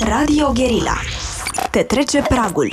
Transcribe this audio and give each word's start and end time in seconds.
Radio 0.00 0.52
Guerilla. 0.52 0.96
Te 1.70 1.84
trece 1.84 2.22
pragul. 2.22 2.70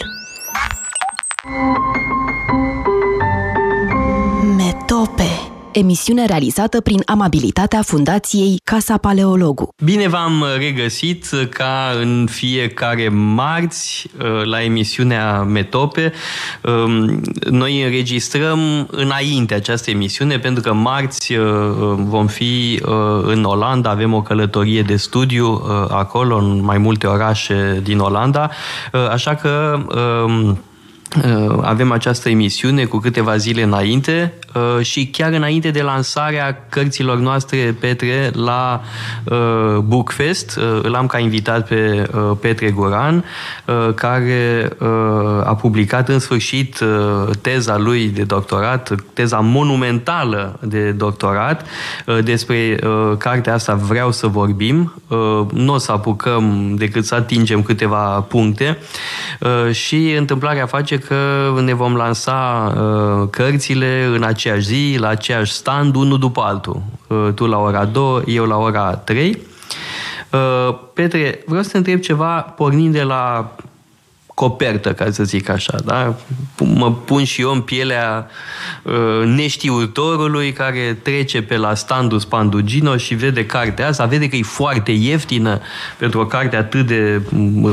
Metope 4.56 5.47
emisiune 5.78 6.26
realizată 6.26 6.82
prin 6.82 7.02
amabilitatea 7.06 7.82
Fundației 7.82 8.60
Casa 8.64 8.98
Paleologu. 8.98 9.70
Bine 9.84 10.08
v-am 10.08 10.46
regăsit 10.58 11.26
ca 11.50 11.92
în 12.02 12.28
fiecare 12.30 13.10
marți 13.10 14.10
uh, 14.20 14.46
la 14.46 14.64
emisiunea 14.64 15.42
Metope. 15.42 16.14
Um, 16.64 17.22
noi 17.50 17.84
înregistrăm 17.84 18.88
înainte 18.92 19.54
această 19.54 19.90
emisiune 19.90 20.40
pentru 20.40 20.64
că 20.64 20.74
marți 20.74 21.34
uh, 21.34 21.46
vom 21.96 22.28
fi 22.28 22.82
uh, 22.86 22.92
în 23.24 23.44
Olanda, 23.44 23.90
avem 23.90 24.14
o 24.14 24.22
călătorie 24.22 24.82
de 24.82 24.96
studiu 24.96 25.62
acolo, 25.90 26.38
în 26.38 26.64
mai 26.64 26.78
multe 26.78 27.08
orașe 27.08 27.80
din 27.84 28.00
Olanda, 28.00 28.50
așa 29.12 29.36
că 29.36 29.80
um, 30.26 30.60
avem 31.62 31.92
această 31.92 32.30
emisiune 32.30 32.86
cu 32.86 32.98
câteva 32.98 33.38
zile 33.38 33.64
înainte 33.64 34.34
Uh, 34.47 34.47
și 34.82 35.08
chiar 35.08 35.32
înainte 35.32 35.72
de 35.72 35.82
lansarea 35.82 36.66
cărților 36.70 37.18
noastre, 37.18 37.76
Petre, 37.80 38.32
la 38.34 38.82
uh, 39.24 39.78
Bookfest, 39.78 40.56
uh, 40.58 40.80
îl 40.82 40.96
am 40.96 41.08
ca 41.08 41.20
invitat 41.20 41.68
pe 41.68 42.10
Petre 42.42 42.70
Goran, 42.70 43.24
care 43.96 44.70
a 45.44 45.56
publicat 45.56 46.10
în 46.10 46.20
sfârșit 46.20 46.80
teza 47.42 47.78
lui 47.78 48.08
de 48.08 48.24
doctorat, 48.24 48.96
teza 49.14 49.40
monumentală 49.40 50.60
de 50.62 50.92
doctorat. 50.92 51.66
Despre 52.24 52.80
cartea 53.18 53.54
asta 53.54 53.74
vreau 53.74 54.12
să 54.12 54.28
vorbim. 54.28 54.94
Nu 55.52 55.74
o 55.74 55.78
să 55.78 55.92
apucăm 55.92 56.76
decât 56.76 57.06
să 57.06 57.16
atingem 57.16 57.62
câteva 57.62 58.26
puncte 58.28 58.78
și 59.72 60.16
întâmplarea 60.18 60.66
face 60.66 60.98
că 60.98 61.16
ne 61.64 61.74
vom 61.74 61.96
lansa 61.96 62.74
cărțile 63.30 64.10
în 64.16 64.24
acest 64.24 64.47
aceeași 64.50 64.68
zi, 64.68 64.98
la 65.00 65.08
aceeași 65.08 65.52
stand, 65.52 65.96
unul 65.96 66.20
după 66.20 66.42
altul. 66.42 66.82
Uh, 67.08 67.28
tu 67.36 67.46
la 67.46 67.58
ora 67.58 67.86
2, 67.86 68.24
eu 68.26 68.46
la 68.46 68.58
ora 68.58 68.96
3. 68.96 69.38
Uh, 70.32 70.78
Petre, 70.94 71.44
vreau 71.46 71.64
să 71.64 71.72
te 71.72 71.78
întreb 71.78 72.00
ceva 72.00 72.42
pornind 72.42 72.94
de 72.94 73.04
la 73.04 73.52
copertă, 74.38 74.94
ca 74.94 75.12
să 75.12 75.24
zic 75.24 75.50
așa, 75.50 75.78
da? 75.86 76.16
Mă 76.58 76.94
pun 76.94 77.24
și 77.24 77.42
eu 77.42 77.52
în 77.52 77.62
pielea 77.62 78.28
uh, 78.84 79.26
neștiutorului 79.26 80.52
care 80.52 81.00
trece 81.02 81.42
pe 81.42 81.58
la 81.58 81.74
standul 81.76 82.20
Spandugino 82.20 82.98
și 82.98 83.16
vede 83.16 83.46
cartea 83.46 83.88
asta, 83.88 84.06
vede 84.06 84.30
că 84.30 84.36
e 84.36 84.42
foarte 84.42 84.92
ieftină 84.92 85.60
pentru 85.98 86.20
o 86.20 86.26
carte 86.26 86.56
atât 86.56 86.88
de, 86.88 87.22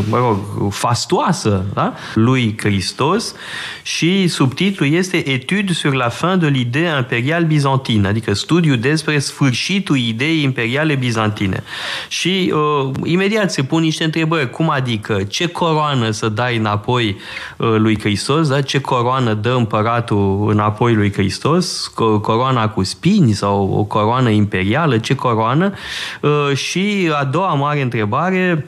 mă 0.08 0.16
rog, 0.16 0.38
fastoasă, 0.72 1.64
da? 1.74 1.94
Lui 2.14 2.54
Hristos 2.58 3.34
și 3.82 4.28
subtitlul 4.28 4.92
este 4.92 5.28
Etude 5.28 5.72
sur 5.72 5.94
la 5.94 6.08
fin 6.08 6.38
de 6.38 6.50
l'idée 6.50 6.96
impériale 6.98 7.44
byzantine, 7.44 8.08
adică 8.08 8.34
studiu 8.34 8.76
despre 8.76 9.18
sfârșitul 9.18 9.96
ideii 9.96 10.42
imperiale 10.42 10.94
bizantine. 10.94 11.62
Și 12.08 12.52
uh, 12.54 12.94
imediat 13.02 13.52
se 13.52 13.62
pun 13.62 13.82
niște 13.82 14.04
întrebări, 14.04 14.50
cum 14.50 14.70
adică, 14.70 15.22
ce 15.22 15.46
coroană 15.46 16.10
să 16.10 16.28
dai 16.28 16.52
dai 16.54 16.62
înapoi 16.62 17.16
uh, 17.56 17.74
lui 17.76 18.00
Hristos, 18.00 18.48
da? 18.48 18.60
ce 18.60 18.80
coroană 18.80 19.34
dă 19.34 19.50
împăratul 19.50 20.46
înapoi 20.50 20.94
lui 20.94 21.12
Hristos, 21.12 21.92
coroana 22.22 22.68
cu 22.68 22.82
spini 22.82 23.32
sau 23.32 23.70
o 23.72 23.84
coroană 23.84 24.30
imperială, 24.30 24.98
ce 24.98 25.14
coroană? 25.14 25.72
Uh, 26.20 26.56
și 26.56 27.10
a 27.20 27.24
doua 27.24 27.54
mare 27.54 27.82
întrebare, 27.82 28.66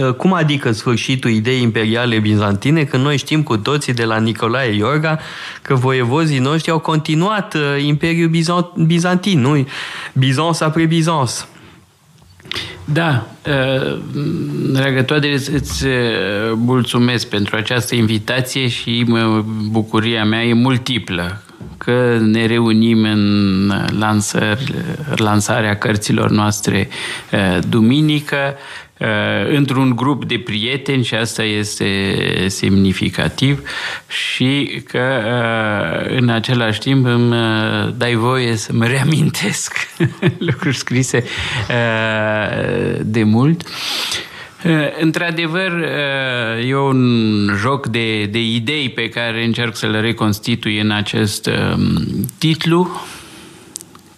uh, 0.00 0.12
cum 0.12 0.32
adică 0.32 0.72
sfârșitul 0.72 1.30
ideii 1.30 1.62
imperiale 1.62 2.18
bizantine, 2.18 2.84
când 2.84 3.02
noi 3.02 3.16
știm 3.16 3.42
cu 3.42 3.56
toții 3.56 3.94
de 3.94 4.04
la 4.04 4.18
Nicolae 4.18 4.74
Iorga 4.74 5.18
că 5.62 5.74
voievozii 5.74 6.38
noștri 6.38 6.70
au 6.70 6.78
continuat 6.78 7.56
Imperiul 7.78 8.30
Bizantin, 8.76 9.40
nu? 9.40 9.66
Bizans 10.12 10.60
apre 10.60 10.84
Bizans. 10.86 11.48
Da, 12.84 13.26
dragă 14.72 15.02
toate, 15.02 15.32
îți 15.32 15.86
mulțumesc 16.54 17.28
pentru 17.28 17.56
această 17.56 17.94
invitație 17.94 18.68
și 18.68 19.06
bucuria 19.70 20.24
mea 20.24 20.44
e 20.44 20.52
multiplă 20.52 21.42
că 21.78 22.18
ne 22.20 22.46
reunim 22.46 23.02
în 23.04 23.72
lansări, 23.98 24.74
lansarea 25.16 25.76
cărților 25.76 26.30
noastre 26.30 26.88
duminică. 27.68 28.36
Uh, 28.54 28.87
într-un 29.50 29.96
grup 29.96 30.24
de 30.24 30.38
prieteni 30.38 31.04
și 31.04 31.14
asta 31.14 31.42
este 31.42 32.14
semnificativ 32.46 33.62
și 34.08 34.82
că 34.84 35.20
uh, 35.24 36.16
în 36.16 36.28
același 36.28 36.78
timp 36.78 37.06
îmi 37.06 37.32
uh, 37.32 37.94
dai 37.96 38.14
voie 38.14 38.56
să 38.56 38.72
mă 38.72 38.86
reamintesc 38.86 39.74
lucruri 40.48 40.76
scrise 40.76 41.24
de 43.00 43.22
mult. 43.22 43.62
Într-adevăr, 45.00 45.72
e 46.66 46.76
un 46.76 47.50
joc 47.60 47.86
de, 47.86 48.24
de 48.24 48.42
idei 48.42 48.88
pe 48.88 49.08
care 49.08 49.44
încerc 49.44 49.76
să-l 49.76 50.00
reconstitui 50.00 50.80
în 50.80 50.90
acest 50.90 51.46
um, 51.46 52.04
titlu, 52.38 52.90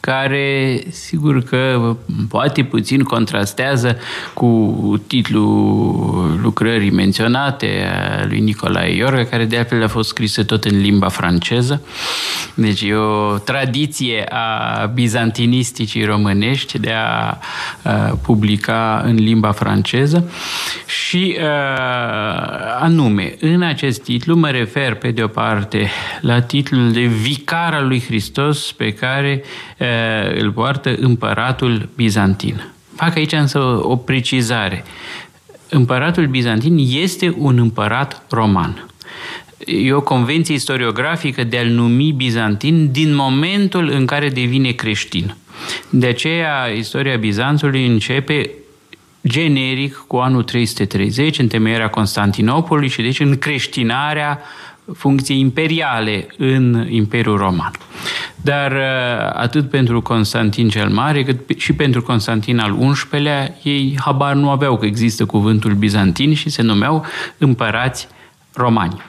care 0.00 0.80
sigur 0.90 1.42
că 1.42 1.96
poate 2.28 2.62
puțin 2.62 3.02
contrastează 3.02 3.98
cu 4.34 5.02
titlul 5.06 6.38
lucrării 6.42 6.90
menționate 6.90 7.90
a 7.92 8.24
lui 8.26 8.40
Nicolae 8.40 8.94
Iorga, 8.94 9.24
care 9.24 9.44
de 9.44 9.58
altfel 9.58 9.82
a 9.82 9.88
fost 9.88 10.08
scrisă 10.08 10.44
tot 10.44 10.64
în 10.64 10.80
limba 10.80 11.08
franceză. 11.08 11.82
Deci 12.54 12.82
e 12.82 12.94
o 12.94 13.38
tradiție 13.38 14.24
a 14.28 14.86
bizantinisticii 14.86 16.04
românești 16.04 16.78
de 16.78 16.92
a, 16.92 17.38
a 17.82 17.90
publica 18.22 19.02
în 19.04 19.14
limba 19.14 19.52
franceză 19.52 20.30
și 20.86 21.36
a, 21.40 21.46
anume, 22.80 23.34
în 23.40 23.62
acest 23.62 24.02
titlu 24.02 24.34
mă 24.34 24.48
refer 24.48 24.94
pe 24.94 25.10
de 25.10 25.22
o 25.22 25.26
parte 25.26 25.90
la 26.20 26.40
titlul 26.40 26.92
de 26.92 27.00
Vicar 27.00 27.74
al 27.74 27.86
lui 27.86 28.02
Hristos 28.06 28.72
pe 28.72 28.92
care 28.92 29.42
a, 29.78 29.84
îl 30.34 30.52
poartă 30.52 30.94
împăratul 31.00 31.88
bizantin. 31.96 32.72
Fac 32.96 33.16
aici 33.16 33.32
însă 33.32 33.58
o 33.82 33.96
precizare. 33.96 34.84
Împăratul 35.68 36.26
bizantin 36.26 36.76
este 37.02 37.34
un 37.38 37.58
împărat 37.58 38.22
roman. 38.30 38.84
E 39.66 39.92
o 39.92 40.00
convenție 40.00 40.54
istoriografică 40.54 41.44
de 41.44 41.58
a-l 41.58 41.68
numi 41.68 42.12
bizantin 42.12 42.90
din 42.92 43.14
momentul 43.14 43.88
în 43.88 44.06
care 44.06 44.28
devine 44.28 44.70
creștin. 44.70 45.34
De 45.90 46.06
aceea, 46.06 46.66
istoria 46.66 47.16
Bizanțului 47.16 47.86
începe 47.86 48.50
generic 49.26 50.04
cu 50.06 50.16
anul 50.16 50.42
330, 50.42 51.38
întemeierea 51.38 51.88
Constantinopolului 51.88 52.88
și 52.88 53.02
deci 53.02 53.20
în 53.20 53.38
creștinarea 53.38 54.40
funcții 54.94 55.38
imperiale 55.38 56.26
în 56.36 56.86
Imperiul 56.90 57.36
Roman. 57.36 57.72
Dar 58.42 58.72
uh, 58.72 59.30
atât 59.32 59.70
pentru 59.70 60.02
Constantin 60.02 60.68
cel 60.68 60.88
Mare, 60.88 61.22
cât 61.22 61.40
și 61.56 61.72
pentru 61.72 62.02
Constantin 62.02 62.58
al 62.58 62.92
XI-lea, 62.92 63.54
ei 63.62 63.98
habar 64.04 64.34
nu 64.34 64.50
aveau 64.50 64.76
că 64.76 64.86
există 64.86 65.24
cuvântul 65.24 65.74
bizantin 65.74 66.34
și 66.34 66.48
se 66.48 66.62
numeau 66.62 67.04
împărați 67.38 68.08
romani. 68.54 69.02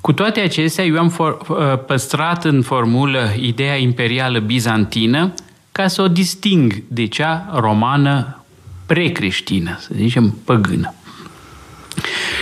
Cu 0.00 0.12
toate 0.12 0.40
acestea, 0.40 0.84
eu 0.84 0.98
am 0.98 1.08
for, 1.08 1.38
uh, 1.48 1.56
păstrat 1.86 2.44
în 2.44 2.62
formulă 2.62 3.32
ideea 3.40 3.76
imperială 3.76 4.38
bizantină 4.38 5.34
ca 5.72 5.88
să 5.88 6.02
o 6.02 6.08
disting 6.08 6.82
de 6.88 7.06
cea 7.06 7.50
romană 7.54 8.44
precreștină, 8.86 9.76
să 9.80 9.90
zicem 9.94 10.38
păgână. 10.44 10.94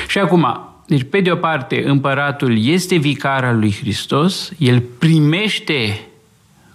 Și 0.09 0.19
acum, 0.19 0.74
deci, 0.87 1.03
pe 1.11 1.21
de 1.21 1.31
o 1.31 1.37
parte, 1.37 1.83
împăratul 1.87 2.67
este 2.67 2.97
vicar 2.97 3.45
al 3.45 3.59
lui 3.59 3.77
Hristos, 3.81 4.53
el 4.59 4.83
primește 4.99 6.01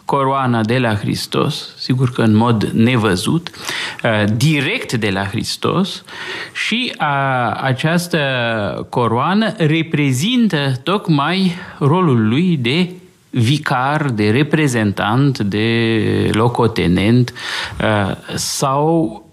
coroana 0.05 0.63
de 0.63 0.77
la 0.77 0.95
Hristos, 0.95 1.73
sigur 1.77 2.11
că 2.11 2.21
în 2.21 2.35
mod 2.35 2.63
nevăzut, 2.63 3.49
uh, 4.03 4.23
direct 4.35 4.93
de 4.93 5.09
la 5.09 5.23
Hristos 5.25 6.03
și 6.53 6.93
a, 6.97 7.51
această 7.51 8.19
coroană 8.89 9.53
reprezintă 9.57 10.71
tocmai 10.83 11.51
rolul 11.79 12.27
lui 12.27 12.57
de 12.57 12.89
vicar, 13.29 14.09
de 14.09 14.29
reprezentant, 14.29 15.39
de 15.39 16.29
locotenent 16.33 17.33
uh, 17.81 18.15
sau 18.35 19.28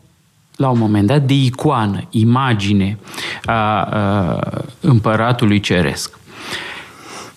la 0.56 0.68
un 0.68 0.78
moment 0.78 1.06
dat 1.06 1.22
de 1.22 1.34
icoană, 1.34 2.00
imagine 2.10 2.98
a, 3.44 3.52
a 3.52 4.38
împăratului 4.80 5.60
ceresc. 5.60 6.18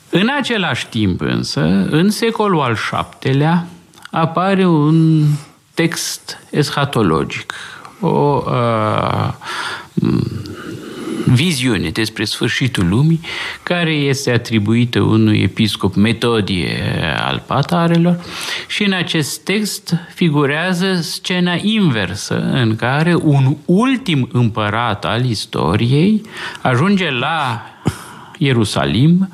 În 0.10 0.28
același 0.40 0.88
timp 0.88 1.22
însă, 1.22 1.62
în 1.90 2.10
secolul 2.10 2.62
al 2.62 2.78
VII-lea, 3.22 3.68
apare 4.12 4.66
un 4.66 5.26
text 5.74 6.38
eschatologic, 6.50 7.54
o 8.00 8.44
a, 8.48 9.36
viziune 11.26 11.90
despre 11.90 12.24
sfârșitul 12.24 12.88
lumii, 12.88 13.20
care 13.64 13.92
este 13.92 14.32
atribuită 14.32 15.00
unui 15.00 15.40
episcop 15.40 15.96
Metodie 15.96 16.84
al 17.22 17.44
Patarelor 17.48 18.20
și 18.68 18.84
în 18.84 18.94
acest 18.94 19.44
text 19.44 19.96
figurează 20.14 20.94
scena 20.94 21.58
inversă 21.62 22.50
în 22.52 22.76
care 22.76 23.16
un 23.16 23.56
ultim 23.66 24.30
împărat 24.32 25.06
al 25.06 25.26
istoriei 25.26 26.22
ajunge 26.62 27.10
la 27.10 27.66
Ierusalim 28.38 29.30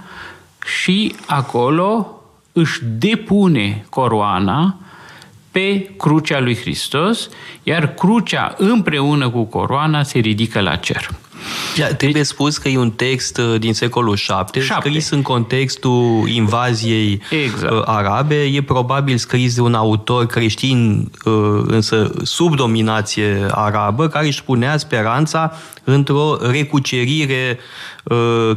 și 0.66 1.16
acolo 1.26 2.22
își 2.52 2.80
depune 2.84 3.86
coroana 3.90 4.78
pe 5.52 5.90
crucea 5.98 6.40
lui 6.40 6.56
Hristos, 6.56 7.30
iar 7.64 7.94
crucea 7.94 8.54
împreună 8.58 9.30
cu 9.30 9.44
coroana 9.44 10.04
se 10.04 10.20
ridică 10.20 10.60
la 10.60 10.76
cer. 10.76 11.10
Ja, 11.76 11.86
trebuie 11.86 12.12
deci, 12.12 12.26
spus 12.26 12.58
că 12.58 12.68
e 12.68 12.78
un 12.78 12.92
text 12.92 13.38
uh, 13.38 13.60
din 13.60 13.74
secolul 13.74 14.16
7, 14.16 14.60
7. 14.60 14.90
scris 14.90 15.10
în 15.10 15.22
contextul 15.22 16.28
invaziei 16.28 17.22
exact. 17.30 17.74
Uh, 17.74 17.82
arabe. 17.86 18.44
E 18.44 18.62
probabil 18.62 19.18
scris 19.18 19.56
de 19.56 19.62
un 19.62 19.74
autor 19.74 20.26
creștin, 20.26 21.12
uh, 21.26 21.34
însă 21.68 22.12
sub 22.24 22.56
dominație 22.56 23.48
arabă, 23.52 24.08
care 24.08 24.26
își 24.26 24.44
punea 24.44 24.78
speranța 24.78 25.54
într-o 25.84 26.38
recucerire 26.52 27.60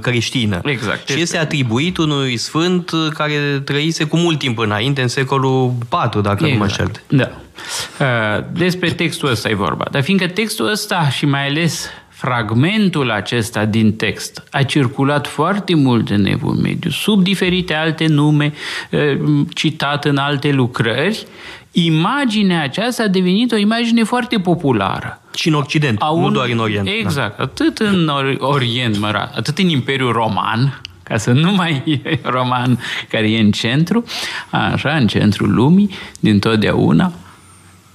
creștină. 0.00 0.60
Exact. 0.64 1.08
Și 1.08 1.20
este 1.20 1.38
atribuit 1.38 1.96
unui 1.96 2.36
sfânt 2.36 2.90
care 3.14 3.62
trăise 3.64 4.04
cu 4.04 4.16
mult 4.16 4.38
timp 4.38 4.58
înainte, 4.58 5.02
în 5.02 5.08
secolul 5.08 5.74
4, 5.88 6.20
dacă 6.20 6.44
exact. 6.44 6.52
nu 6.52 6.58
mă 6.58 6.64
exact. 6.64 7.02
Da. 7.08 8.42
Despre 8.52 8.90
textul 8.90 9.30
ăsta 9.30 9.48
e 9.48 9.54
vorba. 9.54 9.84
Dar 9.90 10.02
fiindcă 10.02 10.26
textul 10.26 10.70
ăsta 10.70 11.08
și 11.08 11.26
mai 11.26 11.46
ales 11.46 11.88
fragmentul 12.18 13.10
acesta 13.10 13.64
din 13.64 13.96
text 13.96 14.42
a 14.50 14.62
circulat 14.62 15.26
foarte 15.26 15.74
mult 15.74 16.10
în 16.10 16.24
Evul 16.24 16.54
Mediu, 16.54 16.90
sub 16.90 17.22
diferite 17.22 17.74
alte 17.74 18.06
nume, 18.06 18.52
eh, 18.90 19.18
citat 19.54 20.04
în 20.04 20.16
alte 20.16 20.50
lucrări, 20.50 21.26
imaginea 21.72 22.62
aceasta 22.62 23.02
a 23.02 23.08
devenit 23.08 23.52
o 23.52 23.56
imagine 23.56 24.02
foarte 24.02 24.38
populară. 24.38 25.22
Și 25.34 25.48
în 25.48 25.54
Occident, 25.54 26.02
un... 26.10 26.20
nu 26.20 26.30
doar 26.30 26.48
în 26.48 26.58
Orient. 26.58 26.84
Da. 26.84 26.92
Exact, 26.92 27.36
da. 27.36 27.42
atât 27.42 27.78
în 27.78 28.10
Orient, 28.38 28.98
mă, 28.98 29.28
atât 29.34 29.58
în 29.58 29.68
Imperiul 29.68 30.12
Roman, 30.12 30.80
ca 31.02 31.16
să 31.16 31.32
nu 31.32 31.52
mai 31.52 31.82
e 32.04 32.18
roman 32.22 32.78
care 33.08 33.30
e 33.30 33.40
în 33.40 33.50
centru, 33.50 34.04
așa, 34.50 34.96
în 34.96 35.06
centrul 35.06 35.54
lumii, 35.54 35.90
din 36.20 36.38
totdeauna, 36.38 37.12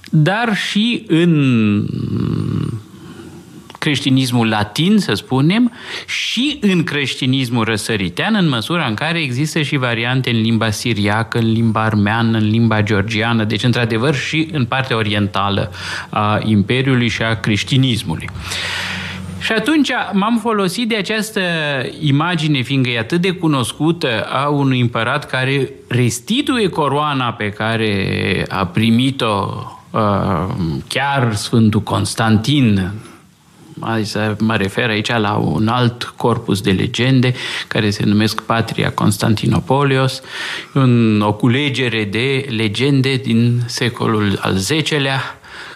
dar 0.09 0.55
și 0.55 1.05
în 1.07 1.85
creștinismul 3.83 4.47
latin, 4.47 4.97
să 4.97 5.13
spunem, 5.13 5.71
și 6.05 6.57
în 6.61 6.83
creștinismul 6.83 7.63
răsăritean, 7.63 8.35
în 8.35 8.49
măsura 8.49 8.85
în 8.85 8.93
care 8.93 9.21
există 9.21 9.61
și 9.61 9.77
variante 9.77 10.29
în 10.29 10.41
limba 10.41 10.69
siriacă, 10.69 11.37
în 11.37 11.51
limba 11.51 11.83
armeană, 11.83 12.37
în 12.37 12.49
limba 12.49 12.81
georgiană, 12.81 13.43
deci 13.43 13.63
într-adevăr 13.63 14.15
și 14.15 14.49
în 14.51 14.65
partea 14.65 14.95
orientală 14.95 15.71
a 16.09 16.39
Imperiului 16.43 17.07
și 17.07 17.21
a 17.21 17.39
creștinismului. 17.39 18.29
Și 19.39 19.51
atunci 19.51 19.89
m-am 20.11 20.39
folosit 20.41 20.87
de 20.87 20.95
această 20.95 21.41
imagine, 22.01 22.61
fiindcă 22.61 22.89
e 22.89 22.99
atât 22.99 23.21
de 23.21 23.31
cunoscută, 23.31 24.27
a 24.29 24.47
unui 24.47 24.79
împărat 24.79 25.25
care 25.25 25.69
restituie 25.87 26.69
coroana 26.69 27.31
pe 27.31 27.49
care 27.49 28.45
a 28.49 28.65
primit-o 28.65 29.65
uh, 29.91 29.99
chiar 30.87 31.33
Sfântul 31.33 31.81
Constantin 31.81 32.91
mă 34.39 34.55
refer 34.55 34.89
aici 34.89 35.07
la 35.07 35.33
un 35.33 35.67
alt 35.67 36.03
corpus 36.03 36.61
de 36.61 36.71
legende 36.71 37.33
care 37.67 37.89
se 37.89 38.05
numesc 38.05 38.41
Patria 38.41 38.91
Constantinopolios, 38.91 40.21
un, 40.73 41.21
o 41.21 41.33
culegere 41.33 42.03
de 42.03 42.45
legende 42.49 43.15
din 43.15 43.61
secolul 43.65 44.37
al 44.41 44.55
X-lea, 44.83 45.21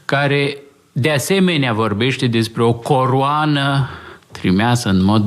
care 0.06 0.58
de 0.92 1.12
asemenea 1.12 1.74
vorbește 1.74 2.28
despre 2.28 2.64
o 2.64 2.74
coroană 2.74 3.90
trimisă 4.32 4.90
în 4.90 5.04
mod, 5.04 5.24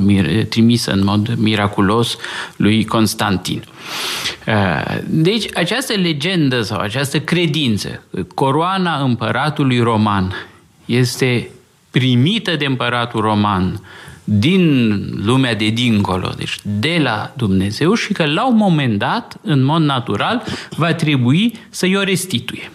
trimisă 0.49 0.93
în 0.93 1.05
mod 1.05 1.35
miraculos 1.35 2.17
lui 2.57 2.85
Constantin. 2.85 3.65
Uh, 4.47 4.99
deci, 5.07 5.45
această 5.55 5.93
legendă 5.93 6.63
sau 6.63 6.79
această 6.79 7.21
credință, 7.21 8.03
coroana 8.35 9.03
împăratului 9.03 9.81
roman 9.81 10.33
este 10.85 11.51
primită 11.91 12.57
de 12.57 12.65
împăratul 12.65 13.21
roman 13.21 13.81
din 14.25 15.01
lumea 15.25 15.55
de 15.55 15.69
dincolo, 15.69 16.33
deci 16.37 16.59
de 16.63 16.99
la 17.03 17.33
Dumnezeu 17.37 17.95
și 17.95 18.13
că 18.13 18.27
la 18.27 18.47
un 18.47 18.57
moment 18.57 18.99
dat, 18.99 19.37
în 19.43 19.63
mod 19.63 19.83
natural, 19.83 20.43
va 20.77 20.95
trebui 20.95 21.53
să-i 21.71 21.97
o 21.97 22.03
restituie. 22.03 22.71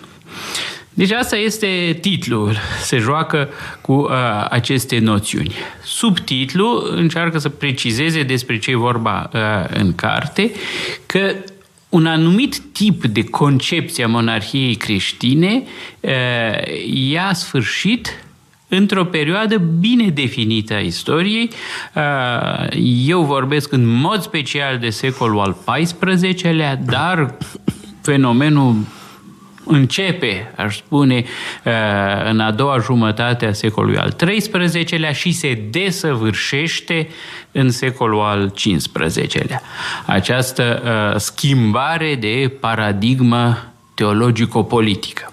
Deci 0.98 1.12
asta 1.12 1.36
este 1.36 1.98
titlul, 2.02 2.56
se 2.82 2.98
joacă 2.98 3.50
cu 3.82 3.94
uh, 3.94 4.10
aceste 4.50 5.00
noțiuni. 5.00 5.54
Subtitlul 5.84 6.94
încearcă 6.96 7.38
să 7.38 7.50
precizeze 7.50 8.24
despre 8.24 8.60
ce 8.60 8.72
e 8.72 8.76
vorba 8.76 9.30
uh, 9.34 9.40
în 9.74 9.96
carte, 9.96 10.52
că 11.06 11.36
un 11.90 12.06
anumit 12.06 12.60
tip 12.72 13.06
de 13.06 13.24
concepție 13.24 14.04
a 14.04 14.08
monarhiei 14.08 14.76
creștine 14.76 15.64
uh, 16.00 16.12
ia 16.94 17.34
sfârșit 17.34 18.25
într-o 18.77 19.06
perioadă 19.06 19.57
bine 19.57 20.10
definită 20.10 20.74
a 20.74 20.80
istoriei. 20.80 21.50
Uh, 21.95 22.68
eu 23.06 23.24
vorbesc 23.24 23.72
în 23.72 23.86
mod 23.86 24.22
special 24.22 24.77
de 24.77 24.89
secolul 24.89 25.39
al 25.39 25.57
XIV-lea, 25.66 26.75
dar 26.75 27.38
fenomenul 28.01 28.75
începe, 29.66 30.54
aș 30.56 30.75
spune, 30.75 31.24
uh, 31.66 31.72
în 32.30 32.39
a 32.39 32.51
doua 32.51 32.80
jumătate 32.80 33.45
a 33.45 33.54
secolului 33.54 33.98
al 33.98 34.12
XIII-lea 34.12 35.12
și 35.12 35.31
se 35.31 35.68
desăvârșește 35.69 37.07
în 37.51 37.69
secolul 37.69 38.21
al 38.21 38.50
XV-lea. 38.50 39.62
Această 40.06 40.81
uh, 40.83 41.19
schimbare 41.19 42.16
de 42.16 42.51
paradigmă 42.60 43.71
teologico-politică. 43.94 45.30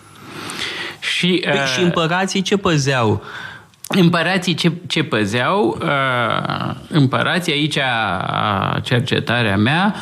Și, 1.02 1.43
păi, 1.44 1.58
uh, 1.58 1.66
și 1.66 1.81
împărații 1.81 2.43
ce 2.43 2.56
păzeau? 2.56 3.22
Împărații 3.88 4.54
ce, 4.54 4.72
ce 4.87 5.02
păzeau? 5.02 5.78
Uh, 5.82 6.74
împărații, 6.88 7.53
aici 7.53 7.79
cercetarea 8.82 9.56
mea, 9.56 9.94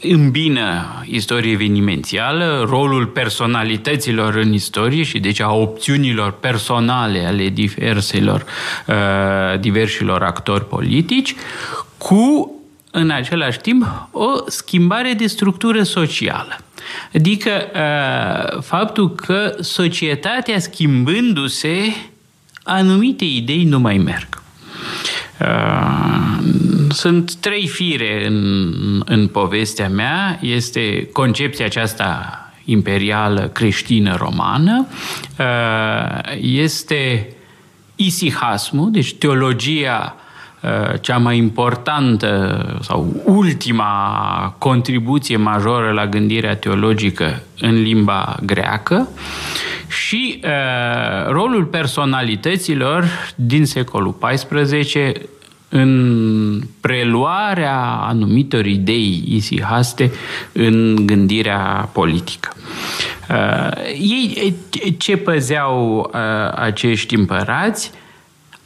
îmbină 0.00 0.84
istorie 1.04 1.52
evenimențială, 1.52 2.66
rolul 2.68 3.06
personalităților 3.06 4.34
în 4.34 4.52
istorie 4.52 5.02
și 5.02 5.18
deci 5.18 5.40
a 5.40 5.52
opțiunilor 5.52 6.32
personale 6.32 7.24
ale 7.26 7.48
diverselor, 7.48 8.44
uh, 8.86 9.60
diversilor 9.60 10.22
actori 10.22 10.68
politici, 10.68 11.34
cu, 11.96 12.52
în 12.90 13.10
același 13.10 13.58
timp, 13.58 14.08
o 14.10 14.28
schimbare 14.46 15.12
de 15.12 15.26
structură 15.26 15.82
socială. 15.82 16.58
Adică 17.14 17.50
uh, 17.50 18.62
faptul 18.62 19.14
că 19.14 19.56
societatea 19.60 20.58
schimbându-se, 20.58 21.94
anumite 22.62 23.24
idei 23.24 23.64
nu 23.64 23.78
mai 23.78 23.96
merg. 23.98 24.42
Uh, 25.40 26.38
sunt 26.90 27.34
trei 27.34 27.68
fire 27.68 28.26
în, 28.26 29.02
în 29.04 29.26
povestea 29.26 29.88
mea. 29.88 30.38
Este 30.42 31.08
concepția 31.12 31.64
aceasta 31.64 32.42
imperială 32.64 33.48
creștină 33.48 34.16
romană, 34.16 34.86
uh, 35.38 36.36
este 36.40 37.32
isihasmul, 37.96 38.90
deci 38.90 39.14
teologia 39.14 40.16
Uh, 40.16 40.26
cea 41.00 41.16
mai 41.16 41.36
importantă 41.36 42.60
sau 42.82 43.22
ultima 43.24 44.54
contribuție 44.58 45.36
majoră 45.36 45.90
la 45.90 46.06
gândirea 46.06 46.56
teologică 46.56 47.42
în 47.60 47.82
limba 47.82 48.36
greacă 48.42 49.08
și 49.88 50.40
uh, 50.44 51.30
rolul 51.30 51.64
personalităților 51.64 53.04
din 53.34 53.66
secolul 53.66 54.16
XIV 54.18 55.12
în 55.68 56.60
preluarea 56.80 57.80
anumitor 57.82 58.66
idei 58.66 59.24
isihaste 59.26 60.12
în 60.52 61.06
gândirea 61.06 61.88
politică. 61.92 62.52
Uh, 63.30 63.70
ei 64.00 64.54
ce 64.98 65.16
păzeau 65.16 66.10
uh, 66.12 66.52
acești 66.54 67.14
împărați? 67.14 67.90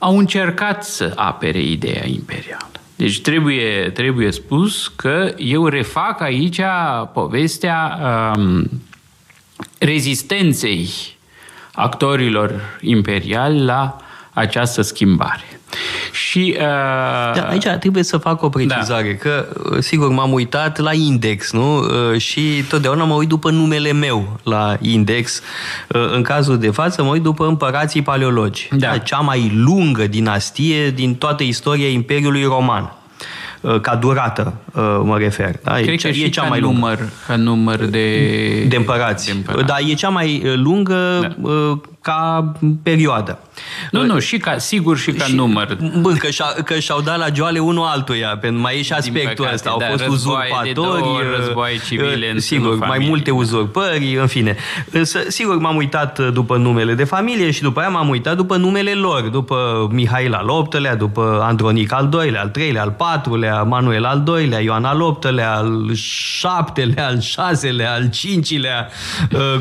Au 0.02 0.18
încercat 0.18 0.84
să 0.84 1.12
apere 1.16 1.60
ideea 1.62 2.06
imperială. 2.06 2.70
Deci 2.96 3.20
trebuie, 3.20 3.90
trebuie 3.90 4.30
spus 4.30 4.88
că 4.88 5.34
eu 5.36 5.66
refac 5.66 6.20
aici 6.20 6.60
povestea 7.12 7.98
um, 8.36 8.82
rezistenței 9.78 10.88
actorilor 11.72 12.78
imperiali 12.80 13.64
la 13.64 13.96
această 14.32 14.82
schimbare. 14.82 15.60
Și, 16.12 16.54
uh, 16.56 16.64
da, 17.34 17.46
aici 17.48 17.66
trebuie 17.66 18.02
să 18.02 18.16
fac 18.16 18.42
o 18.42 18.48
precizare, 18.48 19.18
da. 19.22 19.30
că 19.30 19.46
sigur 19.80 20.08
m-am 20.08 20.32
uitat 20.32 20.78
la 20.78 20.92
index, 20.92 21.52
nu? 21.52 21.82
Și 22.16 22.64
totdeauna 22.68 23.04
mă 23.04 23.14
uit 23.14 23.28
după 23.28 23.50
numele 23.50 23.92
meu 23.92 24.40
la 24.42 24.76
index. 24.80 25.42
În 25.88 26.22
cazul 26.22 26.58
de 26.58 26.70
față 26.70 27.02
mă 27.02 27.10
uit 27.10 27.22
după 27.22 27.46
împărații 27.46 28.02
paleologi. 28.02 28.68
Da. 28.70 28.98
Cea 28.98 29.18
mai 29.18 29.52
lungă 29.54 30.06
dinastie 30.06 30.90
din 30.90 31.14
toată 31.14 31.42
istoria 31.42 31.88
Imperiului 31.88 32.44
Roman. 32.44 32.92
Uh, 33.60 33.80
ca 33.80 33.94
durată, 33.94 34.54
uh, 34.72 35.00
mă 35.04 35.18
refer. 35.18 35.54
Da? 35.62 35.72
Cred 35.72 35.88
e, 35.88 35.96
că 35.96 36.08
e 36.08 36.12
și 36.12 36.30
cea 36.30 36.42
ca 36.42 36.48
mai 36.48 36.60
lungă. 36.60 36.78
număr, 36.78 36.98
ca 37.26 37.36
număr 37.36 37.84
de, 37.84 38.64
de 38.68 38.76
împărați. 38.76 39.26
De 39.26 39.32
împărați. 39.32 39.66
Da, 39.66 39.78
e 39.88 39.94
cea 39.94 40.08
mai 40.08 40.42
uh, 40.44 40.52
lungă 40.56 41.18
da. 41.20 41.80
Ca 42.02 42.52
perioadă. 42.82 43.38
Nu, 43.90 44.04
nu, 44.04 44.18
și 44.18 44.36
ca, 44.36 44.58
sigur 44.58 44.98
și 44.98 45.12
ca 45.12 45.24
și, 45.24 45.34
număr. 45.34 45.78
Bă, 46.00 46.12
că, 46.12 46.30
și 46.30 46.42
că 46.64 46.78
și-au 46.78 47.00
dat 47.00 47.18
la 47.18 47.26
joale 47.34 47.58
unul 47.58 47.84
altuia, 47.84 48.36
pentru 48.40 48.60
mai 48.60 48.78
e 48.78 48.82
și 48.82 48.92
aspectul 48.92 49.48
ăsta. 49.52 49.70
Au 49.70 49.78
da, 49.78 49.86
fost 49.86 50.06
uzurpatori, 50.06 50.72
două, 50.72 51.20
războaie 51.36 51.78
civile 51.86 52.30
în 52.30 52.40
sigur, 52.40 52.76
mai 52.76 52.88
familie. 52.88 53.08
multe 53.08 53.30
uzurpări, 53.30 54.16
în 54.16 54.26
fine. 54.26 54.56
Însă, 54.90 55.18
sigur, 55.28 55.58
m-am 55.58 55.76
uitat 55.76 56.18
după 56.32 56.56
numele 56.56 56.94
de 56.94 57.04
familie 57.04 57.50
și 57.50 57.62
după 57.62 57.80
aia 57.80 57.88
m-am 57.88 58.08
uitat 58.08 58.36
după 58.36 58.56
numele 58.56 58.92
lor, 58.92 59.20
după 59.20 59.88
Mihail 59.90 60.34
al 60.34 60.66
VIII-lea, 60.70 60.96
după 60.96 61.40
Andronic 61.42 61.92
al 61.92 62.10
II-lea, 62.12 62.40
al 62.40 62.50
III-lea, 62.56 62.82
al 62.82 62.96
IV-lea, 63.26 63.62
Manuel 63.62 64.04
al 64.04 64.24
II-lea, 64.26 64.60
Ioan 64.60 64.84
al 64.84 65.18
VIII-lea, 65.22 65.54
al 65.54 65.90
VII-lea, 66.74 67.06
al 67.06 67.18
VI-lea, 67.60 67.92
al 67.92 68.10
V-lea, 68.48 68.88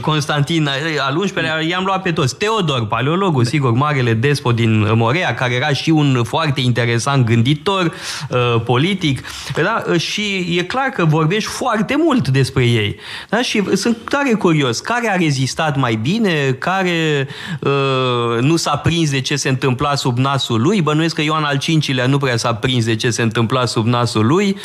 Constantin 0.02 0.70
al 1.00 1.22
XI-lea, 1.26 1.62
i-am 1.62 1.84
luat 1.84 2.02
pe 2.02 2.12
toți. 2.12 2.31
Teodor, 2.38 2.88
paleologul, 2.88 3.46
sigur, 3.46 3.72
marele 3.72 4.14
despot 4.14 4.56
din 4.56 4.92
Morea, 4.96 5.34
care 5.34 5.54
era 5.54 5.74
și 5.74 5.90
un 5.90 6.24
foarte 6.24 6.62
interesant 6.62 7.26
gânditor 7.26 7.94
uh, 8.30 8.62
politic, 8.66 9.24
da? 9.64 9.84
și 9.98 10.56
e 10.58 10.64
clar 10.64 10.88
că 10.88 11.06
vorbești 11.06 11.50
foarte 11.50 11.96
mult 11.98 12.28
despre 12.28 12.64
ei. 12.64 12.96
Da? 13.30 13.42
Și 13.42 13.76
sunt 13.76 13.98
tare 14.10 14.34
curios, 14.34 14.80
care 14.80 15.10
a 15.12 15.16
rezistat 15.16 15.78
mai 15.78 15.96
bine, 15.96 16.56
care 16.60 17.28
uh, 17.60 18.42
nu 18.42 18.56
s-a 18.56 18.76
prins 18.76 19.12
de 19.12 19.22
ce 19.22 19.36
se 19.36 19.50
întâmpla 19.50 19.96
sub 19.96 20.18
nasul 20.18 20.62
lui, 20.62 20.82
bănuiesc 20.82 21.16
că 21.16 21.22
Ioan 21.22 21.44
al 21.44 21.60
V-lea 21.88 22.06
nu 22.06 22.18
prea 22.18 22.38
s-a 22.38 22.54
prins 22.54 22.86
de 22.86 22.96
ce 22.96 23.10
se 23.10 23.22
întâmpla 23.22 23.66
sub 23.66 23.86
nasul 23.86 24.26
lui. 24.26 24.58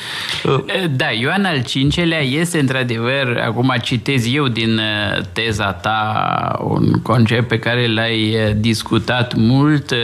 Uh, 0.44 0.64
da, 0.90 1.10
Ioan 1.20 1.44
al 1.44 1.64
V-lea 1.74 2.22
este 2.22 2.58
într-adevăr, 2.58 3.42
acum 3.46 3.74
citez 3.82 4.34
eu 4.34 4.48
din 4.48 4.78
uh, 4.78 5.24
teza 5.32 5.72
ta 5.72 6.58
un 6.62 6.90
concept 7.02 7.48
pe 7.56 7.68
care 7.68 7.86
l-ai 7.86 8.34
uh, 8.34 8.52
discutat 8.56 9.34
mult, 9.34 9.90
uh, 9.90 9.96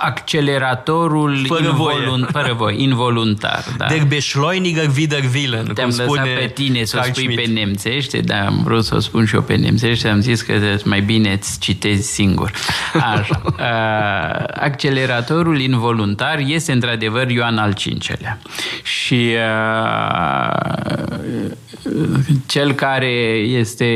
acceleratorul 0.00 1.44
fără 1.46 1.68
involunt, 1.68 2.28
fără 2.30 2.52
voie, 2.52 2.82
involuntar. 2.82 3.64
Da. 3.76 3.86
Der 3.86 4.04
Beschleuniger 4.04 4.90
wider 4.96 5.22
Willen, 5.34 5.64
Te-am 5.64 5.88
cum 5.88 5.98
spune 5.98 6.36
pe 6.38 6.46
tine 6.46 6.84
să 6.84 6.96
o 6.98 7.02
spui 7.02 7.22
Schmidt. 7.22 7.42
pe 7.42 7.50
nemțește, 7.60 8.20
dar 8.20 8.46
am 8.46 8.60
vrut 8.64 8.84
să 8.84 8.94
o 8.94 8.98
spun 8.98 9.24
și 9.24 9.34
eu 9.34 9.42
pe 9.42 9.56
nemțește, 9.56 10.08
am 10.08 10.20
zis 10.20 10.42
că 10.42 10.52
mai 10.84 11.00
bine 11.00 11.32
îți 11.32 11.58
citezi 11.58 12.12
singur. 12.12 12.50
Așa. 12.94 13.42
Uh, 13.44 13.54
acceleratorul 14.68 15.60
involuntar 15.60 16.38
este 16.46 16.72
într-adevăr 16.72 17.30
Ioan 17.30 17.58
al 17.58 17.72
V-lea. 17.72 18.38
Și 18.82 19.30
uh, 19.34 20.74
cel 22.46 22.72
care 22.72 23.12
este 23.36 23.86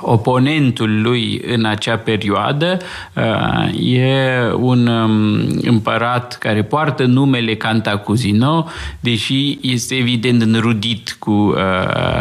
oponentul 0.00 1.02
lui 1.02 1.42
în 1.46 1.64
acea 1.64 1.96
perioadă 1.96 2.78
uh, 3.14 3.94
e 3.94 4.40
un 4.56 4.86
um, 4.86 5.40
împărat 5.62 6.38
care 6.38 6.62
poartă 6.62 7.04
numele 7.04 7.54
Cantacuzino, 7.54 8.66
deși 9.00 9.58
este 9.60 9.94
evident 9.94 10.42
înrudit 10.42 11.16
cu 11.18 11.30
uh, 11.30 11.54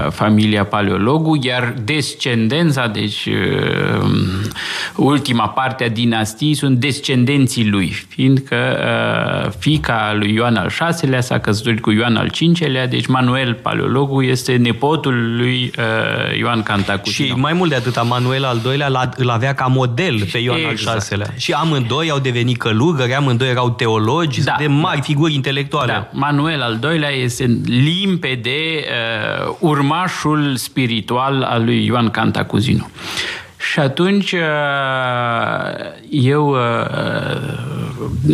familia 0.09 0.63
Paleologu, 0.63 1.39
iar 1.43 1.74
descendența, 1.83 2.88
deci 2.88 3.25
uh, 3.25 4.09
ultima 4.95 5.48
parte 5.48 5.83
a 5.83 5.89
dinastiei 5.89 6.53
sunt 6.53 6.77
descendenții 6.77 7.69
lui, 7.69 8.05
fiindcă 8.07 8.57
fica 9.59 10.15
lui 10.19 10.33
Ioan 10.33 10.55
al 10.55 10.71
VI-lea 10.79 11.21
s-a 11.21 11.39
căsătorit 11.39 11.81
cu 11.81 11.91
Ioan 11.91 12.15
al 12.15 12.31
V-lea, 12.59 12.88
deci 12.88 13.05
Manuel 13.05 13.53
Paleologu 13.53 14.21
este 14.21 14.55
nepotul 14.55 15.36
lui 15.38 15.71
Ioan 16.38 16.63
Cantacuzino. 16.63 17.27
Și 17.27 17.41
mai 17.41 17.53
mult 17.53 17.68
mult 17.69 17.83
de 17.83 17.89
atât, 17.89 18.09
Manuel 18.09 18.45
al 18.45 18.61
II-lea 18.65 19.09
îl 19.15 19.29
avea 19.29 19.53
ca 19.53 19.65
model 19.65 20.27
pe 20.31 20.38
Ioan 20.38 20.59
exact. 20.69 20.97
al 20.97 21.05
VI-lea. 21.09 21.33
Și 21.38 21.51
amândoi 21.51 22.09
au 22.09 22.19
devenit 22.19 22.57
călugări, 22.57 23.13
amândoi 23.13 23.49
erau 23.49 23.69
teologi, 23.69 24.43
da, 24.43 24.55
de 24.57 24.67
mari 24.67 24.97
da. 24.97 25.03
figuri 25.03 25.33
intelectuale. 25.33 25.91
Da. 25.91 26.09
Manuel 26.11 26.61
al 26.61 26.79
II-lea 26.83 27.09
este 27.09 27.59
limpede 27.65 28.49
uh, 28.49 29.55
urmașul 29.59 30.55
spiritual 30.55 31.43
al 31.43 31.63
lui 31.63 31.85
Ioan 31.85 32.09
Cantacuzino. 32.09 32.89
Și 33.71 33.79
atunci 33.79 34.31
uh, 34.31 34.39
eu 36.09 36.49
uh, 36.49 36.57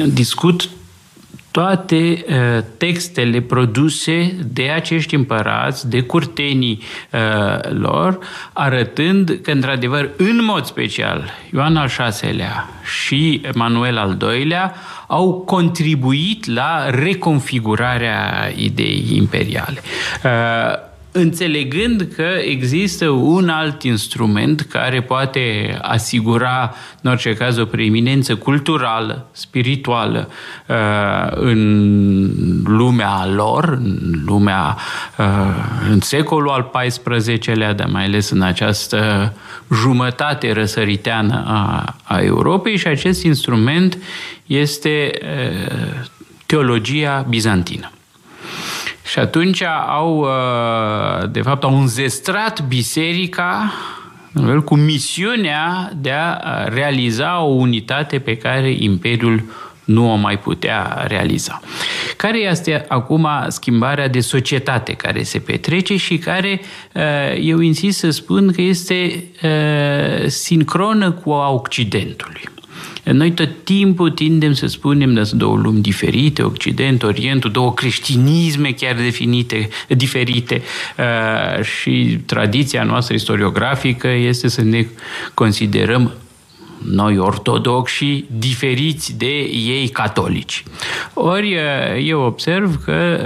discut 0.08 0.70
toate 1.56 2.26
uh, 2.28 2.64
textele 2.78 3.42
produse 3.42 4.36
de 4.54 4.70
acești 4.70 5.16
împărați, 5.16 5.90
de 5.90 6.02
curtenii 6.02 6.82
uh, 7.12 7.70
lor, 7.70 8.20
arătând 8.54 9.40
că, 9.42 9.52
într-adevăr, 9.52 10.10
în 10.18 10.44
mod 10.44 10.66
special, 10.66 11.32
Ioan 11.54 11.76
al 11.78 11.90
VI-lea 12.22 12.70
și 12.84 13.42
Manuel 13.54 13.98
al 13.98 14.18
II-lea 14.22 14.76
au 15.08 15.34
contribuit 15.34 16.46
la 16.46 16.90
reconfigurarea 16.90 18.52
ideii 18.56 19.18
imperiale. 19.18 19.82
Uh, 20.24 20.94
înțelegând 21.18 22.08
că 22.16 22.28
există 22.42 23.10
un 23.10 23.50
alt 23.50 23.84
instrument 23.84 24.62
care 24.62 25.02
poate 25.02 25.78
asigura, 25.82 26.76
în 27.02 27.12
orice 27.12 27.34
caz, 27.34 27.58
o 27.58 27.66
preeminență 27.66 28.36
culturală, 28.36 29.30
spirituală 29.32 30.30
uh, 30.68 30.76
în 31.36 32.64
lumea 32.64 33.28
lor, 33.28 33.70
în 33.70 34.22
lumea, 34.26 34.78
uh, 35.18 35.26
în 35.90 36.00
secolul 36.00 36.50
al 36.50 36.72
XIV-lea, 36.90 37.74
dar 37.74 37.88
mai 37.88 38.04
ales 38.04 38.30
în 38.30 38.42
această 38.42 39.34
jumătate 39.74 40.52
răsăriteană 40.52 41.44
a, 41.48 41.96
a 42.04 42.20
Europei 42.22 42.78
și 42.78 42.88
acest 42.88 43.24
instrument 43.24 43.98
este 44.46 45.12
uh, 45.22 46.06
teologia 46.46 47.26
bizantină. 47.30 47.90
Și 49.06 49.20
atunci 49.20 49.64
au, 49.88 50.18
uh, 50.18 51.30
de 51.32 51.42
fapt, 51.42 51.64
au 51.64 51.80
înzestrat 51.80 52.68
biserica 52.68 53.74
cu 54.66 54.76
misiunea 54.76 55.92
de 55.96 56.12
a 56.12 56.64
realiza 56.68 57.42
o 57.42 57.50
unitate 57.50 58.20
pe 58.20 58.38
care 58.38 58.72
Imperiul 58.72 59.44
nu 59.86 60.12
o 60.12 60.16
mai 60.16 60.40
putea 60.40 61.06
realiza. 61.08 61.62
Care 62.18 62.38
este 62.38 62.86
acum 62.88 63.28
schimbarea 63.48 64.08
de 64.08 64.20
societate 64.20 64.94
care 64.94 65.24
se 65.24 65.40
petrece 65.40 65.98
și 65.98 66.18
care, 66.18 66.62
uh, 66.94 67.02
eu 67.42 67.60
insist 67.60 67.98
să 67.98 68.10
spun 68.10 68.52
că 68.52 68.62
este 68.62 69.24
uh, 69.44 70.28
sincronă 70.28 71.12
cu 71.12 71.32
a 71.32 71.50
Occidentului. 71.50 72.42
Noi 73.12 73.32
tot 73.32 73.50
timpul 73.64 74.12
tindem 74.12 74.54
să 74.54 74.68
spunem 74.68 75.16
că 75.16 75.24
sunt 75.24 75.40
două 75.40 75.58
lumi 75.58 75.82
diferite, 75.82 76.42
Occident, 76.42 77.04
Orientul, 77.04 77.52
două 77.52 77.74
creștinisme 77.74 78.72
chiar 78.72 78.96
definite, 78.96 79.70
diferite 79.88 80.62
uh, 80.98 81.64
și 81.64 82.20
tradiția 82.26 82.84
noastră 82.84 83.16
istoriografică 83.16 84.08
este 84.08 84.48
să 84.48 84.62
ne 84.62 84.86
considerăm 85.34 86.14
noi 86.92 87.18
ortodoxi 87.18 88.26
diferiți 88.38 89.18
de 89.18 89.40
ei 89.50 89.88
catolici. 89.88 90.64
Ori 91.14 91.54
uh, 91.54 92.08
eu 92.08 92.22
observ 92.22 92.84
că 92.84 93.20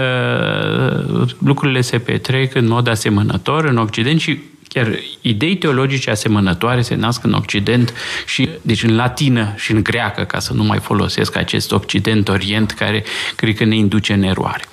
uh, 1.20 1.30
lucrurile 1.46 1.82
se 1.82 2.00
petrec 2.00 2.56
în 2.56 2.68
mod 2.68 2.88
asemănător 2.88 3.66
în 3.66 3.78
Occident 3.78 4.20
și 4.20 4.40
Chiar 4.74 5.00
idei 5.22 5.58
teologice 5.58 6.10
asemănătoare 6.10 6.82
se 6.82 6.96
nasc 6.96 7.24
în 7.24 7.34
Occident 7.34 7.94
și, 8.26 8.50
deci 8.62 8.84
în 8.84 8.96
latină 8.96 9.54
și 9.58 9.72
în 9.72 9.84
greacă, 9.84 10.24
ca 10.24 10.40
să 10.40 10.54
nu 10.54 10.64
mai 10.64 10.80
folosesc 10.80 11.36
acest 11.36 11.72
Occident-Orient 11.72 12.72
care 12.72 13.04
cred 13.36 13.56
că 13.56 13.64
ne 13.64 13.76
induce 13.76 14.14
în 14.14 14.24
eroare. 14.24 14.64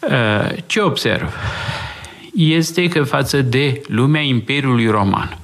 Uh, 0.00 0.58
ce 0.66 0.80
observ? 0.80 1.34
Este 2.34 2.88
că 2.88 3.02
față 3.02 3.42
de 3.42 3.80
lumea 3.86 4.20
Imperiului 4.20 4.86
Roman, 4.86 5.38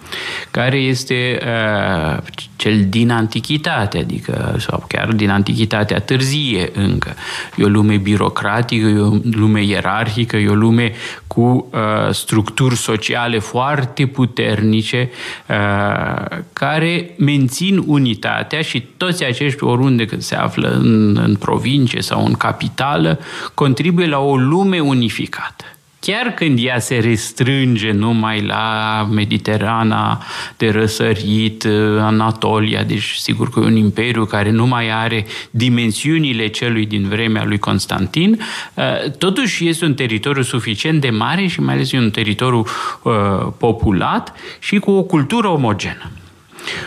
care 0.51 0.77
este 0.77 1.39
uh, 1.43 2.19
cel 2.57 2.85
din 2.89 3.11
antichitate, 3.11 3.99
adică 3.99 4.57
sau 4.59 4.85
chiar 4.89 5.13
din 5.13 5.31
antichitatea 5.31 6.01
târzie 6.01 6.71
încă. 6.75 7.15
E 7.57 7.65
o 7.65 7.69
lume 7.69 7.97
birocratică, 7.97 8.87
e 8.87 8.99
o 8.99 9.17
lume 9.33 9.65
ierarhică, 9.65 10.37
e 10.37 10.49
o 10.49 10.55
lume 10.55 10.93
cu 11.27 11.41
uh, 11.41 12.13
structuri 12.13 12.77
sociale 12.77 13.39
foarte 13.39 14.07
puternice 14.07 15.11
uh, 15.49 16.39
care 16.53 17.15
mențin 17.19 17.83
unitatea 17.87 18.63
și 18.63 18.87
toți 18.97 19.25
acești 19.25 19.65
oriunde 19.65 20.05
când 20.05 20.23
se 20.23 20.35
află 20.35 20.69
în, 20.69 21.17
în 21.17 21.37
provincie 21.37 22.03
sau 22.03 22.25
în 22.25 22.33
capitală 22.33 23.19
contribuie 23.55 24.07
la 24.07 24.19
o 24.19 24.37
lume 24.37 24.81
unificată 24.81 25.65
chiar 26.07 26.31
când 26.31 26.59
ea 26.63 26.79
se 26.79 26.99
restrânge 26.99 27.93
numai 27.93 28.41
la 28.41 29.09
Mediterana 29.11 30.23
de 30.57 30.71
răsărit, 30.71 31.67
Anatolia, 31.99 32.83
deci 32.83 33.13
sigur 33.13 33.51
că 33.51 33.61
e 33.61 33.65
un 33.65 33.77
imperiu 33.77 34.25
care 34.25 34.51
nu 34.51 34.67
mai 34.67 34.91
are 34.91 35.27
dimensiunile 35.51 36.47
celui 36.47 36.87
din 36.87 37.09
vremea 37.09 37.45
lui 37.45 37.59
Constantin, 37.59 38.41
uh, 38.75 39.11
totuși 39.19 39.69
este 39.69 39.85
un 39.85 39.95
teritoriu 39.95 40.43
suficient 40.43 41.01
de 41.01 41.11
mare 41.11 41.47
și 41.47 41.61
mai 41.61 41.75
ales 41.75 41.93
un 41.93 42.11
teritoriu 42.11 42.65
uh, 43.03 43.13
populat 43.59 44.33
și 44.59 44.79
cu 44.79 44.91
o 44.91 45.03
cultură 45.03 45.49
omogenă. 45.49 46.11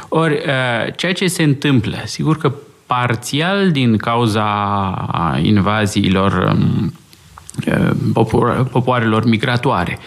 Ori, 0.09 0.33
uh, 0.33 0.93
ceea 0.95 1.13
ce 1.13 1.27
se 1.27 1.43
întâmplă, 1.43 1.97
sigur 2.05 2.37
că 2.37 2.53
parțial 2.85 3.71
din 3.71 3.97
cauza 3.97 5.39
invaziilor 5.41 6.55
um, 6.57 6.91
Uh, 6.91 7.06
popoarelor 8.71 9.25
migratoare, 9.25 9.99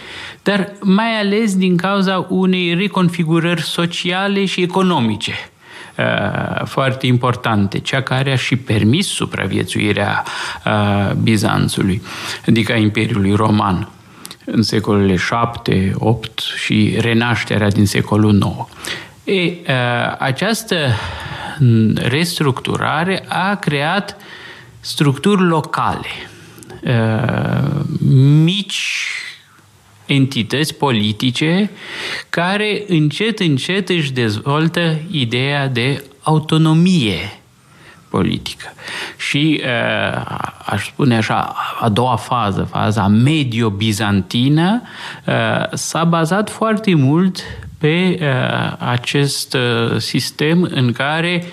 dar 0.43 0.71
mai 0.81 1.19
ales 1.19 1.55
din 1.55 1.77
cauza 1.77 2.25
unei 2.29 2.73
reconfigurări 2.73 3.61
sociale 3.61 4.45
și 4.45 4.61
economice 4.61 5.33
uh, 5.97 6.65
foarte 6.65 7.07
importante, 7.07 7.79
cea 7.79 8.01
care 8.01 8.31
a 8.31 8.35
și 8.35 8.55
permis 8.55 9.07
supraviețuirea 9.07 10.23
uh, 10.65 11.13
Bizanțului, 11.13 12.01
adică 12.47 12.71
a 12.71 12.77
Imperiului 12.77 13.33
Roman 13.33 13.89
în 14.45 14.61
secolele 14.61 15.15
7, 15.15 15.93
8 15.97 16.39
și 16.39 16.95
renașterea 16.99 17.69
din 17.69 17.85
secolul 17.85 18.33
9. 18.33 18.67
E, 19.23 19.53
această 20.19 20.75
restructurare 21.95 23.23
a 23.27 23.55
creat 23.55 24.17
structuri 24.79 25.41
locale– 25.41 26.07
Uh, 26.30 26.30
mici 28.43 29.07
entități 30.05 30.75
politice 30.75 31.71
care 32.29 32.83
încet, 32.87 33.39
încet 33.39 33.89
își 33.89 34.11
dezvoltă 34.11 34.99
ideea 35.11 35.67
de 35.67 36.03
autonomie 36.21 37.41
politică. 38.09 38.73
Și 39.17 39.61
uh, 39.63 40.21
aș 40.65 40.85
spune 40.87 41.15
așa, 41.17 41.55
a 41.79 41.89
doua 41.89 42.15
fază, 42.15 42.67
faza 42.71 43.07
medio-bizantină, 43.07 44.81
uh, 45.25 45.33
s-a 45.73 46.03
bazat 46.03 46.49
foarte 46.49 46.95
mult 46.95 47.39
pe 47.77 48.19
acest 48.77 49.57
sistem 49.97 50.67
în 50.71 50.91
care 50.91 51.43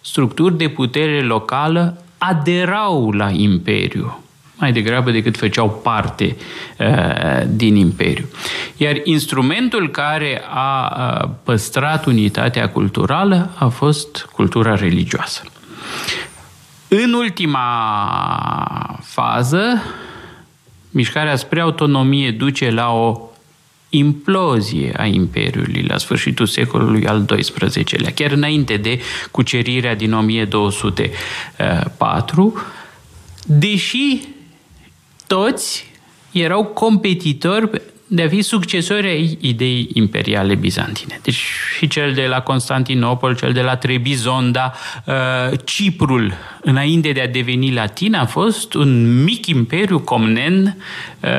structuri 0.00 0.56
de 0.56 0.68
putere 0.68 1.22
locală 1.22 2.04
aderau 2.18 3.10
la 3.10 3.30
imperiu 3.30 4.23
mai 4.56 4.72
degrabă 4.72 5.10
decât 5.10 5.36
făceau 5.36 5.70
parte 5.70 6.36
uh, 6.78 7.42
din 7.46 7.76
imperiu. 7.76 8.24
Iar 8.76 9.00
instrumentul 9.04 9.90
care 9.90 10.42
a 10.50 10.96
uh, 10.98 11.28
păstrat 11.42 12.06
unitatea 12.06 12.68
culturală 12.68 13.50
a 13.58 13.68
fost 13.68 14.28
cultura 14.32 14.74
religioasă. 14.74 15.42
În 16.88 17.12
ultima 17.12 19.00
fază, 19.02 19.82
mișcarea 20.90 21.36
spre 21.36 21.60
autonomie 21.60 22.30
duce 22.30 22.70
la 22.70 22.92
o 22.92 23.28
implozie 23.88 24.92
a 24.96 25.04
Imperiului 25.04 25.82
la 25.82 25.98
sfârșitul 25.98 26.46
secolului 26.46 27.06
al 27.06 27.24
XII-lea, 27.24 28.12
chiar 28.12 28.30
înainte 28.30 28.76
de 28.76 29.00
cucerirea 29.30 29.94
din 29.94 30.12
1204, 30.12 32.62
deși 33.46 34.20
toți 35.34 35.86
erau 36.32 36.64
competitori 36.64 37.82
de 38.06 38.22
a 38.22 38.28
fi 38.28 38.42
succesori 38.42 39.06
ai 39.06 39.38
ideii 39.40 39.90
imperiale 39.92 40.54
bizantine. 40.54 41.20
Deci 41.22 41.42
și 41.76 41.86
cel 41.86 42.12
de 42.12 42.26
la 42.26 42.40
Constantinopol, 42.40 43.36
cel 43.36 43.52
de 43.52 43.60
la 43.60 43.76
Trebizonda, 43.76 44.72
uh, 45.04 45.58
Ciprul, 45.64 46.32
înainte 46.60 47.12
de 47.12 47.20
a 47.20 47.28
deveni 47.28 47.72
latin, 47.72 48.14
a 48.14 48.26
fost 48.26 48.74
un 48.74 49.22
mic 49.22 49.46
imperiu 49.46 49.98
comnen 49.98 50.76
uh, 51.20 51.30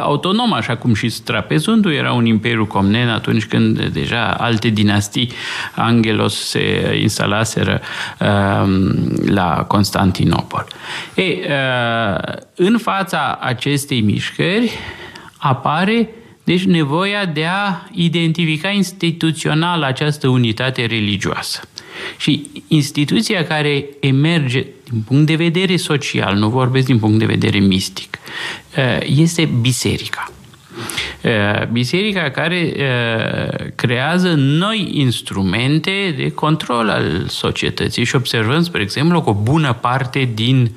autonom, 0.00 0.52
așa 0.52 0.76
cum 0.76 0.94
și 0.94 1.08
Strapezundul 1.08 1.92
era 1.92 2.12
un 2.12 2.26
imperiu 2.26 2.66
comnen 2.66 3.08
atunci 3.08 3.44
când 3.44 3.80
deja 3.84 4.30
alte 4.30 4.68
dinastii 4.68 5.32
Angelos 5.74 6.48
se 6.48 6.98
instalaseră 7.00 7.80
uh, 8.20 8.68
la 9.26 9.64
Constantinopol. 9.68 10.66
Ei, 11.14 11.42
în 12.54 12.78
fața 12.78 13.38
acestei 13.40 14.00
mișcări, 14.00 14.78
apare 15.38 16.08
deci 16.48 16.64
nevoia 16.64 17.24
de 17.24 17.44
a 17.44 17.88
identifica 17.92 18.68
instituțional 18.68 19.82
această 19.82 20.28
unitate 20.28 20.86
religioasă. 20.86 21.60
Și 22.16 22.50
instituția 22.68 23.44
care 23.44 23.84
emerge 24.00 24.66
din 24.90 25.00
punct 25.06 25.26
de 25.26 25.34
vedere 25.34 25.76
social, 25.76 26.36
nu 26.36 26.48
vorbesc 26.48 26.86
din 26.86 26.98
punct 26.98 27.18
de 27.18 27.24
vedere 27.24 27.58
mistic, 27.58 28.18
uh, 28.76 29.06
este 29.16 29.48
biserica. 29.60 30.32
Uh, 31.22 31.66
biserica 31.66 32.30
care 32.30 32.72
uh, 32.76 33.66
creează 33.74 34.34
noi 34.36 34.90
instrumente 34.92 36.14
de 36.16 36.30
control 36.30 36.88
al 36.88 37.24
societății 37.26 38.04
și 38.04 38.16
observăm, 38.16 38.62
spre 38.62 38.82
exemplu, 38.82 39.22
că 39.22 39.30
o 39.30 39.34
bună 39.34 39.72
parte 39.72 40.30
din 40.34 40.70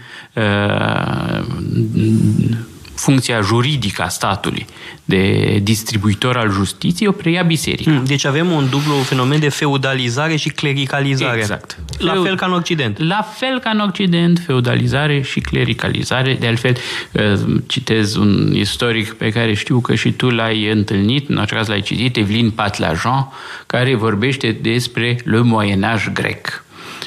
funcția 3.01 3.41
juridică 3.41 4.01
a 4.01 4.07
statului 4.07 4.65
de 5.05 5.59
distribuitor 5.63 6.37
al 6.37 6.51
justiției, 6.51 7.07
o 7.07 7.11
preia 7.11 7.41
biserica. 7.41 7.91
Hmm, 7.91 8.03
deci 8.05 8.25
avem 8.25 8.51
un 8.51 8.69
dublu 8.69 8.93
fenomen 8.93 9.39
de 9.39 9.49
feudalizare 9.49 10.35
și 10.35 10.49
clericalizare. 10.49 11.37
Exact. 11.37 11.77
La 11.97 12.21
fel 12.23 12.35
ca 12.35 12.45
în 12.45 12.53
Occident. 12.53 12.99
La 12.99 13.21
fel 13.35 13.59
ca 13.59 13.69
în 13.69 13.79
Occident, 13.79 14.41
feudalizare 14.45 15.21
și 15.21 15.39
clericalizare. 15.39 16.37
De 16.39 16.47
altfel, 16.47 16.75
uh, 17.11 17.39
citez 17.67 18.15
un 18.15 18.51
istoric 18.55 19.13
pe 19.13 19.29
care 19.29 19.53
știu 19.53 19.79
că 19.79 19.95
și 19.95 20.11
tu 20.11 20.29
l-ai 20.29 20.71
întâlnit, 20.71 21.29
în 21.29 21.37
orice 21.37 21.55
caz 21.55 21.67
l-ai 21.67 21.81
citit, 21.81 22.17
Evelyn 22.17 22.51
Patlajan, 22.51 23.31
care 23.67 23.95
vorbește 23.95 24.51
despre 24.61 25.19
le 25.23 25.41
Moyen 25.41 25.83
Âge 25.93 26.09
grec 26.13 26.63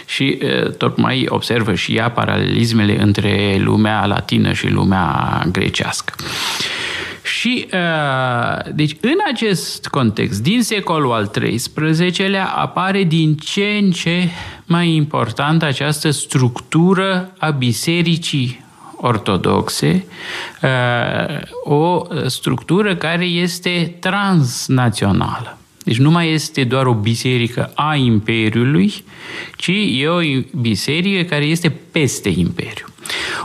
și 0.07 0.38
tocmai 0.79 1.27
observă 1.29 1.75
și 1.75 1.97
ea 1.97 2.11
paralelismele 2.11 3.03
între 3.03 3.57
lumea 3.59 4.07
latină 4.07 4.53
și 4.53 4.69
lumea 4.69 5.43
grecească. 5.53 6.14
Și, 7.23 7.69
deci, 8.75 8.97
în 9.01 9.17
acest 9.33 9.87
context, 9.87 10.43
din 10.43 10.62
secolul 10.62 11.12
al 11.12 11.27
XIII-lea, 11.27 12.47
apare 12.47 13.03
din 13.03 13.37
ce 13.37 13.79
în 13.83 13.90
ce 13.90 14.29
mai 14.64 14.95
important 14.95 15.62
această 15.62 16.11
structură 16.11 17.33
a 17.38 17.51
bisericii 17.51 18.64
ortodoxe, 18.97 20.05
o 21.64 22.07
structură 22.27 22.97
care 22.97 23.25
este 23.25 23.97
transnațională. 24.01 25.59
Deci 25.85 25.99
nu 25.99 26.11
mai 26.11 26.33
este 26.33 26.64
doar 26.64 26.87
o 26.87 26.94
biserică 26.94 27.73
a 27.75 27.94
Imperiului, 27.94 29.05
ci 29.57 29.73
e 29.99 30.07
o 30.07 30.20
biserică 30.61 31.23
care 31.23 31.44
este 31.44 31.75
peste 31.92 32.29
Imperiu. 32.29 32.87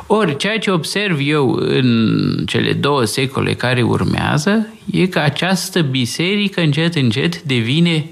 Ori, 0.07 0.37
ceea 0.37 0.59
ce 0.59 0.71
observ 0.71 1.19
eu 1.23 1.51
în 1.51 2.43
cele 2.45 2.73
două 2.73 3.05
secole 3.05 3.53
care 3.53 3.81
urmează 3.81 4.67
e 4.91 5.07
că 5.07 5.19
această 5.19 5.81
biserică 5.81 6.61
încet, 6.61 6.95
încet 6.95 7.41
devine 7.41 8.05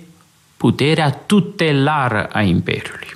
puterea 0.58 1.10
tutelară 1.10 2.30
a 2.32 2.42
Imperiului. 2.42 3.08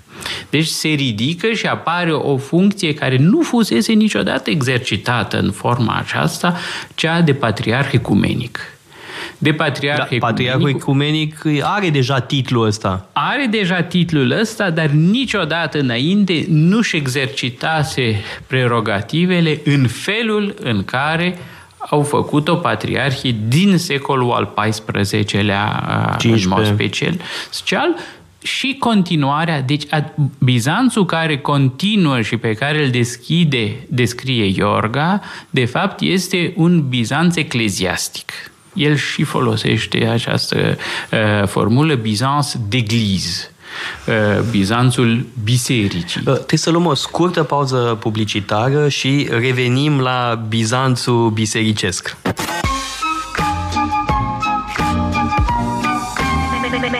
Deci 0.49 0.65
se 0.65 0.87
ridică 0.87 1.51
și 1.51 1.65
apare 1.65 2.13
o 2.13 2.37
funcție 2.37 2.93
care 2.93 3.17
nu 3.17 3.41
fusese 3.41 3.93
niciodată 3.93 4.49
exercitată 4.49 5.39
în 5.39 5.51
forma 5.51 5.95
aceasta, 5.95 6.57
cea 6.95 7.21
de 7.21 7.33
patriarh 7.33 7.89
ecumenic 7.91 8.59
de 9.41 9.53
patriarh 9.53 9.97
da, 9.97 10.03
ecumenic. 10.03 10.23
Patriarhul 10.23 10.69
ecumenic 10.69 11.41
are 11.61 11.89
deja 11.89 12.19
titlul 12.19 12.65
ăsta. 12.65 13.09
Are 13.13 13.47
deja 13.49 13.81
titlul 13.81 14.31
ăsta, 14.31 14.69
dar 14.69 14.87
niciodată 14.87 15.79
înainte 15.79 16.45
nu-și 16.49 16.95
exercitase 16.95 18.21
prerogativele 18.47 19.61
în 19.63 19.87
felul 19.87 20.55
în 20.61 20.83
care 20.83 21.37
au 21.89 22.01
făcut-o 22.01 22.55
patriarhii 22.55 23.35
din 23.47 23.77
secolul 23.77 24.31
al 24.31 24.53
XIV-lea, 24.71 26.15
15. 26.17 26.47
în 26.47 26.63
mod 26.63 26.65
special, 26.65 27.13
special 27.49 27.95
și 28.43 28.75
continuarea, 28.79 29.61
deci 29.61 29.83
Bizanțul 30.39 31.05
care 31.05 31.37
continuă 31.37 32.21
și 32.21 32.37
pe 32.37 32.53
care 32.53 32.83
îl 32.83 32.89
deschide, 32.89 33.85
descrie 33.89 34.53
Iorga, 34.55 35.21
de 35.49 35.65
fapt 35.65 36.01
este 36.01 36.53
un 36.55 36.87
Bizanț 36.89 37.35
ecleziastic. 37.35 38.50
El 38.73 38.95
și 38.95 39.23
folosește 39.23 40.05
această 40.05 40.77
uh, 41.11 41.47
formulă 41.47 41.95
Bizanț 41.95 42.53
d'Eglise. 42.55 43.51
Uh, 44.07 44.43
Bizanțul 44.49 45.25
bisericii. 45.43 46.21
Uh, 46.25 46.33
trebuie 46.33 46.59
să 46.59 46.69
luăm 46.69 46.85
o 46.85 46.93
scurtă 46.93 47.43
pauză 47.43 47.97
publicitară 47.99 48.87
și 48.87 49.27
revenim 49.31 49.99
la 49.99 50.45
Bizanțul 50.47 51.29
bisericesc. 51.29 52.17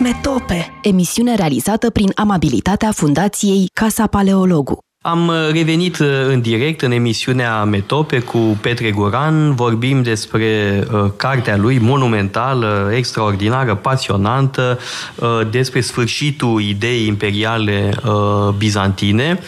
Metope, 0.00 0.78
emisiune 0.82 1.34
realizată 1.34 1.90
prin 1.90 2.10
amabilitatea 2.14 2.92
Fundației 2.92 3.70
Casa 3.72 4.06
Paleologu. 4.06 4.78
Am 5.04 5.28
uh, 5.28 5.34
revenit 5.52 5.98
uh, 5.98 6.08
în 6.26 6.40
direct 6.40 6.82
în 6.82 6.90
emisiunea 6.90 7.64
Metope 7.64 8.18
cu 8.18 8.38
Petre 8.60 8.90
Goran. 8.90 9.54
Vorbim 9.54 10.02
despre 10.02 10.84
uh, 10.92 11.10
cartea 11.16 11.56
lui 11.56 11.78
monumentală, 11.78 12.90
extraordinară, 12.94 13.74
pasionantă, 13.74 14.78
uh, 15.14 15.40
despre 15.50 15.80
sfârșitul 15.80 16.62
ideii 16.62 17.06
imperiale 17.06 17.90
uh, 18.04 18.54
bizantine. 18.56 19.38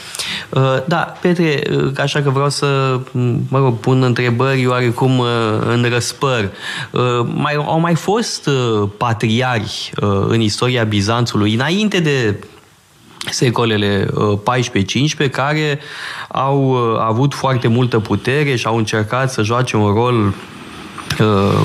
Uh, 0.48 0.62
da, 0.86 0.96
Petre, 1.20 1.62
uh, 1.70 1.92
așa 1.98 2.22
că 2.22 2.30
vreau 2.30 2.50
să 2.50 3.00
mă 3.48 3.58
rog, 3.58 3.78
pun 3.78 4.02
întrebări 4.02 4.66
oarecum 4.66 5.18
uh, 5.18 5.26
în 5.66 5.86
răspăr. 5.92 6.50
Uh, 6.90 7.00
mai, 7.34 7.54
au 7.54 7.80
mai 7.80 7.94
fost 7.94 8.46
uh, 8.46 8.88
patriari 8.96 9.92
uh, 10.02 10.08
în 10.28 10.40
istoria 10.40 10.84
Bizanțului, 10.84 11.54
înainte 11.54 12.00
de 12.00 12.36
secolele 13.30 14.06
14-15 14.06 14.10
uh, 15.18 15.30
care 15.30 15.78
au 16.28 16.70
uh, 16.70 17.00
avut 17.00 17.34
foarte 17.34 17.68
multă 17.68 17.98
putere 17.98 18.56
și 18.56 18.66
au 18.66 18.76
încercat 18.76 19.30
să 19.32 19.42
joace 19.42 19.76
un 19.76 19.92
rol 19.92 20.34
uh, 21.20 21.62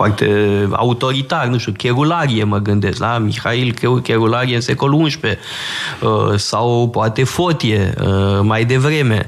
foarte 0.00 0.68
autoritar, 0.72 1.46
nu 1.46 1.58
știu, 1.58 1.72
Cherularie 1.72 2.44
mă 2.44 2.58
gândesc, 2.58 2.98
la 2.98 3.18
Mihail 3.18 3.74
Cherularie 4.02 4.54
în 4.54 4.60
secolul 4.60 5.06
XI 5.06 5.18
uh, 5.24 6.34
sau 6.36 6.88
poate 6.88 7.24
Fotie 7.24 7.94
uh, 8.00 8.40
mai 8.42 8.64
devreme. 8.64 9.26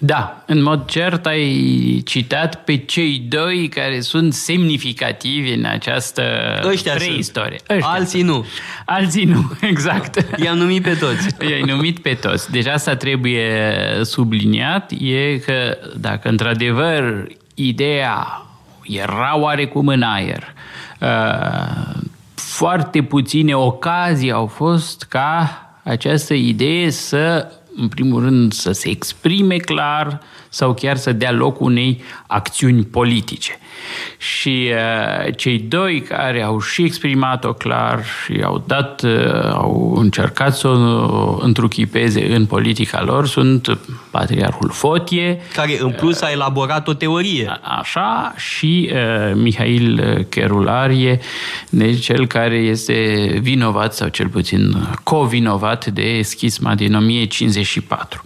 Da, 0.00 0.42
în 0.46 0.62
mod 0.62 0.86
cert 0.86 1.26
ai 1.26 2.02
citat 2.04 2.64
pe 2.64 2.76
cei 2.76 3.18
doi 3.28 3.68
care 3.68 4.00
sunt 4.00 4.34
semnificativi 4.34 5.52
în 5.52 5.64
această 5.64 6.22
Ăștia 6.64 6.94
preistorie. 6.94 7.58
Ăștia 7.70 7.88
Alții 7.88 8.18
sunt. 8.18 8.30
nu. 8.30 8.44
Alții 8.84 9.24
nu, 9.24 9.50
exact. 9.70 10.38
I-am 10.42 10.56
numit 10.56 10.82
pe 10.82 10.94
toți. 10.94 11.28
I-ai 11.50 11.62
numit 11.62 11.98
pe 11.98 12.14
toți. 12.14 12.50
Deci 12.50 12.66
asta 12.66 12.96
trebuie 12.96 13.44
subliniat, 14.02 14.90
e 15.00 15.38
că 15.38 15.78
dacă 15.96 16.28
într-adevăr 16.28 17.26
ideea 17.54 18.42
era 18.82 19.38
oarecum 19.38 19.86
în 19.86 20.02
aer, 20.02 20.54
uh, 21.00 22.00
foarte 22.34 23.02
puține 23.02 23.54
ocazii 23.54 24.32
au 24.32 24.46
fost 24.46 25.02
ca 25.02 25.62
această 25.82 26.34
idee 26.34 26.90
să 26.90 27.52
în 27.78 27.88
primul 27.88 28.22
rând, 28.22 28.52
să 28.52 28.72
se 28.72 28.88
exprime 28.88 29.56
clar 29.56 30.20
sau 30.48 30.74
chiar 30.74 30.96
să 30.96 31.12
dea 31.12 31.32
loc 31.32 31.60
unei 31.60 32.02
acțiuni 32.26 32.84
politice. 32.84 33.58
Și 34.18 34.70
uh, 34.72 35.34
cei 35.36 35.58
doi 35.58 36.00
care 36.00 36.42
au 36.42 36.60
și 36.60 36.82
exprimat-o 36.82 37.52
clar 37.52 38.04
și 38.24 38.40
au 38.44 38.64
dat, 38.66 39.02
uh, 39.02 39.52
au 39.52 39.94
încercat 39.96 40.56
să 40.56 40.68
o 40.68 41.38
întruchipeze 41.40 42.34
în 42.34 42.46
politica 42.46 43.02
lor 43.02 43.26
sunt 43.26 43.78
Patriarhul 44.10 44.70
Fotie, 44.70 45.40
care 45.54 45.78
în 45.80 45.90
plus 45.90 46.20
a 46.20 46.30
elaborat 46.30 46.88
o 46.88 46.94
teorie. 46.94 47.58
Așa, 47.78 48.34
și 48.36 48.90
uh, 48.92 49.32
Mihail 49.34 50.26
Cherularie, 50.28 51.20
deci 51.70 52.04
cel 52.04 52.26
care 52.26 52.56
este 52.56 53.28
vinovat 53.40 53.94
sau 53.94 54.08
cel 54.08 54.28
puțin 54.28 54.88
covinovat 55.02 55.86
de 55.86 56.20
schisma 56.22 56.74
din 56.74 56.94
1054. 56.94 58.24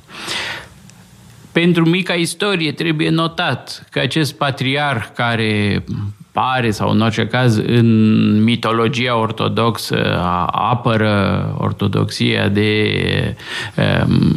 Pentru 1.52 1.88
mica 1.88 2.12
istorie 2.12 2.72
trebuie 2.72 3.08
notat 3.08 3.86
că 3.90 3.98
acest 3.98 4.34
patriarh 4.34 5.06
care 5.14 5.84
pare, 6.32 6.70
sau 6.70 6.90
în 6.90 7.00
orice 7.00 7.26
caz, 7.26 7.56
în 7.56 8.42
mitologia 8.42 9.16
ortodoxă 9.16 10.20
apără 10.50 11.54
ortodoxia 11.58 12.48
de 12.48 12.94
um, 13.76 14.34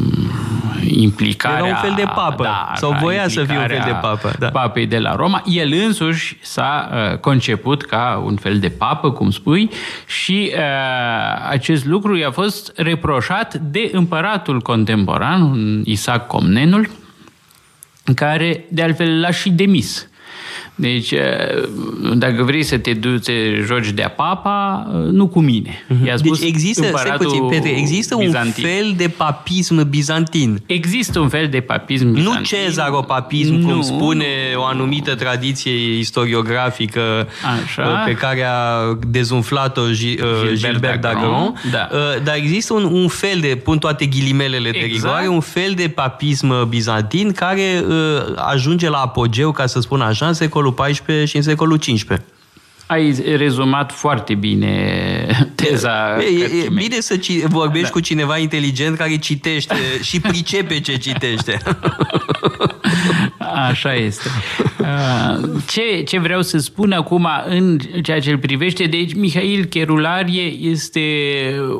implicarea... 0.87 1.57
Era 1.57 1.67
un 1.67 1.75
fel 1.81 1.93
de 1.95 2.11
papă, 2.15 2.43
da, 2.43 2.71
sau 2.75 2.97
voia 3.01 3.27
să 3.27 3.43
fie 3.43 3.57
un 3.57 3.67
fel 3.67 3.81
de 3.85 3.95
papă. 4.01 4.31
Da. 4.39 4.47
Papei 4.47 4.85
de 4.85 4.99
la 4.99 5.15
Roma. 5.15 5.43
El 5.45 5.73
însuși 5.85 6.37
s-a 6.41 6.89
uh, 6.91 7.17
conceput 7.17 7.85
ca 7.85 8.23
un 8.25 8.35
fel 8.35 8.59
de 8.59 8.69
papă, 8.69 9.11
cum 9.11 9.31
spui, 9.31 9.69
și 10.05 10.51
uh, 10.53 10.61
acest 11.49 11.85
lucru 11.85 12.15
i-a 12.17 12.31
fost 12.31 12.71
reproșat 12.75 13.53
de 13.53 13.89
împăratul 13.93 14.61
contemporan, 14.61 15.81
Isaac 15.85 16.27
Comnenul, 16.27 16.89
care 18.13 18.65
de 18.69 18.81
altfel 18.81 19.19
l-a 19.19 19.31
și 19.31 19.49
demis. 19.49 20.09
Deci, 20.75 21.11
eh, 21.11 21.21
dacă 22.15 22.43
vrei 22.43 22.63
să 22.63 22.77
te 22.77 22.93
duci, 22.93 23.23
te 23.23 23.33
joci 23.65 23.89
de 23.89 24.11
papa, 24.15 24.87
eh, 24.89 25.11
nu 25.11 25.27
cu 25.27 25.39
mine. 25.39 25.85
Mhm. 25.87 26.05
I-a 26.05 26.17
spus 26.17 26.39
deci 26.39 26.49
există, 26.49 26.85
puțin, 27.17 27.47
Petre, 27.47 27.69
există 27.69 28.15
bizantin. 28.15 28.63
un 28.63 28.71
fel 28.71 28.93
de 28.97 29.07
papism 29.07 29.89
bizantin. 29.89 30.61
Există 30.65 31.19
un 31.19 31.29
fel 31.29 31.47
de 31.47 31.59
papism 31.59 32.11
bizantin. 32.11 32.39
Nu 32.39 32.43
cezaropapism, 32.43 33.53
nu. 33.53 33.67
cum 33.67 33.81
spune 33.81 34.25
o 34.55 34.63
anumită 34.63 35.15
tradiție 35.15 35.97
istoriografică 35.97 37.27
Așa. 37.63 37.81
Eh, 37.81 38.05
pe 38.05 38.13
care 38.13 38.43
a 38.43 38.97
dezumflat-o 39.07 39.81
Gilbert, 39.91 40.53
Gilbert 40.53 41.01
Dagron. 41.01 41.61
Da. 41.71 41.89
Dar 42.23 42.35
există 42.35 42.73
un, 42.73 42.83
un 42.83 43.07
fel 43.07 43.37
de, 43.39 43.47
pun 43.47 43.77
toate 43.77 44.05
ghilimelele 44.05 44.67
exact. 44.67 44.85
de 44.85 44.93
rigoare, 44.93 45.27
un 45.27 45.39
fel 45.39 45.73
de 45.75 45.87
papism 45.87 46.69
bizantin 46.69 47.31
care 47.31 47.85
ajunge 48.35 48.89
la 48.89 48.97
apogeu, 48.97 49.51
ca 49.51 49.65
să 49.65 49.79
spun 49.79 50.01
așa, 50.01 50.27
în 50.27 50.33
secolul 50.33 50.64
secolul 50.65 50.73
XIV 50.73 51.27
și 51.27 51.35
în 51.35 51.41
secolul 51.41 51.77
XV. 51.77 52.19
Ai 52.87 53.35
rezumat 53.35 53.91
foarte 53.91 54.33
bine 54.33 55.25
teza. 55.55 56.17
E, 56.19 56.23
e, 56.23 56.65
e 56.65 56.69
bine 56.69 56.99
să 56.99 57.17
ci, 57.17 57.45
vorbești 57.45 57.85
da. 57.85 57.91
cu 57.91 57.99
cineva 57.99 58.37
inteligent 58.37 58.97
care 58.97 59.17
citește 59.17 59.75
și 60.07 60.19
pricepe 60.19 60.79
ce 60.79 60.97
citește. 60.97 61.59
Așa 63.67 63.93
este. 63.93 64.29
Ce, 65.67 66.03
ce 66.03 66.19
vreau 66.19 66.41
să 66.41 66.57
spun 66.57 66.91
acum 66.91 67.27
în 67.47 67.77
ceea 68.03 68.19
ce 68.19 68.31
îl 68.31 68.37
privește, 68.37 68.85
deci 68.85 69.13
Mihail 69.13 69.65
Cherularie 69.65 70.43
este 70.43 71.01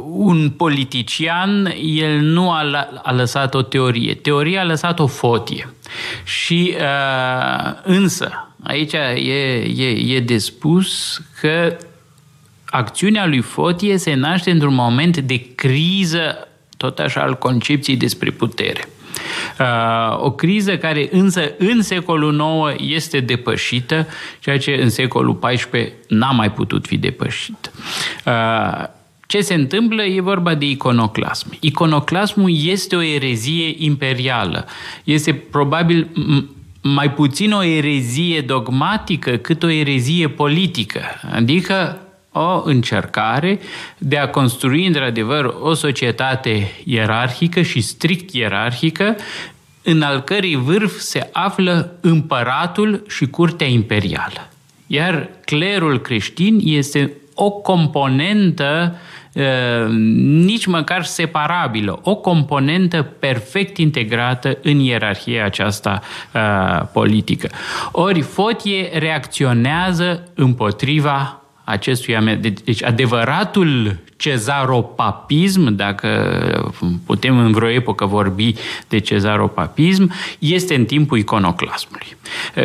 un 0.09 0.49
politician, 0.49 1.73
el 1.83 2.19
nu 2.19 2.51
a, 2.51 2.87
a 3.03 3.13
lăsat 3.13 3.53
o 3.53 3.61
teorie. 3.61 4.13
Teoria 4.13 4.61
a 4.61 4.65
lăsat 4.65 4.99
o 4.99 5.07
fotie. 5.07 5.73
Și 6.23 6.75
însă, 7.83 8.44
Aici 8.67 8.93
e, 8.93 9.65
e, 9.75 10.15
e 10.15 10.19
de 10.19 10.37
spus 10.37 11.21
că 11.39 11.77
acțiunea 12.65 13.25
lui 13.25 13.41
Fotie 13.41 13.97
se 13.97 14.13
naște 14.13 14.51
într-un 14.51 14.73
moment 14.73 15.17
de 15.17 15.45
criză, 15.55 16.47
tot 16.77 16.99
așa, 16.99 17.21
al 17.21 17.37
concepției 17.37 17.95
despre 17.95 18.29
putere. 18.29 18.89
Uh, 19.59 20.23
o 20.23 20.31
criză 20.31 20.77
care 20.77 21.09
însă 21.11 21.51
în 21.57 21.81
secolul 21.81 22.75
IX 22.77 22.93
este 22.95 23.19
depășită, 23.19 24.07
ceea 24.39 24.57
ce 24.57 24.79
în 24.81 24.89
secolul 24.89 25.39
XIV 25.39 25.69
n-a 26.07 26.31
mai 26.31 26.51
putut 26.51 26.85
fi 26.87 26.97
depășit. 26.97 27.71
Uh, 28.25 28.83
ce 29.27 29.41
se 29.41 29.53
întâmplă? 29.53 30.03
E 30.03 30.21
vorba 30.21 30.55
de 30.55 30.65
iconoclasm. 30.65 31.57
Iconoclasmul 31.59 32.51
este 32.63 32.95
o 32.95 33.01
erezie 33.01 33.75
imperială. 33.77 34.65
Este 35.03 35.33
probabil 35.33 36.07
mai 36.87 37.11
puțin 37.11 37.51
o 37.51 37.63
erezie 37.63 38.41
dogmatică 38.41 39.31
cât 39.31 39.63
o 39.63 39.69
erezie 39.69 40.29
politică. 40.29 41.01
Adică 41.31 41.99
o 42.31 42.61
încercare 42.63 43.59
de 43.97 44.17
a 44.17 44.29
construi 44.29 44.85
într-adevăr 44.85 45.55
o 45.59 45.73
societate 45.73 46.71
ierarhică 46.83 47.61
și 47.61 47.81
strict 47.81 48.33
ierarhică 48.33 49.15
în 49.83 50.01
al 50.01 50.21
cărei 50.21 50.55
vârf 50.55 50.97
se 50.97 51.29
află 51.33 51.97
împăratul 52.01 53.03
și 53.07 53.25
curtea 53.25 53.67
imperială. 53.67 54.49
Iar 54.87 55.29
clerul 55.45 55.99
creștin 55.99 56.59
este 56.63 57.11
o 57.33 57.51
componentă 57.51 58.95
nici 60.45 60.65
măcar 60.65 61.03
separabilă, 61.03 61.99
o 62.03 62.15
componentă 62.15 63.01
perfect 63.19 63.77
integrată 63.77 64.57
în 64.61 64.79
ierarhia 64.79 65.45
aceasta 65.45 66.01
politică. 66.93 67.49
Ori 67.91 68.21
Fotie 68.21 68.89
reacționează 68.97 70.23
împotriva 70.33 71.41
acestui 71.63 72.39
Deci 72.63 72.83
adevăratul 72.83 73.97
cezaropapism, 74.17 75.75
dacă 75.75 76.09
putem 77.05 77.37
în 77.37 77.51
vreo 77.51 77.69
epocă 77.69 78.05
vorbi 78.05 78.53
de 78.87 78.99
cezaropapism, 78.99 80.13
este 80.39 80.75
în 80.75 80.85
timpul 80.85 81.17
iconoclasmului. 81.17 82.17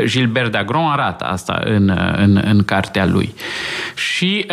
Gilbert 0.04 0.50
Dagron 0.50 0.84
arată 0.84 1.24
asta 1.24 1.62
în, 1.64 1.88
în, 2.16 2.42
în 2.44 2.64
cartea 2.64 3.06
lui. 3.06 3.34
Și 3.94 4.46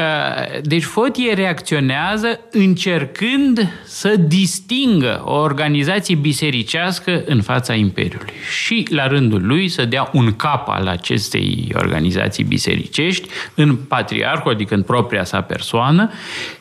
deci 0.61 0.83
Fotie 0.83 1.33
reacționează 1.33 2.39
încercând 2.51 3.69
să 3.85 4.15
distingă 4.15 5.21
o 5.25 5.35
organizație 5.35 6.15
bisericească 6.15 7.23
în 7.25 7.41
fața 7.41 7.73
Imperiului 7.73 8.33
și 8.63 8.87
la 8.89 9.07
rândul 9.07 9.45
lui 9.45 9.67
să 9.67 9.85
dea 9.85 10.09
un 10.13 10.35
cap 10.35 10.69
al 10.69 10.87
acestei 10.87 11.71
organizații 11.75 12.43
bisericești 12.43 13.27
în 13.55 13.75
patriarhul, 13.75 14.51
adică 14.51 14.73
în 14.73 14.81
propria 14.81 15.23
sa 15.23 15.41
persoană 15.41 16.11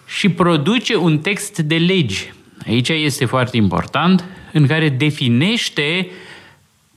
și 0.06 0.28
produce 0.28 0.96
un 0.96 1.18
text 1.18 1.58
de 1.58 1.76
legi. 1.76 2.32
Aici 2.66 2.88
este 2.88 3.24
foarte 3.24 3.56
important, 3.56 4.24
în 4.52 4.66
care 4.66 4.88
definește 4.88 6.08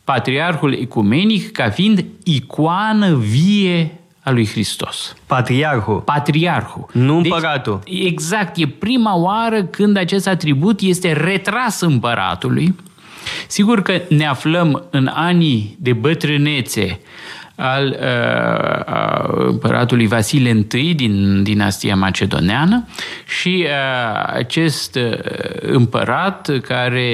patriarhul 0.03 0.73
ecumenic 0.73 1.51
ca 1.51 1.69
fiind 1.69 2.05
icoană 2.23 3.15
vie 3.15 3.99
a 4.23 4.31
lui 4.31 4.47
Hristos. 4.47 5.15
Patriarhul. 5.25 5.99
Patriarhul. 5.99 6.89
Nu 6.93 7.21
deci, 7.21 7.31
împăratul. 7.31 7.81
Deci, 7.83 8.05
exact. 8.05 8.57
E 8.57 8.67
prima 8.67 9.15
oară 9.15 9.63
când 9.63 9.97
acest 9.97 10.27
atribut 10.27 10.79
este 10.81 11.13
retras 11.13 11.81
împăratului. 11.81 12.75
Sigur 13.47 13.81
că 13.81 14.01
ne 14.09 14.25
aflăm 14.25 14.83
în 14.89 15.09
anii 15.13 15.77
de 15.79 15.93
bătrânețe 15.93 16.99
al 17.59 17.97
uh, 17.99 19.45
împăratului 19.47 20.07
Vasile 20.07 20.65
I 20.71 20.93
din 20.93 21.43
dinastia 21.43 21.95
macedoneană 21.95 22.87
și 23.39 23.65
uh, 23.65 24.29
acest 24.33 24.95
uh, 24.95 25.19
împărat 25.61 26.49
care 26.61 27.11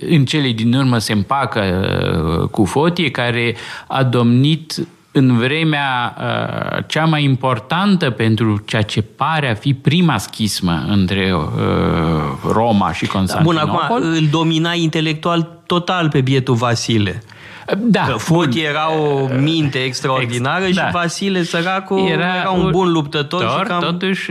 în 0.00 0.24
cele 0.24 0.50
din 0.50 0.74
urmă 0.74 0.98
se 0.98 1.12
împacă 1.12 1.60
uh, 2.40 2.48
cu 2.48 2.64
Fotie, 2.64 3.10
care 3.10 3.54
a 3.86 4.02
domnit 4.02 4.86
în 5.16 5.36
vremea 5.36 6.16
uh, 6.18 6.84
cea 6.86 7.04
mai 7.04 7.24
importantă 7.24 8.10
pentru 8.10 8.62
ceea 8.64 8.82
ce 8.82 9.02
pare 9.02 9.50
a 9.50 9.54
fi 9.54 9.74
prima 9.74 10.18
schismă 10.18 10.84
între 10.88 11.34
uh, 11.34 11.42
Roma 12.52 12.92
și 12.92 13.06
Constantinopol. 13.06 13.66
Bun, 13.66 13.80
acum 13.80 13.96
îl 13.96 14.26
domina 14.30 14.72
intelectual 14.72 15.62
total 15.66 16.08
pe 16.08 16.20
bietul 16.20 16.54
Vasile. 16.54 17.22
Da. 17.78 18.00
Că 18.00 18.12
Foti 18.16 18.60
era 18.60 18.92
o 18.92 19.28
minte 19.40 19.78
extraordinară 19.78 20.64
Ex- 20.64 20.76
și 20.76 20.82
da. 20.82 20.88
Vasile 20.92 21.42
Săracu 21.42 22.08
era, 22.12 22.36
era 22.40 22.50
un 22.50 22.70
bun 22.70 22.92
luptător. 22.92 23.40
Tor, 23.40 23.58
și 23.58 23.62
cam... 23.66 23.80
Totuși, 23.80 24.30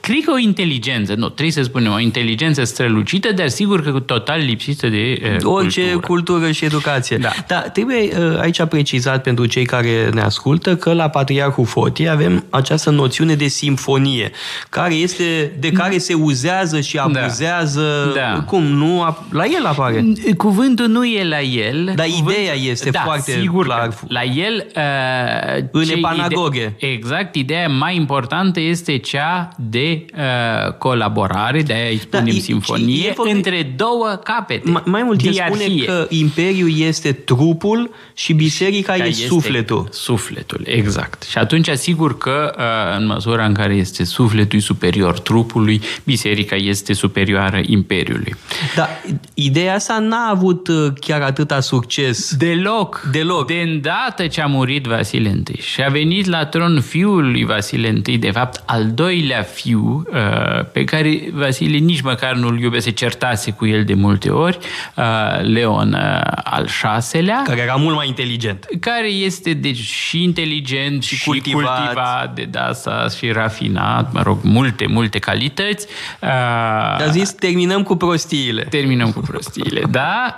cred 0.00 0.24
că 0.24 0.30
o 0.32 0.38
inteligență, 0.38 1.14
nu, 1.14 1.28
trebuie 1.28 1.52
să 1.52 1.62
spunem, 1.62 1.92
o 1.92 1.98
inteligență 1.98 2.64
strălucită, 2.64 3.32
dar 3.32 3.48
sigur 3.48 3.82
că 3.82 3.90
total 3.90 4.40
lipsită 4.40 4.88
de 4.88 5.18
Orice 5.42 5.80
cultură. 5.80 6.00
cultură 6.06 6.50
și 6.50 6.64
educație. 6.64 7.16
Da. 7.16 7.30
Dar 7.46 7.60
trebuie 7.72 8.10
aici 8.40 8.62
precizat 8.62 9.22
pentru 9.22 9.46
cei 9.46 9.64
care 9.64 10.10
ne 10.12 10.20
ascultă 10.20 10.76
că 10.76 10.92
la 10.92 11.08
Patriarhul 11.08 11.66
Fotie 11.66 12.08
avem 12.08 12.44
această 12.50 12.90
noțiune 12.90 13.34
de 13.34 13.46
simfonie, 13.46 14.30
care 14.68 14.94
este, 14.94 15.52
de 15.58 15.72
care 15.72 15.98
se 15.98 16.14
uzează 16.14 16.80
și 16.80 16.94
da. 16.94 17.02
abuzează. 17.02 18.12
Da. 18.14 18.42
Cum? 18.46 18.62
Nu, 18.62 19.16
la 19.30 19.44
el 19.44 19.64
apare. 19.66 20.04
Cuvântul 20.36 20.86
nu 20.86 21.04
e 21.04 21.28
la 21.28 21.40
el. 21.40 21.92
Dar 21.96 22.06
ideea 22.18 22.54
este 22.54 22.90
da, 22.90 23.00
foarte 23.00 23.38
sigur 23.40 23.64
clar. 23.64 23.98
La 24.08 24.22
el... 24.22 24.66
Uh, 24.76 25.64
în 25.70 25.88
epanagoge. 25.88 26.62
Ide- 26.62 26.74
exact, 26.78 27.34
ideea 27.34 27.68
mai 27.68 27.96
importantă 27.96 28.60
este 28.60 28.96
cea 28.96 29.48
de 29.56 30.04
uh, 30.16 30.72
colaborare, 30.72 31.62
de 31.62 31.72
aia 31.72 31.88
îi 31.88 32.00
da, 32.10 32.18
spunem 32.18 32.34
da, 32.34 32.40
simfonie, 32.40 33.06
e, 33.06 33.14
e 33.26 33.32
între 33.32 33.72
două 33.76 34.20
capete. 34.24 34.70
Mai, 34.70 34.82
mai 34.84 35.02
mult, 35.02 35.24
el 35.24 35.32
spune 35.32 35.84
că 35.84 36.06
imperiul 36.08 36.78
este 36.78 37.12
trupul 37.12 37.90
și 38.14 38.32
biserica 38.32 38.96
e 38.96 39.12
sufletul. 39.12 39.88
Sufletul, 39.92 40.60
exact. 40.64 41.22
Și 41.22 41.38
atunci, 41.38 41.68
sigur 41.68 42.18
că 42.18 42.54
uh, 42.58 42.98
în 42.98 43.06
măsura 43.06 43.44
în 43.44 43.54
care 43.54 43.74
este 43.74 44.04
sufletul 44.04 44.60
superior 44.60 45.18
trupului, 45.18 45.80
biserica 46.04 46.56
este 46.56 46.92
superioară 46.92 47.60
imperiului. 47.66 48.36
Da, 48.76 48.88
ideea 49.34 49.74
asta 49.74 49.98
n-a 49.98 50.28
avut 50.30 50.68
uh, 50.68 50.92
chiar 51.00 51.22
atâta 51.22 51.60
succes 51.60 52.03
succes. 52.12 52.36
Deloc. 52.36 53.08
Deloc. 53.10 53.46
De 53.46 53.54
îndată 53.54 54.26
ce 54.26 54.40
a 54.40 54.46
murit 54.46 54.86
Vasile 54.86 55.42
I 55.54 55.60
și 55.60 55.82
a 55.82 55.88
venit 55.88 56.26
la 56.26 56.46
tron 56.46 56.80
fiul 56.80 57.30
lui 57.30 57.44
Vasile 57.44 58.02
I, 58.06 58.18
de 58.18 58.30
fapt 58.30 58.62
al 58.66 58.90
doilea 58.90 59.42
fiu, 59.42 60.02
uh, 60.12 60.64
pe 60.72 60.84
care 60.84 61.20
Vasile 61.32 61.76
nici 61.76 62.00
măcar 62.00 62.34
nu-l 62.34 62.60
iube, 62.60 62.78
se 62.78 62.90
certase 62.90 63.50
cu 63.50 63.66
el 63.66 63.84
de 63.84 63.94
multe 63.94 64.30
ori, 64.30 64.58
uh, 64.96 65.04
Leon 65.42 65.92
uh, 65.92 66.20
al 66.44 66.66
șaselea. 66.66 67.42
Care 67.46 67.60
era 67.60 67.74
mult 67.74 67.96
mai 67.96 68.08
inteligent. 68.08 68.66
Care 68.80 69.08
este 69.08 69.52
deci 69.52 69.80
și 69.80 70.22
inteligent 70.22 71.02
și, 71.02 71.14
și 71.14 71.24
cultivat. 71.24 71.76
cultivat 71.76 72.34
de 72.34 72.42
dasa 72.50 73.06
și 73.18 73.30
rafinat, 73.30 74.12
mă 74.12 74.22
rog, 74.22 74.38
multe, 74.42 74.86
multe 74.86 75.18
calități. 75.18 75.86
A 76.20 77.06
zis, 77.10 77.32
terminăm 77.32 77.82
cu 77.82 77.96
prostiile. 77.96 78.62
Terminăm 78.62 79.12
cu 79.12 79.20
prostiile, 79.20 79.82
da. 79.90 80.36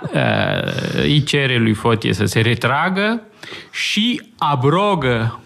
Îi 0.93 1.23
cere 1.23 1.56
lui 1.57 1.73
Fotie 1.73 2.13
să 2.13 2.25
se 2.25 2.39
retragă 2.39 3.21
și 3.71 4.21
abrogă 4.37 5.39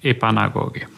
epanagoge. 0.00 0.88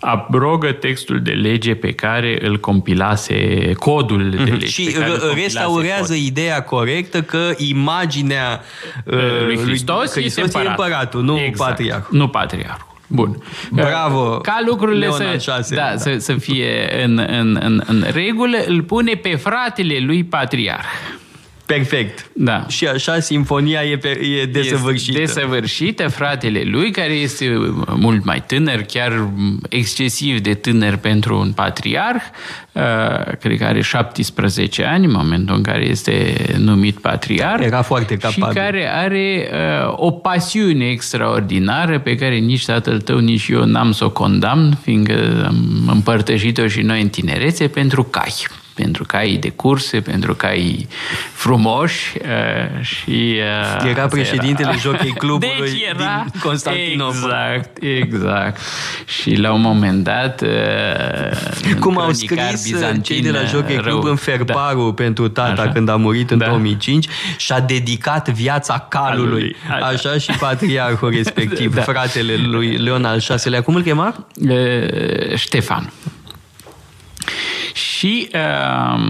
Abrogă 0.00 0.72
textul 0.72 1.22
de 1.22 1.30
lege 1.30 1.74
pe 1.74 1.92
care 1.92 2.38
îl 2.46 2.58
compilase, 2.58 3.72
codul 3.72 4.30
de 4.30 4.36
mhm. 4.36 4.50
lege. 4.50 4.66
Și 4.66 4.96
restaurează 5.34 6.12
cod. 6.12 6.22
ideea 6.22 6.62
corectă 6.62 7.22
că 7.22 7.52
imaginea 7.56 8.60
uh, 9.04 9.14
lui 9.44 9.58
Hristos, 9.58 10.14
lui 10.14 10.22
Hristos 10.22 10.44
este 10.44 10.68
împăratul, 10.68 11.22
nu 11.22 11.38
exact, 11.38 11.70
patriarhul. 11.70 12.18
Nu 12.18 12.28
patriarhul. 12.28 12.94
Bun. 13.06 13.42
Bravo! 13.70 14.36
Ca 14.36 14.62
lucrurile 14.66 15.10
să, 15.10 15.38
da, 15.74 15.74
da. 15.74 15.96
Să, 15.96 16.16
să 16.18 16.34
fie 16.34 17.02
în, 17.04 17.18
în, 17.28 17.58
în, 17.60 17.82
în 17.86 18.04
regulă, 18.12 18.58
îl 18.66 18.82
pune 18.82 19.12
pe 19.12 19.34
fratele 19.34 19.98
lui 19.98 20.24
patriarh. 20.24 20.86
Perfect. 21.66 22.30
Da. 22.32 22.64
Și 22.68 22.86
așa 22.86 23.20
simfonia 23.20 23.82
e, 23.82 23.96
pe, 23.96 24.08
e 24.08 24.46
desăvârșită. 24.46 25.20
Este 25.20 25.40
desăvârșită, 25.40 26.08
fratele 26.08 26.62
lui, 26.64 26.90
care 26.90 27.12
este 27.12 27.58
mult 27.96 28.24
mai 28.24 28.42
tânăr, 28.46 28.82
chiar 28.82 29.28
excesiv 29.68 30.40
de 30.40 30.54
tânăr 30.54 30.96
pentru 30.96 31.38
un 31.38 31.52
patriarh, 31.52 32.22
uh, 32.72 32.82
cred 33.40 33.58
că 33.58 33.64
are 33.64 33.80
17 33.80 34.84
ani 34.84 35.04
în 35.04 35.10
momentul 35.10 35.56
în 35.56 35.62
care 35.62 35.84
este 35.84 36.34
numit 36.58 36.98
patriarh. 36.98 37.64
Era 37.64 37.82
foarte 37.82 38.16
capabil. 38.16 38.44
Și 38.44 38.58
care 38.58 38.92
are 38.92 39.48
uh, 39.52 39.92
o 39.96 40.10
pasiune 40.10 40.88
extraordinară 40.88 41.98
pe 41.98 42.14
care 42.14 42.36
nici 42.36 42.64
tatăl 42.64 43.00
tău, 43.00 43.18
nici 43.18 43.48
eu 43.48 43.64
n-am 43.64 43.92
să 43.92 44.04
o 44.04 44.10
condamn, 44.10 44.78
fiindcă 44.82 45.44
am 45.46 45.88
împărtășit-o 45.92 46.66
și 46.66 46.80
noi 46.80 47.02
în 47.02 47.08
tinerețe 47.08 47.68
pentru 47.68 48.02
cai 48.02 48.34
pentru 48.76 49.04
caii 49.04 49.38
de 49.38 49.48
curse, 49.48 50.00
pentru 50.00 50.34
caii 50.34 50.88
frumoși 51.32 52.16
uh, 52.20 52.84
și... 52.84 53.34
Uh, 53.80 53.90
era 53.90 54.06
președintele 54.06 54.68
era... 54.68 54.78
Jockey 54.78 55.10
Clubului 55.22 55.70
deci 55.70 55.82
era, 55.88 56.26
din 56.30 56.40
Constantinopol. 56.40 57.14
Exact, 57.14 57.82
exact. 57.82 58.60
Și 59.06 59.34
la 59.34 59.52
un 59.52 59.60
moment 59.60 60.04
dat... 60.04 60.42
Uh, 60.42 61.74
Cum 61.84 61.98
au 61.98 62.12
scris 62.12 62.72
uh, 62.72 62.90
cei 63.02 63.22
de 63.22 63.30
la 63.30 63.44
Jockey 63.44 63.76
Club 63.76 64.02
rău, 64.02 64.10
în 64.10 64.16
Ferparu 64.16 64.84
da. 64.84 65.02
pentru 65.02 65.28
tata 65.28 65.62
Așa. 65.62 65.72
când 65.72 65.88
a 65.88 65.96
murit 65.96 66.30
în 66.30 66.38
da. 66.38 66.46
2005 66.46 67.06
și-a 67.36 67.60
dedicat 67.60 68.28
viața 68.28 68.86
calului. 68.88 69.56
Așa, 69.70 69.86
Așa 69.86 70.18
și 70.18 70.30
patriarhul 70.38 71.10
respectiv, 71.22 71.74
da. 71.74 71.82
fratele 71.82 72.34
lui 72.36 72.76
Leon 72.76 73.04
al 73.04 73.22
VI-lea. 73.42 73.62
Cum 73.62 73.74
îl 73.74 73.82
chema? 73.82 74.26
Uh, 74.48 75.34
Ștefan. 75.34 75.92
Și 77.76 78.28
uh, 78.34 79.00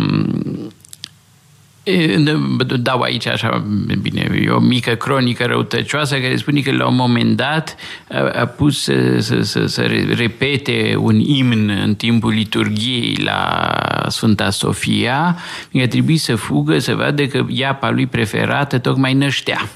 dau 2.80 3.00
aici 3.00 3.26
așa, 3.26 3.64
bine, 4.02 4.40
e 4.44 4.48
o 4.48 4.58
mică 4.58 4.94
cronică 4.94 5.44
răutăcioasă 5.44 6.14
care 6.14 6.36
spune 6.36 6.60
că 6.60 6.72
la 6.72 6.86
un 6.86 6.94
moment 6.94 7.36
dat 7.36 7.76
a, 8.08 8.30
a 8.40 8.46
pus 8.46 8.82
să, 8.82 9.18
să, 9.18 9.40
să, 9.40 9.66
să 9.66 9.82
repete 10.16 10.94
un 10.98 11.18
imn 11.20 11.68
în 11.68 11.94
timpul 11.94 12.32
liturgiei 12.32 13.16
la 13.24 13.70
Sfânta 14.08 14.50
Sofia, 14.50 15.36
mi-a 15.70 15.88
trebuit 15.88 16.20
să 16.20 16.34
fugă 16.34 16.78
să 16.78 16.94
vadă 16.94 17.26
că 17.26 17.44
iapa 17.48 17.90
lui 17.90 18.06
preferată 18.06 18.78
tocmai 18.78 19.14
năștea. 19.14 19.68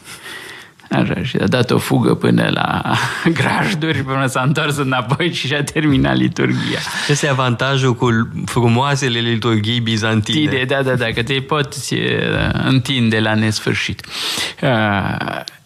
Așa, 0.90 1.22
și 1.22 1.36
a 1.36 1.46
dat 1.46 1.70
o 1.70 1.78
fugă 1.78 2.14
până 2.14 2.48
la 2.52 2.94
grajduri, 3.40 4.02
până 4.02 4.26
s-a 4.26 4.42
întors 4.46 4.76
înapoi 4.76 5.32
și 5.32 5.46
și-a 5.46 5.62
terminat 5.62 6.16
liturgia. 6.16 6.78
Este 7.08 7.28
avantajul 7.28 7.94
cu 7.94 8.08
frumoasele 8.44 9.18
liturghii 9.18 9.80
bizantine. 9.80 10.50
Tine, 10.50 10.64
da, 10.64 10.82
da, 10.82 10.94
da, 10.94 11.06
că 11.06 11.22
te 11.22 11.40
poți 11.40 11.94
uh, 11.94 12.00
întinde 12.64 13.20
la 13.20 13.34
nesfârșit. 13.34 14.04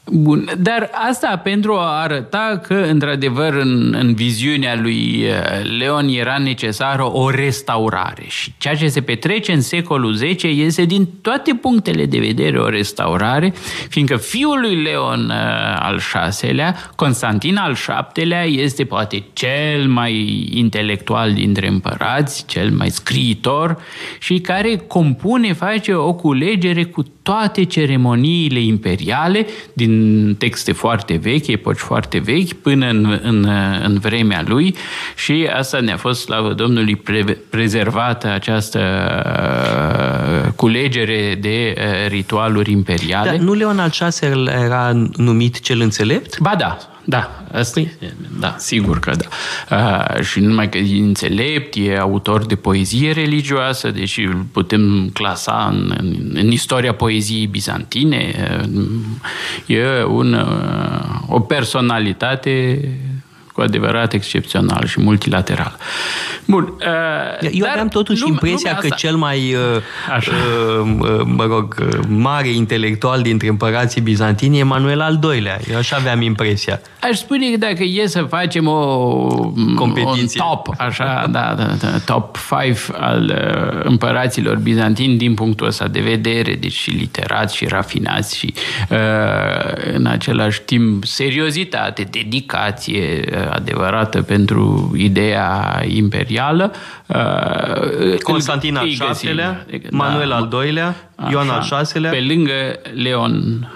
Uh, 0.05 0.13
Bun, 0.13 0.51
dar 0.59 0.91
asta 1.09 1.41
pentru 1.43 1.73
a 1.73 2.01
arăta 2.03 2.61
că, 2.63 2.75
într-adevăr, 2.75 3.55
în, 3.55 3.95
în 3.99 4.15
viziunea 4.15 4.81
lui 4.81 5.25
uh, 5.25 5.79
Leon 5.79 6.09
era 6.09 6.39
necesară 6.39 7.13
o 7.13 7.31
restaurare. 7.31 8.25
Și 8.27 8.53
ceea 8.59 8.75
ce 8.75 8.89
se 8.89 9.01
petrece 9.01 9.53
în 9.53 9.61
secolul 9.61 10.17
X 10.37 10.43
este, 10.43 10.85
din 10.85 11.09
toate 11.23 11.55
punctele 11.55 12.07
de 12.07 12.19
vedere, 12.19 12.59
o 12.59 12.69
restaurare, 12.69 13.53
fiindcă 13.89 14.17
fiul 14.17 14.61
lui 14.61 14.83
Leon 14.83 15.25
uh, 15.25 15.37
al 15.79 16.01
VI-lea, 16.41 16.77
Constantin 16.95 17.57
al 17.57 17.77
VII-lea, 18.15 18.45
este 18.45 18.85
poate 18.85 19.25
cel 19.33 19.89
mai 19.89 20.49
intelectual 20.55 21.33
dintre 21.33 21.69
împărați, 21.69 22.45
cel 22.47 22.71
mai 22.71 22.91
scriitor 22.91 23.79
și 24.19 24.39
care 24.39 24.77
compune, 24.77 25.53
face 25.53 25.95
o 25.95 26.13
culegere 26.13 26.85
cu 26.85 27.03
toate 27.23 27.65
ceremoniile 27.65 28.61
imperiale 28.61 29.47
din 29.73 29.94
texte 30.39 30.73
foarte 30.73 31.17
vechi, 31.23 31.47
epoci 31.47 31.79
foarte 31.79 32.19
vechi, 32.19 32.53
până 32.53 32.89
în, 32.89 33.21
în, 33.23 33.49
în 33.85 33.99
vremea 33.99 34.45
lui 34.47 34.75
și 35.17 35.49
asta 35.57 35.81
ne-a 35.81 35.97
fost, 35.97 36.21
slavă 36.21 36.53
Domnului, 36.53 36.97
pre, 36.97 37.39
prezervată 37.51 38.29
această 38.29 38.81
uh, 40.47 40.53
culegere 40.57 41.39
de 41.41 41.75
uh, 41.77 42.09
ritualuri 42.09 42.71
imperiale. 42.71 43.31
Dar 43.31 43.39
nu 43.39 43.53
Leon 43.53 43.79
al 43.79 43.93
VI 43.99 44.27
era 44.65 44.93
numit 45.17 45.61
cel 45.61 45.81
înțelept? 45.81 46.39
Ba 46.39 46.55
da, 46.59 46.94
da, 47.05 47.45
asta 47.53 47.81
e, 47.81 47.89
da, 48.41 48.55
sigur 48.59 48.99
că 48.99 49.13
da. 49.17 49.27
Uh, 49.77 50.25
și 50.25 50.41
nu 50.41 50.47
numai 50.47 50.69
că 50.69 50.79
e 50.79 51.03
înțelept, 51.03 51.75
e 51.77 51.99
autor 51.99 52.47
de 52.47 52.55
poezie 52.55 53.13
religioasă, 53.13 53.91
deși 53.91 54.21
îl 54.21 54.47
putem 54.53 55.11
clasa 55.13 55.69
în, 55.73 55.95
în, 55.99 56.31
în 56.35 56.51
istoria 56.51 56.95
poeziei 56.95 57.47
bizantine. 57.47 58.35
E 59.67 60.05
un, 60.05 60.33
uh, 60.33 61.21
o 61.29 61.41
personalitate 61.41 62.81
cu 63.55 63.61
adevărat 63.61 64.13
excepțional 64.13 64.85
și 64.87 65.01
multilateral. 65.01 65.77
Bun. 66.45 66.73
Uh, 67.43 67.49
Eu 67.53 67.67
aveam 67.71 67.89
totuși 67.89 68.21
lume, 68.21 68.33
impresia 68.33 68.77
lume 68.77 68.89
că 68.89 68.95
cel 68.95 69.17
mai, 69.17 69.55
uh, 69.55 69.83
Așa. 70.17 70.33
Uh, 70.81 71.21
mă 71.25 71.45
rog, 71.45 71.75
mare 72.09 72.49
intelectual 72.49 73.23
dintre 73.23 73.49
împărații 73.49 74.01
bizantini 74.01 74.57
e 74.57 74.61
Emanuel 74.61 75.01
al 75.01 75.19
II-lea. 75.23 75.59
Eu 75.71 75.77
așa 75.77 75.97
aveam 75.97 76.21
impresia. 76.21 76.81
Aș 77.01 77.17
spune 77.17 77.51
că 77.51 77.57
dacă 77.57 77.83
e 77.83 78.07
să 78.07 78.23
facem 78.23 78.67
o 78.67 79.17
competiție, 79.75 80.43
un 80.43 80.49
top, 80.49 80.75
așa, 80.79 81.27
da, 81.31 81.55
da, 81.57 81.65
da, 81.65 81.99
top 82.05 82.39
5 82.63 82.77
al 82.93 83.35
împăraților 83.83 84.57
bizantini 84.57 85.17
din 85.17 85.35
punctul 85.35 85.67
ăsta 85.67 85.89
de 85.89 86.01
vedere, 86.01 86.55
deci 86.55 86.73
și 86.73 86.91
literați 86.91 87.57
și 87.57 87.67
rafinați 87.67 88.37
și 88.37 88.55
în 89.95 90.07
același 90.07 90.61
timp 90.61 91.05
seriozitate, 91.05 92.03
dedicație, 92.11 93.25
adevărată 93.51 94.23
pentru 94.23 94.93
ideea 94.97 95.83
imperială. 95.87 96.73
Uh, 97.07 98.19
Constantin 98.23 98.77
al 98.77 98.89
VI-lea, 99.21 99.67
Manuel 99.91 100.29
da, 100.29 100.35
al 100.35 100.65
II-lea, 100.65 101.11
Ioan 101.31 101.49
al 101.49 101.87
VI-lea. 101.93 102.11
Pe 102.11 102.21
lângă 102.21 102.81
Leon 102.95 103.69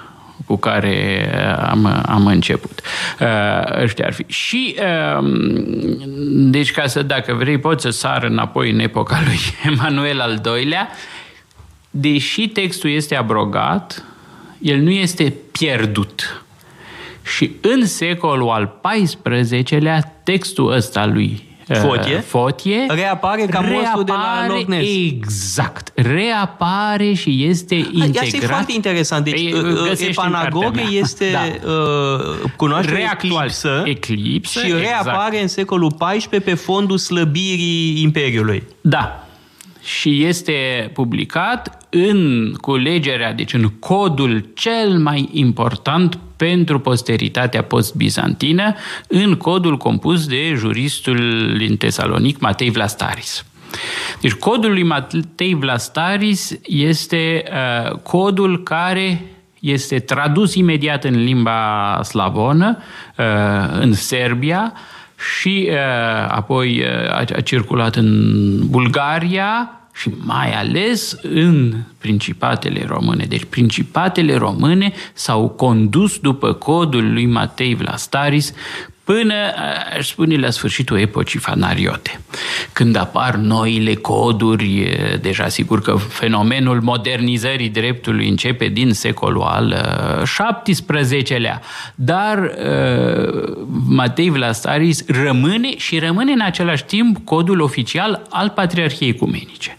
cu 0.49 0.57
care 0.57 1.31
am, 1.71 2.03
am 2.07 2.27
început. 2.27 2.81
Uh, 3.21 3.83
ăștia 3.83 4.07
ar 4.07 4.13
fi. 4.13 4.25
Și, 4.27 4.75
um, 5.19 6.51
deci, 6.51 6.73
ca 6.73 6.87
să, 6.87 7.03
dacă 7.03 7.35
vrei, 7.35 7.59
poți 7.59 7.83
să 7.83 7.91
sar 7.91 8.23
înapoi 8.23 8.71
în 8.71 8.79
epoca 8.79 9.21
lui 9.27 9.39
Emanuel 9.65 10.21
al 10.21 10.41
II-lea, 10.57 10.89
deși 11.91 12.49
textul 12.49 12.91
este 12.91 13.15
abrogat, 13.15 14.05
el 14.59 14.79
nu 14.79 14.91
este 14.91 15.35
pierdut. 15.53 16.43
Și 17.37 17.51
în 17.61 17.87
secolul 17.87 18.49
al 18.49 18.81
XIV-lea, 18.83 20.21
textul 20.25 20.73
ăsta 20.73 21.07
lui 21.07 21.43
uh, 21.69 21.77
Fotie, 21.77 22.19
Fotie 22.19 22.87
reapare 22.89 23.47
ca 23.51 23.61
reapare, 23.61 24.03
de 24.05 24.13
la 24.13 24.47
Loch 24.49 24.65
Ness. 24.67 24.89
Exact. 25.07 25.93
Reapare 25.95 27.13
și 27.13 27.45
este 27.45 27.75
integrat. 27.75 28.23
Asta 28.23 28.37
e 28.37 28.41
foarte 28.41 28.73
interesant. 28.73 29.25
Deci, 29.25 29.41
e, 29.41 29.55
uh, 29.55 29.63
uh, 29.63 30.09
Epanagoge 30.09 30.83
este 30.91 31.31
da. 31.33 31.71
uh, 31.71 32.51
cunoaște 32.57 33.09
eclipsă, 33.13 33.83
eclipsă 33.85 34.61
și 34.61 34.67
exact. 34.67 34.83
reapare 34.83 35.41
în 35.41 35.49
secolul 35.49 35.93
XIV 35.93 36.41
pe 36.41 36.55
fondul 36.55 36.99
slăbirii 36.99 38.03
Imperiului. 38.03 38.63
Da 38.81 39.23
și 39.83 40.25
este 40.25 40.91
publicat 40.95 41.87
în 41.91 42.53
culegerea, 42.61 43.33
deci 43.33 43.53
în 43.53 43.69
codul 43.79 44.51
cel 44.55 44.99
mai 44.99 45.29
important 45.33 46.19
pentru 46.39 46.79
posteritatea 46.79 47.63
post-bizantină, 47.63 48.75
în 49.07 49.35
codul 49.35 49.77
compus 49.77 50.27
de 50.27 50.53
juristul 50.57 51.55
din 51.59 51.77
Tesalonic, 51.77 52.39
Matei 52.39 52.71
Vlastaris. 52.71 53.45
Deci 54.21 54.33
codul 54.33 54.71
lui 54.71 54.83
Matei 54.83 55.55
Vlastaris 55.55 56.59
este 56.63 57.45
uh, 57.47 57.93
codul 57.93 58.63
care 58.63 59.23
este 59.61 59.99
tradus 59.99 60.55
imediat 60.55 61.05
în 61.05 61.25
limba 61.25 62.01
slavonă, 62.03 62.79
uh, 63.17 63.25
în 63.81 63.93
Serbia, 63.93 64.73
și 65.41 65.69
uh, 65.71 65.77
apoi 66.29 66.81
uh, 66.81 67.11
a, 67.11 67.25
a 67.37 67.41
circulat 67.41 67.97
în 67.97 68.69
Bulgaria, 68.69 69.78
și 69.99 70.11
mai 70.25 70.53
ales 70.55 71.17
în 71.23 71.75
principatele 71.99 72.85
române. 72.87 73.25
Deci 73.29 73.45
principatele 73.45 74.37
române 74.37 74.93
s-au 75.13 75.49
condus 75.49 76.19
după 76.19 76.53
codul 76.53 77.13
lui 77.13 77.27
Matei 77.27 77.75
Vlastaris 77.75 78.53
până, 79.05 79.35
aș 79.97 80.09
spune, 80.09 80.37
la 80.37 80.51
sfârșitul 80.51 80.99
epocii 80.99 81.39
fanariote. 81.39 82.21
Când 82.73 82.97
apar 82.97 83.35
noile 83.35 83.95
coduri, 83.95 84.99
deja 85.21 85.49
sigur 85.49 85.81
că 85.83 85.97
fenomenul 85.97 86.81
modernizării 86.81 87.69
dreptului 87.69 88.29
începe 88.29 88.67
din 88.67 88.93
secolul 88.93 89.43
al 89.43 89.77
XVII-lea, 90.65 91.61
dar 91.95 92.55
Matei 93.87 94.31
Vlastaris 94.31 95.05
rămâne 95.07 95.77
și 95.77 95.99
rămâne 95.99 96.33
în 96.33 96.41
același 96.41 96.85
timp 96.85 97.25
codul 97.25 97.61
oficial 97.61 98.23
al 98.31 98.53
Patriarhiei 98.55 99.09
Ecumenice. 99.09 99.78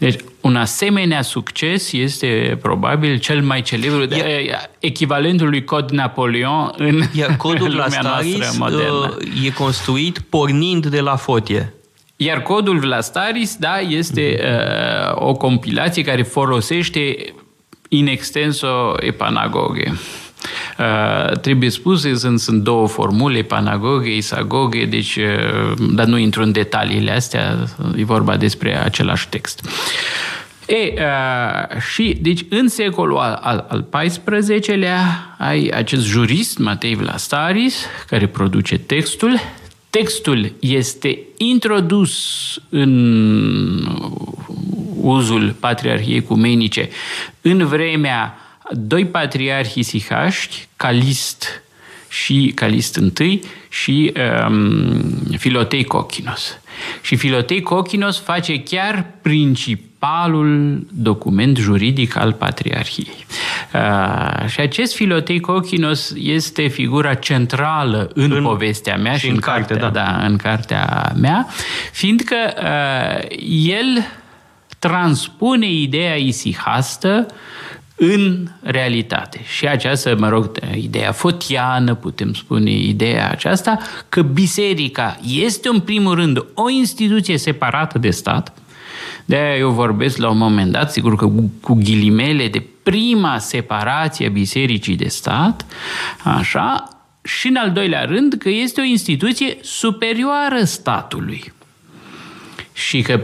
Deci, 0.00 0.20
un 0.40 0.56
asemenea 0.56 1.22
succes 1.22 1.92
este 1.92 2.58
probabil 2.62 3.18
cel 3.18 3.42
mai 3.42 3.62
celebru, 3.62 4.04
de, 4.04 4.50
echivalentul 4.78 5.48
lui 5.48 5.64
Cod 5.64 5.90
Napoleon 5.90 6.72
în 6.76 7.02
Iar 7.12 7.36
codul 7.36 7.68
lumea 7.68 7.86
Vlastaris 7.86 8.36
noastră 8.36 8.58
modernă. 8.58 9.16
Uh, 9.18 9.46
e 9.46 9.50
construit 9.50 10.18
pornind 10.18 10.86
de 10.86 11.00
la 11.00 11.16
fotie. 11.16 11.74
Iar 12.16 12.42
codul 12.42 12.78
Vlastaris, 12.78 13.56
da, 13.56 13.78
este 13.78 14.36
mm-hmm. 14.36 15.16
uh, 15.16 15.28
o 15.28 15.34
compilație 15.34 16.02
care 16.02 16.22
folosește 16.22 17.34
in 17.88 18.06
extenso 18.06 18.94
epanagoge. 19.00 19.92
Uh, 20.78 21.38
trebuie 21.38 21.70
spus, 21.70 22.18
sunt, 22.18 22.40
sunt 22.40 22.62
două 22.62 22.88
formule, 22.88 23.42
panagoge, 23.42 24.16
isagoge, 24.16 24.84
deci, 24.84 25.16
uh, 25.16 25.86
dar 25.90 26.06
nu 26.06 26.18
intru 26.18 26.42
în 26.42 26.52
detaliile 26.52 27.10
astea, 27.10 27.56
e 27.96 28.04
vorba 28.04 28.36
despre 28.36 28.82
același 28.82 29.28
text. 29.28 29.68
E, 30.66 30.74
uh, 30.74 31.80
și, 31.92 32.18
deci, 32.20 32.44
în 32.48 32.68
secolul 32.68 33.18
al, 33.18 33.38
al, 33.42 33.66
al 33.68 33.86
XIV-lea 33.90 35.34
ai 35.38 35.70
acest 35.74 36.04
jurist, 36.04 36.58
Matei 36.58 36.94
Vlastaris, 36.94 37.84
care 38.06 38.26
produce 38.26 38.78
textul. 38.78 39.38
Textul 39.90 40.52
este 40.60 41.18
introdus 41.36 42.14
în 42.68 42.92
uzul 45.00 45.54
Patriarhiei 45.60 46.16
Ecumenice 46.16 46.88
în 47.40 47.66
vremea 47.66 48.38
doi 48.72 49.06
patriarhi 49.06 49.78
isihaști, 49.78 50.68
Calist 50.76 51.62
și 52.08 52.52
Calist 52.54 52.96
I 53.18 53.40
și 53.68 54.12
um, 54.48 55.02
Filotei 55.38 55.84
Cochinos. 55.84 56.58
Și 57.00 57.16
Filotei 57.16 57.62
Cochinos 57.62 58.18
face 58.18 58.62
chiar 58.62 59.06
principalul 59.22 60.86
document 60.92 61.56
juridic 61.56 62.16
al 62.16 62.32
Patriarhiei. 62.32 63.26
Uh, 63.74 64.48
și 64.48 64.60
acest 64.60 64.94
Filotei 64.94 65.40
Cochinos 65.40 66.12
este 66.16 66.66
figura 66.66 67.14
centrală 67.14 68.10
în, 68.14 68.32
în 68.32 68.42
povestea 68.42 68.96
mea 68.96 69.12
și, 69.12 69.18
și 69.18 69.26
în, 69.26 69.34
în 69.34 69.40
cartea, 69.40 69.76
carte, 69.76 69.98
da. 69.98 70.04
da, 70.04 70.26
în 70.26 70.36
cartea 70.36 71.12
mea, 71.20 71.46
fiindcă 71.92 72.36
uh, 72.56 73.36
el 73.66 74.04
transpune 74.78 75.72
ideea 75.72 76.14
isihastă 76.14 77.26
în 78.02 78.46
realitate. 78.60 79.40
Și 79.44 79.68
această, 79.68 80.16
mă 80.18 80.28
rog, 80.28 80.50
ideea 80.74 81.12
fotiană, 81.12 81.94
putem 81.94 82.32
spune 82.32 82.70
ideea 82.70 83.30
aceasta, 83.30 83.78
că 84.08 84.22
biserica 84.22 85.18
este 85.24 85.68
în 85.68 85.80
primul 85.80 86.14
rând 86.14 86.44
o 86.54 86.70
instituție 86.70 87.38
separată 87.38 87.98
de 87.98 88.10
stat, 88.10 88.52
de 89.24 89.36
aia 89.36 89.56
eu 89.56 89.70
vorbesc 89.70 90.16
la 90.16 90.30
un 90.30 90.38
moment 90.38 90.72
dat, 90.72 90.92
sigur 90.92 91.16
că 91.16 91.30
cu 91.60 91.74
ghilimele, 91.74 92.48
de 92.48 92.62
prima 92.82 93.38
separație 93.38 94.26
a 94.26 94.30
bisericii 94.30 94.96
de 94.96 95.08
stat, 95.08 95.66
așa, 96.24 96.88
și 97.22 97.48
în 97.48 97.56
al 97.56 97.70
doilea 97.70 98.04
rând 98.04 98.34
că 98.38 98.48
este 98.48 98.80
o 98.80 98.84
instituție 98.84 99.56
superioară 99.62 100.64
statului. 100.64 101.52
Și 102.72 103.02
că 103.02 103.20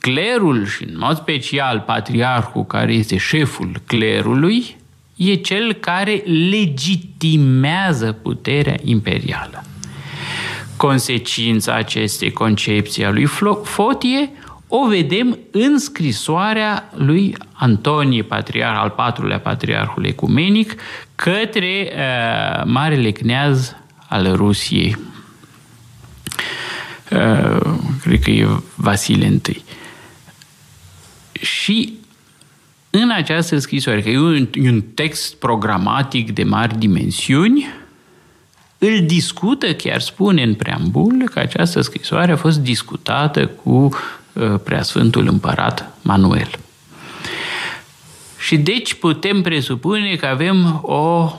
clerul 0.00 0.66
și 0.66 0.84
în 0.84 0.94
mod 0.96 1.16
special 1.16 1.82
patriarhul 1.86 2.64
care 2.64 2.92
este 2.92 3.16
șeful 3.16 3.82
clerului 3.86 4.76
e 5.16 5.34
cel 5.34 5.72
care 5.72 6.22
legitimează 6.50 8.12
puterea 8.12 8.76
imperială. 8.84 9.64
Consecința 10.76 11.74
acestei 11.74 12.32
concepții 12.32 13.04
a 13.04 13.10
lui 13.10 13.26
Fotie 13.62 14.30
o 14.68 14.86
vedem 14.88 15.38
în 15.50 15.78
scrisoarea 15.78 16.90
lui 16.94 17.34
Antonie, 17.52 18.22
patriarh, 18.22 18.78
al 18.80 18.90
patrulea 18.90 19.38
patriarhul 19.38 20.04
ecumenic, 20.04 20.74
către 21.14 21.92
uh, 21.92 22.62
Marele 22.64 23.10
Cneaz 23.10 23.76
al 24.08 24.36
Rusiei. 24.36 24.96
Uh, 27.10 27.74
cred 28.02 28.22
că 28.22 28.30
e 28.30 28.46
Vasile 28.74 29.40
I. 29.48 29.62
Și 31.40 31.92
în 32.90 33.10
această 33.10 33.58
scrisoare, 33.58 34.02
că 34.02 34.08
e 34.08 34.18
un, 34.18 34.48
un 34.62 34.82
text 34.94 35.34
programatic 35.34 36.32
de 36.32 36.42
mari 36.42 36.78
dimensiuni, 36.78 37.66
îl 38.78 39.02
discută, 39.06 39.74
chiar 39.74 40.00
spune 40.00 40.42
în 40.42 40.54
preambul, 40.54 41.28
că 41.32 41.38
această 41.38 41.80
scrisoare 41.80 42.32
a 42.32 42.36
fost 42.36 42.58
discutată 42.58 43.46
cu 43.46 43.70
uh, 44.32 44.54
Preasfântul 44.64 45.26
Împărat 45.26 45.96
Manuel. 46.02 46.58
Și 48.38 48.56
deci 48.56 48.94
putem 48.94 49.42
presupune 49.42 50.14
că 50.14 50.26
avem 50.26 50.80
o 50.82 51.32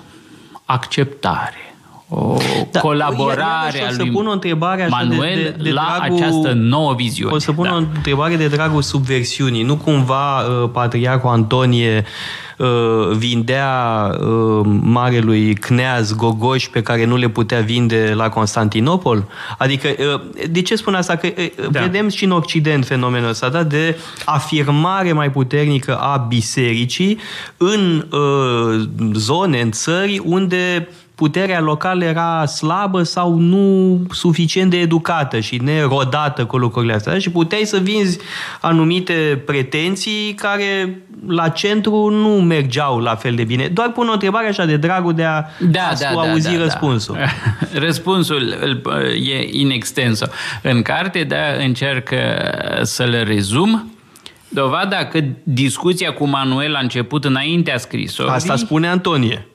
acceptare 0.66 1.71
o 2.14 2.38
da, 2.72 2.80
colaborare 2.80 3.82
a 3.90 3.92
lui 3.98 4.10
pun 4.12 4.28
o 4.28 4.32
întrebare 4.32 4.84
așa 4.84 4.96
Manuel 4.96 5.36
de, 5.36 5.44
de, 5.44 5.64
de 5.64 5.72
la 5.72 5.96
dragul, 5.98 6.18
această 6.18 6.54
nouă 6.54 6.94
viziune. 6.94 7.34
O 7.34 7.38
să 7.38 7.52
pun 7.52 7.64
da. 7.64 7.74
o 7.74 7.78
întrebare 7.78 8.36
de 8.36 8.48
dragul 8.48 8.82
subversiunii. 8.82 9.64
Nu 9.64 9.76
cumva 9.76 10.40
uh, 10.40 10.70
Patriarhul 10.72 11.30
Antonie 11.30 12.06
uh, 12.58 12.68
vindea 13.18 14.10
uh, 14.20 14.66
marelui 14.82 15.54
Cneaz 15.54 16.16
Gogoși 16.16 16.70
pe 16.70 16.82
care 16.82 17.06
nu 17.06 17.16
le 17.16 17.30
putea 17.30 17.60
vinde 17.60 18.14
la 18.16 18.30
Constantinopol? 18.30 19.28
Adică, 19.58 19.88
uh, 19.88 20.22
de 20.50 20.62
ce 20.62 20.76
spun 20.76 20.94
asta? 20.94 21.16
Că 21.16 21.28
uh, 21.38 21.70
da. 21.72 21.80
vedem 21.80 22.10
și 22.10 22.24
în 22.24 22.32
Occident 22.32 22.86
fenomenul 22.86 23.30
ăsta, 23.30 23.50
da? 23.50 23.64
de 23.64 23.98
afirmare 24.26 25.14
mai 25.14 25.32
puternică 25.32 25.96
a 25.96 26.18
bisericii 26.18 27.20
în 27.58 28.06
uh, 28.12 28.82
zone, 29.14 29.62
în 29.62 29.72
țări 29.72 30.22
unde 30.26 30.88
puterea 31.22 31.60
locală 31.60 32.06
era 32.06 32.46
slabă 32.46 33.04
sau 33.04 33.36
nu 33.36 33.98
suficient 34.12 34.70
de 34.70 34.78
educată 34.78 35.40
și 35.40 35.58
nerodată 35.64 36.46
cu 36.46 36.58
lucrurile 36.58 36.94
astea 36.94 37.20
și 37.20 37.32
puteai 37.32 37.64
să 37.64 37.78
vinzi 37.78 38.20
anumite 38.62 39.44
pretenții 39.46 40.34
care 40.34 41.02
la 41.28 41.50
centru 41.50 42.10
nu 42.10 42.30
mergeau 42.30 43.00
la 43.00 43.16
fel 43.16 43.36
de 43.36 43.44
bine. 43.44 43.68
Doar 43.68 43.92
pun 43.92 44.08
o 44.08 44.12
întrebare 44.12 44.48
așa 44.48 44.66
de 44.66 44.78
dragul 44.78 45.14
de 45.14 45.24
a, 45.24 45.44
da, 45.60 45.82
a 45.82 45.94
da, 46.00 46.20
auzi 46.20 46.52
da, 46.52 46.58
da, 46.58 46.64
răspunsul. 46.64 47.16
Da. 47.16 47.80
Răspunsul 47.86 48.56
e 49.30 49.60
in 49.60 49.70
extenso. 49.70 50.26
În 50.62 50.82
carte, 50.82 51.24
da, 51.24 51.64
încerc 51.64 52.10
să-l 52.82 53.24
rezum. 53.24 53.92
Dovada 54.50 55.06
că 55.06 55.20
discuția 55.44 56.14
cu 56.14 56.28
Manuel 56.28 56.76
a 56.76 56.80
început 56.80 57.26
înaintea 57.26 57.78
scrisorii. 57.78 58.32
Asta 58.32 58.56
spune 58.56 58.88
Antonie. 58.88 59.46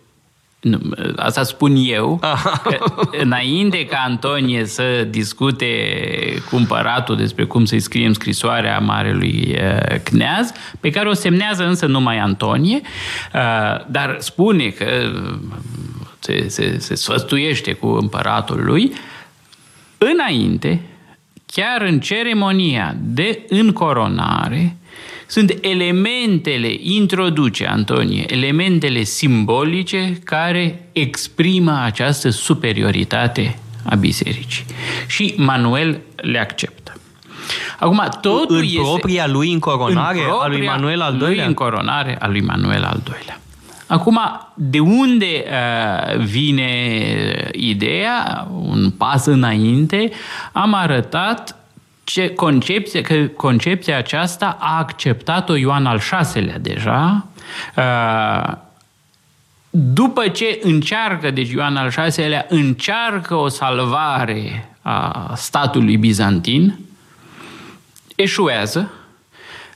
Asta 1.16 1.42
spun 1.42 1.74
eu, 1.76 2.18
că 2.62 2.78
înainte 3.20 3.86
ca 3.86 4.04
Antonie 4.06 4.66
să 4.66 5.06
discute 5.10 5.66
cu 6.50 6.56
împăratul 6.56 7.16
despre 7.16 7.44
cum 7.44 7.64
să-i 7.64 7.80
scriem 7.80 8.12
scrisoarea 8.12 8.78
marelui 8.78 9.58
Cneaz, 10.02 10.52
pe 10.80 10.90
care 10.90 11.08
o 11.08 11.12
semnează 11.12 11.64
însă 11.64 11.86
numai 11.86 12.18
Antonie, 12.18 12.80
dar 13.86 14.16
spune 14.18 14.68
că 14.68 14.86
se, 16.18 16.48
se, 16.48 16.78
se 16.78 16.94
sfăstuiește 16.94 17.72
cu 17.72 17.86
împăratul 17.86 18.64
lui, 18.64 18.92
înainte, 19.98 20.80
chiar 21.46 21.82
în 21.82 22.00
ceremonia 22.00 22.96
de 23.00 23.44
încoronare, 23.48 24.76
sunt 25.26 25.58
elementele, 25.60 26.76
introduce 26.80 27.66
Antonie, 27.66 28.24
elementele 28.28 29.02
simbolice 29.02 30.18
care 30.24 30.88
exprimă 30.92 31.80
această 31.84 32.30
superioritate 32.30 33.58
a 33.84 33.94
bisericii. 33.94 34.64
Și 35.06 35.34
Manuel 35.36 36.00
le 36.16 36.38
acceptă. 36.38 37.00
Acum, 37.78 38.08
totul 38.20 38.56
în 38.56 38.62
este... 38.62 38.80
propria 38.80 39.26
lui 39.26 39.52
încoronare 39.52 40.18
în 40.18 40.28
a 40.42 40.46
lui 40.46 40.64
Manuel 40.64 41.00
al 41.00 41.16
doilea? 41.16 41.36
Lui 41.36 41.46
încoronare 41.46 42.16
a 42.20 42.26
lui 42.26 42.40
Manuel 42.40 42.84
al 42.84 43.00
doilea. 43.04 43.40
Acum, 43.86 44.20
de 44.54 44.78
unde 44.78 45.44
uh, 45.44 46.18
vine 46.18 46.70
ideea, 47.52 48.48
un 48.62 48.90
pas 48.90 49.26
înainte, 49.26 50.10
am 50.52 50.74
arătat 50.74 51.56
ce 52.06 52.34
concepție, 52.34 53.00
că 53.00 53.26
concepția 53.26 53.96
aceasta 53.96 54.56
a 54.60 54.78
acceptat-o 54.78 55.54
Ioan 55.54 55.86
al 55.86 56.00
VI-lea 56.32 56.58
deja, 56.58 57.26
uh, 57.76 58.52
după 59.70 60.28
ce 60.28 60.58
încearcă, 60.62 61.30
deci 61.30 61.50
Ioan 61.50 61.76
al 61.76 61.88
VI-lea 61.88 62.46
încearcă 62.48 63.34
o 63.34 63.48
salvare 63.48 64.68
a 64.82 65.32
statului 65.36 65.96
bizantin, 65.96 66.78
eșuează, 68.14 68.92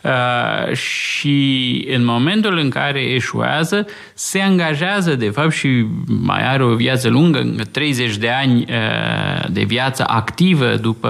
Uh, 0.03 0.75
și 0.77 1.87
în 1.95 2.05
momentul 2.05 2.59
în 2.59 2.71
care 2.71 3.01
eșuează, 3.01 3.87
se 4.15 4.41
angajează, 4.41 5.15
de 5.15 5.31
fapt, 5.31 5.53
și 5.53 5.87
mai 6.07 6.49
are 6.49 6.63
o 6.63 6.75
viață 6.75 7.09
lungă, 7.09 7.53
30 7.71 8.17
de 8.17 8.31
ani 8.31 8.61
uh, 8.61 9.49
de 9.51 9.63
viață 9.63 10.05
activă 10.07 10.75
după 10.77 11.09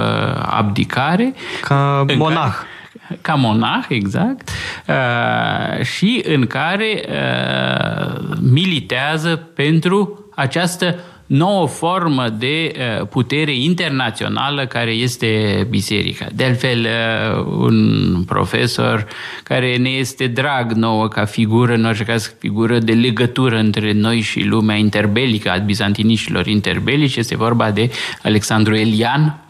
abdicare. 0.50 1.34
Ca 1.60 2.04
monah. 2.16 2.42
Care, 2.42 3.18
ca 3.20 3.34
monah, 3.34 3.84
exact, 3.88 4.48
uh, 4.86 5.84
și 5.84 6.22
în 6.26 6.46
care 6.46 7.04
uh, 7.08 8.36
militează 8.40 9.36
pentru 9.36 10.24
această 10.34 10.98
nouă 11.30 11.66
formă 11.66 12.28
de 12.28 12.72
uh, 13.00 13.06
putere 13.06 13.54
internațională 13.54 14.66
care 14.66 14.90
este 14.90 15.66
biserica. 15.68 16.26
De 16.32 16.44
altfel, 16.44 16.86
uh, 16.86 17.44
un 17.46 18.22
profesor 18.26 19.06
care 19.42 19.76
ne 19.76 19.88
este 19.88 20.26
drag 20.26 20.72
nouă 20.72 21.08
ca 21.08 21.24
figură, 21.24 21.74
în 21.74 21.84
orice 21.84 22.04
caz 22.04 22.34
figură 22.38 22.78
de 22.78 22.92
legătură 22.92 23.58
între 23.58 23.92
noi 23.92 24.20
și 24.20 24.40
lumea 24.40 24.76
interbelică 24.76 25.50
a 25.50 25.56
bizantiniștilor 25.56 26.46
interbelici, 26.46 27.16
este 27.16 27.36
vorba 27.36 27.70
de 27.70 27.90
Alexandru 28.22 28.74
Elian, 28.74 29.40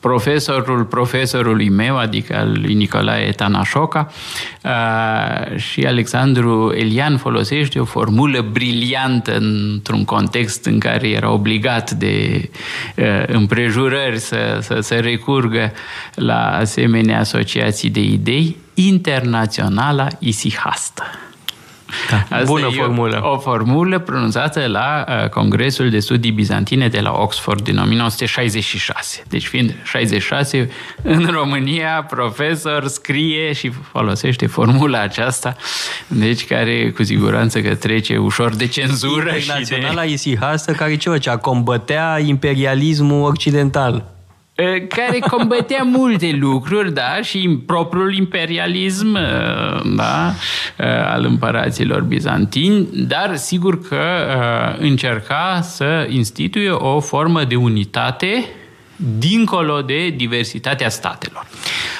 profesorul 0.00 0.84
profesorului 0.84 1.68
meu, 1.68 1.98
adică 1.98 2.36
al 2.36 2.58
lui 2.60 2.74
Nicolae 2.74 3.30
Tanașoca, 3.30 4.12
și 5.56 5.86
Alexandru 5.86 6.72
Elian 6.76 7.16
folosește 7.16 7.80
o 7.80 7.84
formulă 7.84 8.46
briliantă 8.52 9.36
într-un 9.36 10.04
context 10.04 10.64
în 10.64 10.78
care 10.78 11.08
era 11.08 11.30
obligat 11.30 11.90
de 11.90 12.48
împrejurări 13.26 14.18
să, 14.18 14.58
să, 14.60 14.80
să 14.80 14.94
recurgă 14.94 15.72
la 16.14 16.56
asemenea 16.56 17.18
asociații 17.18 17.90
de 17.90 18.00
idei, 18.00 18.56
internaționala 18.74 20.06
isihastă. 20.18 21.02
Da, 22.10 22.36
Asta 22.36 22.44
bună 22.44 22.68
formulă. 22.68 23.20
O, 23.24 23.28
o 23.28 23.38
formulă 23.38 23.98
pronunțată 23.98 24.66
la 24.66 25.04
uh, 25.08 25.28
Congresul 25.28 25.90
de 25.90 25.98
Studii 25.98 26.30
Bizantine 26.30 26.88
de 26.88 27.00
la 27.00 27.12
Oxford 27.12 27.62
din 27.62 27.78
1966. 27.78 29.22
Deci 29.28 29.46
fiind 29.46 29.74
66, 29.84 30.70
în 31.02 31.26
România 31.30 32.06
profesor 32.10 32.86
scrie 32.86 33.52
și 33.52 33.70
folosește 33.70 34.46
formula 34.46 35.00
aceasta, 35.00 35.56
deci 36.06 36.46
care 36.46 36.90
cu 36.90 37.02
siguranță 37.02 37.60
că 37.60 37.74
trece 37.74 38.16
ușor 38.16 38.54
de 38.54 38.66
cenzură. 38.66 39.34
Internaționala 39.34 40.02
și 40.02 40.06
de... 40.06 40.12
isihastă 40.12 40.72
care 40.72 40.96
ce 40.96 41.08
făcea? 41.08 41.36
Combătea 41.36 42.18
imperialismul 42.18 43.28
occidental. 43.28 44.19
Care 44.88 45.18
combătea 45.30 45.82
multe 45.82 46.36
lucruri, 46.40 46.92
da, 46.94 47.22
și 47.22 47.60
propriul 47.66 48.14
imperialism, 48.14 49.12
da, 49.96 50.32
al 51.12 51.24
împăraților 51.24 52.00
bizantini, 52.00 52.88
dar 52.92 53.36
sigur 53.36 53.80
că 53.88 54.02
încerca 54.78 55.60
să 55.62 56.06
instituie 56.08 56.70
o 56.70 57.00
formă 57.00 57.44
de 57.44 57.54
unitate 57.54 58.44
dincolo 59.18 59.80
de 59.80 60.08
diversitatea 60.08 60.88
statelor. 60.88 61.46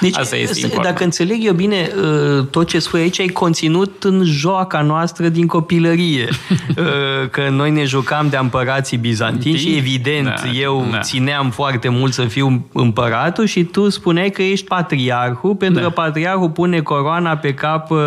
Deci, 0.01 0.16
Asta 0.16 0.36
este 0.36 0.61
important. 0.61 0.92
dacă 0.92 1.05
înțeleg 1.05 1.44
eu 1.44 1.53
bine, 1.53 1.90
uh, 1.96 2.44
tot 2.51 2.68
ce 2.68 2.78
spui 2.78 3.01
aici 3.01 3.18
e 3.18 3.28
conținut 3.28 4.05
în 4.05 4.22
joaca 4.24 4.80
noastră 4.80 5.28
din 5.28 5.46
copilărie. 5.46 6.28
Uh, 6.76 7.28
că 7.30 7.48
noi 7.51 7.70
ne 7.70 7.84
jucam 7.84 8.28
de 8.28 8.36
împărații 8.36 8.96
bizantinși 8.96 9.68
și 9.68 9.76
evident 9.76 10.26
da, 10.26 10.51
eu 10.51 10.88
da. 10.90 10.98
țineam 10.98 11.51
foarte 11.51 11.88
mult 11.88 12.12
să 12.12 12.22
fiu 12.22 12.66
împăratul 12.72 13.46
și 13.46 13.64
tu 13.64 13.88
spuneai 13.88 14.30
că 14.30 14.42
ești 14.42 14.66
patriarhul, 14.66 15.55
pentru 15.55 15.80
da. 15.80 15.86
că 15.86 15.92
patriarhul 15.92 16.51
pune 16.51 16.80
coroana 16.80 17.36
pe 17.36 17.55
cap 17.55 17.90
uh, 17.90 17.98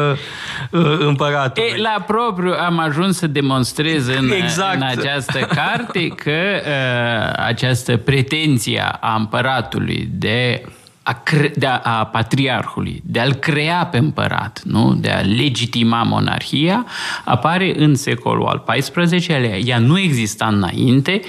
împăratului. 0.99 1.69
E, 1.77 1.81
la 1.81 2.03
propriu 2.07 2.53
am 2.65 2.79
ajuns 2.79 3.17
să 3.17 3.27
demonstrez 3.27 4.07
în, 4.07 4.31
exact. 4.31 4.75
în 4.75 4.81
această 4.81 5.39
carte 5.39 6.07
că 6.07 6.31
uh, 6.31 7.45
această 7.45 7.97
pretenție 7.97 8.82
a 8.83 9.15
împăratului 9.15 10.09
de 10.11 10.65
a, 11.03 11.13
cre- 11.23 11.53
de 11.55 11.65
a, 11.65 11.77
a 11.77 12.05
patriarhului, 12.05 13.01
de 13.05 13.19
a-l 13.19 13.33
crea 13.33 13.85
pe 13.85 13.97
împărat, 13.97 14.61
nu? 14.65 14.93
de 14.93 15.09
a 15.09 15.19
legitima 15.19 16.03
monarhia, 16.03 16.85
apare 17.25 17.73
în 17.77 17.95
secolul 17.95 18.47
al 18.47 18.63
XIV-lea. 18.79 19.57
Ea 19.57 19.77
nu 19.77 19.99
exista 19.99 20.45
înainte. 20.45 21.21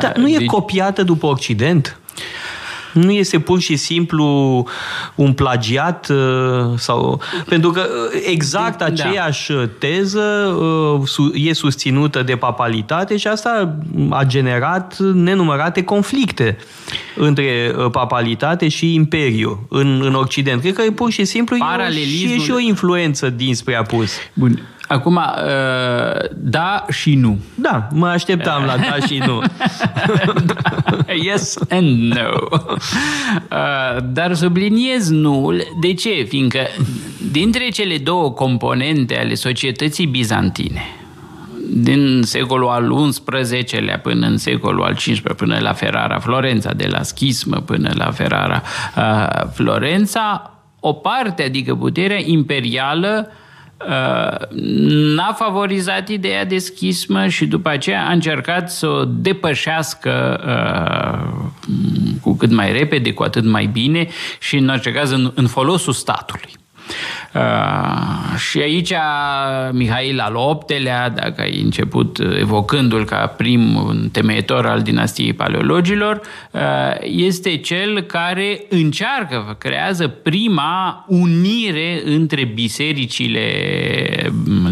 Dar 0.00 0.12
nu 0.16 0.28
e 0.28 0.36
deci... 0.38 0.46
copiată 0.46 1.02
după 1.02 1.26
Occident? 1.26 1.99
Nu 2.92 3.10
este 3.10 3.38
pur 3.38 3.60
și 3.60 3.76
simplu 3.76 4.24
un 5.14 5.32
plagiat 5.32 6.08
uh, 6.08 6.78
sau 6.78 7.20
pentru 7.48 7.70
că 7.70 7.80
uh, 7.80 8.20
exact 8.26 8.78
da. 8.78 8.84
aceeași 8.84 9.52
da. 9.52 9.68
teză 9.78 10.20
uh, 11.18 11.30
e 11.34 11.52
susținută 11.52 12.22
de 12.22 12.36
papalitate 12.36 13.16
și 13.16 13.26
asta 13.26 13.78
a 14.10 14.24
generat 14.24 14.98
nenumărate 14.98 15.82
conflicte 15.82 16.56
între 17.16 17.74
papalitate 17.92 18.68
și 18.68 18.94
imperiu 18.94 19.66
în, 19.68 20.02
în 20.04 20.14
Occident. 20.14 20.60
Cred 20.60 20.74
că 20.74 20.82
e 20.82 20.90
pur 20.90 21.10
și 21.10 21.24
simplu 21.24 21.56
e, 21.56 21.58
și, 22.04 22.38
și 22.38 22.50
o 22.50 22.58
influență 22.58 23.30
dinspre 23.30 23.74
apus. 23.74 24.10
Bun. 24.34 24.60
Acum, 24.90 25.16
uh, 25.16 25.22
da 26.36 26.86
și 26.88 27.14
nu. 27.14 27.38
Da, 27.54 27.88
mă 27.92 28.06
așteptam 28.06 28.64
la 28.64 28.76
da 28.76 29.06
și 29.06 29.22
nu. 29.26 29.42
yes 31.26 31.58
and 31.68 32.12
no. 32.12 32.58
Uh, 33.50 34.02
dar 34.12 34.34
subliniez 34.34 35.10
nu. 35.10 35.52
De 35.80 35.94
ce? 35.94 36.24
Fiindcă 36.28 36.60
dintre 37.30 37.68
cele 37.68 37.98
două 37.98 38.30
componente 38.30 39.18
ale 39.18 39.34
societății 39.34 40.06
bizantine, 40.06 40.82
din 41.72 42.22
secolul 42.22 42.68
al 42.68 43.10
XI-lea 43.10 43.98
până 43.98 44.26
în 44.26 44.36
secolul 44.36 44.82
al 44.82 44.94
XV, 44.94 45.32
până 45.32 45.58
la 45.60 45.72
Ferrara 45.72 46.18
Florența, 46.18 46.72
de 46.72 46.86
la 46.90 47.02
schismă 47.02 47.56
până 47.56 47.90
la 47.94 48.10
Ferrara 48.10 48.62
uh, 48.96 49.50
Florența, 49.52 50.54
o 50.80 50.92
parte, 50.92 51.42
adică 51.42 51.74
puterea 51.74 52.20
imperială, 52.24 53.28
Uh, 53.28 53.38
n-a 55.14 55.32
favorizat 55.32 56.08
ideea 56.08 56.44
de 56.44 56.58
schismă 56.58 57.26
și 57.26 57.46
după 57.46 57.68
aceea 57.68 58.06
a 58.06 58.12
încercat 58.12 58.70
să 58.70 58.86
o 58.86 59.04
depășească 59.04 60.40
uh, 60.46 61.50
cu 62.20 62.36
cât 62.36 62.50
mai 62.50 62.72
repede, 62.72 63.12
cu 63.12 63.22
atât 63.22 63.44
mai 63.44 63.66
bine 63.66 64.08
și 64.40 64.56
în 64.56 64.68
orice 64.68 64.92
caz 64.92 65.10
în, 65.10 65.32
în 65.34 65.46
folosul 65.46 65.92
statului. 65.92 66.59
Uh, 67.34 68.38
și 68.38 68.58
aici 68.58 68.92
Mihail 69.70 70.20
al 70.20 70.58
VIII-lea, 70.66 71.08
dacă 71.08 71.40
ai 71.40 71.60
început 71.60 72.18
evocându-l 72.40 73.04
ca 73.04 73.26
prim 73.26 73.92
temeitor 74.12 74.66
al 74.66 74.82
dinastiei 74.82 75.32
paleologilor, 75.32 76.20
uh, 76.50 76.60
este 77.02 77.56
cel 77.56 78.00
care 78.00 78.64
încearcă, 78.68 79.56
creează 79.58 80.08
prima 80.08 81.04
unire 81.08 82.02
între 82.04 82.44
bisericile 82.44 83.42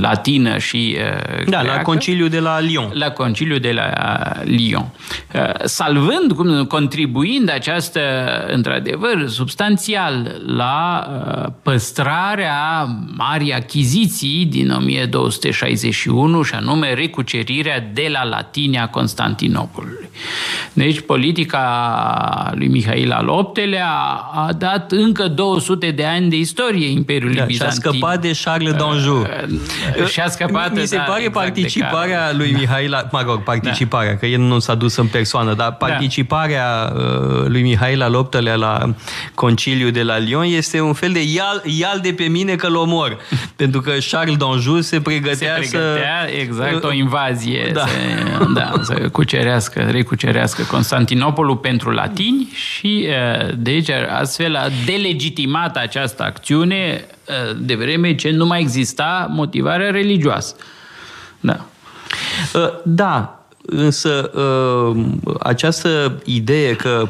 latină 0.01 0.59
și 0.59 0.97
uh, 1.41 1.49
Da, 1.49 1.63
la 1.63 1.83
conciliul 1.83 2.29
de 2.29 2.41
la 2.41 2.61
Lyon. 2.61 2.91
La 2.93 3.11
conciliul 3.11 3.59
de 3.59 3.73
la 3.73 3.93
Lyon. 4.45 4.87
Uh, 5.35 5.51
salvând, 5.65 6.33
cum, 6.37 6.65
contribuind 6.65 7.51
această, 7.51 8.01
într-adevăr, 8.47 9.29
substanțial 9.29 10.43
la 10.47 11.07
uh, 11.11 11.53
păstrarea 11.63 12.08
apărea 12.09 12.89
mari 13.17 13.53
achiziții 13.53 14.45
din 14.45 14.71
1261 14.71 16.43
și 16.43 16.55
anume 16.55 16.95
recucerirea 16.95 17.89
de 17.93 18.09
la 18.13 18.25
Latinia 18.25 18.89
Constantinopolului. 18.89 20.09
Deci 20.73 21.01
politica 21.01 22.53
lui 22.55 22.69
Mihail 22.69 23.13
al 23.13 23.51
VIII-lea 23.55 23.91
a 24.35 24.53
dat 24.59 24.93
încă 24.93 25.29
200 25.29 25.91
de 25.91 26.05
ani 26.05 26.29
de 26.29 26.37
istorie 26.37 26.89
Imperiului 26.91 27.37
da, 27.37 27.45
Bizantin. 27.45 27.81
Și 27.81 27.87
a 27.87 27.91
scăpat 27.91 28.21
de 28.21 28.39
Charles 28.45 28.73
d'Anjou. 28.73 29.27
Uh, 30.01 30.07
și 30.07 30.21
a 30.21 30.29
scăpat, 30.29 30.75
Mi 30.75 30.87
se 30.87 30.97
da, 30.97 31.03
pare 31.03 31.23
exact 31.23 31.45
participarea 31.45 32.33
lui 32.33 32.51
Mihail, 32.53 33.09
mă 33.13 33.23
rog, 33.27 33.43
participarea, 33.43 34.11
da. 34.11 34.17
că 34.17 34.27
el 34.27 34.41
nu 34.41 34.59
s-a 34.59 34.75
dus 34.75 34.97
în 34.97 35.07
persoană, 35.07 35.55
dar 35.55 35.69
da. 35.69 35.87
participarea 35.87 36.85
da. 36.85 36.95
lui 37.47 37.63
Mihail 37.63 38.03
al 38.03 38.29
VIII-lea 38.31 38.55
la 38.55 38.95
conciliul 39.35 39.91
de 39.91 40.03
la 40.03 40.19
Lyon 40.19 40.45
este 40.45 40.81
un 40.81 40.93
fel 40.93 41.13
de 41.13 41.23
ial, 41.23 41.63
ial 41.65 41.98
de 41.99 42.13
pe 42.13 42.25
mine 42.25 42.55
că-l 42.55 42.77
omor. 42.77 43.19
Pentru 43.57 43.81
că 43.81 43.93
Charles 44.11 44.37
d'Anjou 44.37 44.81
se 44.81 45.01
pregătea, 45.01 45.55
se 45.55 45.69
pregătea 45.71 46.27
să... 46.27 46.33
exact 46.41 46.85
o 46.85 46.93
invazie, 46.93 47.71
da. 47.73 47.87
Să, 47.87 48.47
da, 48.55 48.73
să 48.83 49.09
cucerească, 49.13 49.81
recucerească 49.91 50.63
Constantinopolul 50.63 51.57
pentru 51.57 51.91
latini 51.91 52.49
și 52.55 53.09
deci 53.57 53.89
astfel 54.21 54.57
a 54.57 54.67
delegitimat 54.87 55.77
această 55.77 56.23
acțiune 56.23 57.07
de 57.59 57.75
vreme 57.75 58.15
ce 58.15 58.31
nu 58.31 58.47
mai 58.47 58.61
exista 58.61 59.27
motivarea 59.31 59.91
religioasă. 59.91 60.55
Da. 61.41 61.67
Da, 62.85 63.47
însă 63.67 64.31
această 65.41 66.21
idee 66.25 66.75
că 66.75 67.09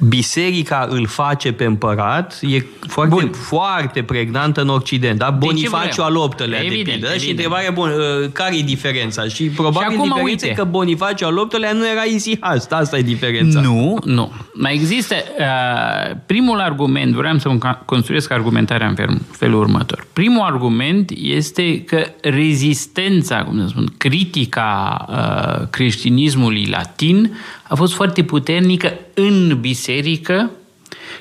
biserica 0.00 0.86
îl 0.90 1.06
face 1.06 1.52
pe 1.52 1.64
împărat 1.64 2.38
e 2.42 2.64
foarte, 2.86 3.14
Bun. 3.14 3.30
foarte 3.32 4.02
pregnantă 4.02 4.60
în 4.60 4.68
Occident. 4.68 5.18
Da? 5.18 5.30
Bonifaciu 5.30 6.02
al 6.02 6.12
VIII-lea, 6.12 6.60
de 6.60 6.80
pildă. 6.84 7.16
Și 7.16 7.30
întrebarea, 7.30 7.70
bun, 7.70 7.88
uh, 7.88 8.30
care 8.32 8.56
e 8.56 8.62
diferența? 8.62 9.24
Și 9.24 9.44
probabil 9.44 9.90
și 9.90 10.08
diferența 10.08 10.46
e 10.46 10.52
că 10.52 10.64
Bonifaciu 10.64 11.26
al 11.26 11.34
VIII-lea 11.34 11.72
nu 11.72 11.88
era 11.88 12.02
isihast. 12.02 12.72
Asta 12.72 12.98
e 12.98 13.02
diferența. 13.02 13.60
Nu, 13.60 13.98
nu. 14.04 14.32
Mai 14.54 14.74
există... 14.74 15.14
Uh, 15.38 16.16
primul 16.26 16.58
argument, 16.58 17.14
vreau 17.14 17.38
să 17.38 17.48
construiesc 17.84 18.30
argumentarea 18.30 18.94
în 18.96 19.18
felul 19.30 19.60
următor. 19.60 20.06
Primul 20.12 20.42
argument 20.42 21.10
este 21.14 21.82
că 21.82 22.06
rezistența, 22.20 23.44
cum 23.44 23.60
să 23.60 23.66
spun, 23.68 23.94
critica 23.96 25.06
uh, 25.08 25.66
creștinismului 25.70 26.66
latin 26.70 27.36
a 27.68 27.74
fost 27.74 27.94
foarte 27.94 28.24
puternică 28.24 28.98
în 29.14 29.60
biserică 29.60 30.50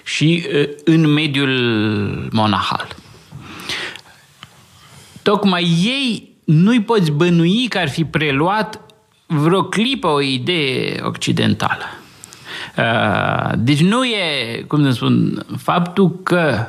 și 0.03 0.45
în 0.83 1.07
mediul 1.07 2.29
monahal. 2.31 2.87
Tocmai 5.21 5.63
ei 5.83 6.35
nu-i 6.43 6.81
poți 6.81 7.11
bănui 7.11 7.67
că 7.67 7.77
ar 7.77 7.89
fi 7.89 8.03
preluat 8.03 8.79
vreo 9.25 9.63
clipă 9.63 10.07
o 10.07 10.21
idee 10.21 11.01
occidentală. 11.03 11.85
Deci 13.55 13.81
nu 13.81 14.05
e, 14.05 14.61
cum 14.67 14.83
să 14.83 14.91
spun, 14.91 15.45
faptul 15.57 16.19
că 16.23 16.67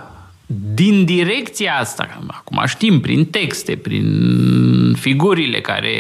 din 0.74 1.04
direcția 1.04 1.74
asta, 1.78 2.20
acum 2.26 2.62
știm 2.66 3.00
prin 3.00 3.24
texte, 3.24 3.76
prin 3.76 4.94
figurile 4.98 5.60
care 5.60 5.94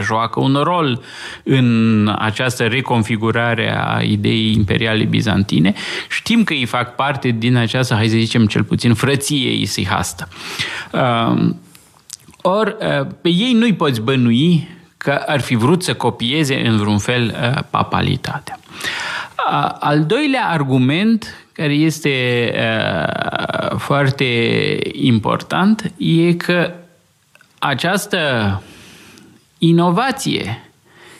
joacă 0.00 0.40
un 0.40 0.54
rol 0.62 1.02
în 1.44 2.08
această 2.18 2.66
reconfigurare 2.66 3.74
a 3.76 4.00
ideii 4.02 4.52
imperiale 4.52 5.04
bizantine, 5.04 5.74
știm 6.08 6.44
că 6.44 6.54
ei 6.54 6.64
fac 6.64 6.94
parte 6.94 7.28
din 7.28 7.56
această, 7.56 7.94
hai 7.94 8.08
să 8.08 8.16
zicem 8.16 8.46
cel 8.46 8.64
puțin, 8.64 8.94
frăție 8.94 9.52
isihastă. 9.52 10.28
Um, 10.92 11.60
Ori 12.44 12.76
uh, 12.80 13.06
pe 13.20 13.28
ei 13.28 13.52
nu-i 13.52 13.74
poți 13.74 14.00
bănui 14.00 14.68
că 14.96 15.22
ar 15.26 15.40
fi 15.40 15.54
vrut 15.54 15.82
să 15.82 15.94
copieze 15.94 16.66
în 16.66 16.76
vreun 16.76 16.98
fel 16.98 17.36
uh, 17.42 17.62
papalitatea. 17.70 18.58
Al 19.80 20.04
doilea 20.04 20.48
argument 20.48 21.41
care 21.52 21.72
este 21.72 22.10
uh, 22.54 23.76
foarte 23.78 24.24
important 24.92 25.92
e 25.96 26.34
că 26.34 26.72
această 27.58 28.62
inovație 29.58 30.71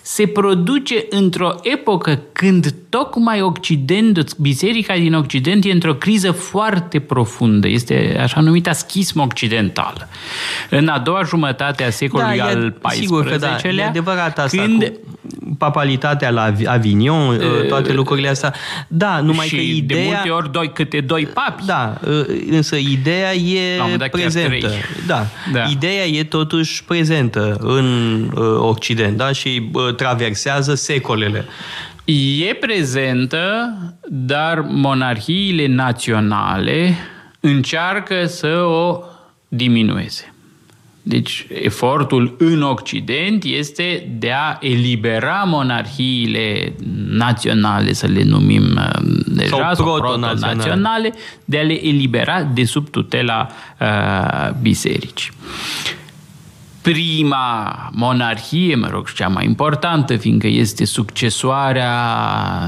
se 0.02 0.26
produce 0.26 1.06
într-o 1.10 1.54
epocă 1.62 2.20
când 2.32 2.74
tocmai 2.88 3.42
Occidentul, 3.42 4.24
biserica 4.38 4.94
din 4.94 5.14
Occident 5.14 5.64
e 5.64 5.70
într-o 5.70 5.94
criză 5.94 6.30
foarte 6.30 7.00
profundă. 7.00 7.68
Este 7.68 8.18
așa 8.20 8.40
numita 8.40 8.72
schismă 8.72 9.22
occidentală. 9.22 10.08
În 10.70 10.88
a 10.88 10.98
doua 10.98 11.22
jumătate 11.22 11.84
a 11.84 11.90
secolului 11.90 12.36
da, 12.36 12.44
al 12.44 12.74
XIV-lea, 12.82 13.38
da, 13.38 13.82
e 13.82 13.82
adevărat 13.82 14.38
asta 14.38 14.62
când, 14.62 14.82
cu 14.82 15.56
papalitatea 15.58 16.30
la 16.30 16.52
Avignon, 16.66 17.28
uh, 17.28 17.66
toate 17.68 17.92
lucrurile 17.92 18.28
astea. 18.28 18.54
Da, 18.88 19.20
numai 19.20 19.46
și 19.46 19.54
că 19.54 19.60
ideea... 19.60 20.02
de 20.02 20.06
multe 20.06 20.28
ori 20.28 20.52
doi, 20.52 20.72
câte 20.72 21.00
doi 21.00 21.26
papi. 21.26 21.64
Da, 21.64 21.98
uh, 22.08 22.24
însă 22.50 22.76
ideea 22.76 23.34
e 23.34 23.80
prezentă. 24.10 24.70
Da. 25.06 25.26
da, 25.52 25.64
ideea 25.70 26.04
e 26.04 26.24
totuși 26.24 26.84
prezentă 26.84 27.56
în 27.60 28.18
uh, 28.34 28.42
Occident, 28.58 29.16
da, 29.16 29.32
și 29.32 29.70
traversează 29.92 30.74
secolele. 30.74 31.44
E 32.48 32.54
prezentă, 32.54 33.72
dar 34.08 34.64
monarhiile 34.68 35.66
naționale 35.66 36.94
încearcă 37.40 38.26
să 38.26 38.56
o 38.56 39.02
diminueze. 39.48 40.34
Deci 41.02 41.46
efortul 41.62 42.36
în 42.38 42.62
Occident 42.62 43.44
este 43.44 44.08
de 44.18 44.32
a 44.32 44.58
elibera 44.60 45.42
monarhiile 45.46 46.74
naționale, 47.08 47.92
să 47.92 48.06
le 48.06 48.22
numim 48.22 48.62
uh, 48.62 49.02
deja, 49.26 49.72
sau, 49.74 49.94
proto-naționale, 49.94 51.12
de 51.44 51.58
a 51.58 51.62
le 51.62 51.86
elibera 51.86 52.42
de 52.42 52.64
sub 52.64 52.88
tutela 52.88 53.48
uh, 53.80 54.50
bisericii 54.60 55.32
prima 56.82 57.90
monarhie, 57.92 58.74
mă 58.74 58.88
rog, 58.88 59.12
cea 59.12 59.28
mai 59.28 59.44
importantă, 59.44 60.16
fiindcă 60.16 60.46
este 60.46 60.84
succesoarea, 60.84 61.94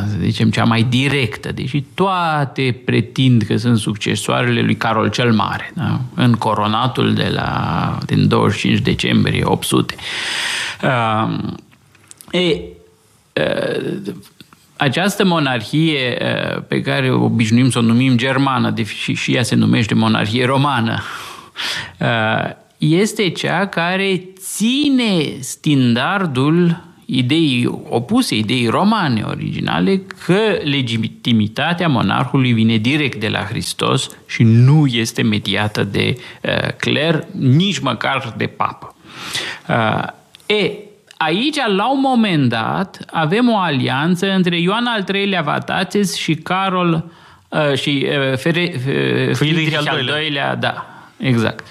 să 0.09 0.17
zicem, 0.21 0.51
cea 0.51 0.65
mai 0.65 0.83
directă, 0.83 1.53
deși 1.53 1.85
toate 1.95 2.81
pretind 2.85 3.43
că 3.43 3.57
sunt 3.57 3.79
succesoarele 3.79 4.61
lui 4.61 4.77
Carol 4.77 5.11
cel 5.11 5.33
Mare, 5.33 5.73
da? 5.75 6.01
în 6.15 6.33
coronatul 6.33 7.15
de 7.15 7.31
la, 7.35 7.99
din 8.07 8.29
25 8.29 8.79
decembrie 8.79 9.45
800. 9.45 9.95
Uh, 10.83 11.39
e, 12.31 12.61
uh, 13.33 14.13
această 14.77 15.25
monarhie 15.25 16.19
uh, 16.21 16.63
pe 16.69 16.81
care 16.81 17.11
obișnuim 17.11 17.71
să 17.71 17.79
o 17.79 17.83
numim 17.83 18.17
germană, 18.17 18.71
deși 18.71 19.13
și 19.13 19.35
ea 19.35 19.43
se 19.43 19.55
numește 19.55 19.95
monarhie 19.95 20.45
romană, 20.45 21.03
uh, 21.99 22.63
este 22.79 23.29
cea 23.29 23.67
care 23.67 24.21
ține 24.39 25.41
standardul 25.41 26.83
ideii 27.07 27.67
opuse, 27.89 28.37
ideii 28.37 28.67
romane 28.67 29.23
originale, 29.27 30.03
că 30.25 30.59
legitimitatea 30.63 31.89
monarhului 31.89 32.53
vine 32.53 32.77
direct 32.77 33.21
de 33.21 33.29
la 33.29 33.39
Hristos 33.39 34.11
și 34.27 34.43
nu 34.43 34.87
este 34.87 35.23
mediată 35.23 35.85
de 35.85 36.15
uh, 36.43 36.69
cler, 36.77 37.27
nici 37.39 37.79
măcar 37.79 38.35
de 38.37 38.47
papă. 38.47 38.95
Uh, 39.69 40.57
e, 40.57 40.71
aici, 41.17 41.57
la 41.77 41.93
un 41.93 42.01
moment 42.01 42.49
dat, 42.49 42.99
avem 43.13 43.51
o 43.51 43.59
alianță 43.59 44.33
între 44.33 44.61
Ioan 44.61 44.87
al 44.87 45.05
III-lea 45.15 45.43
Vatațes 45.43 46.17
și 46.17 46.35
Carol 46.35 47.05
uh, 47.49 47.75
și 47.75 48.07
uh, 48.09 48.39
Fere, 48.39 48.73
uh, 48.75 49.35
Friedrich 49.35 49.77
al 49.77 50.23
II-lea, 50.23 50.55
da, 50.57 50.94
Exact. 51.17 51.67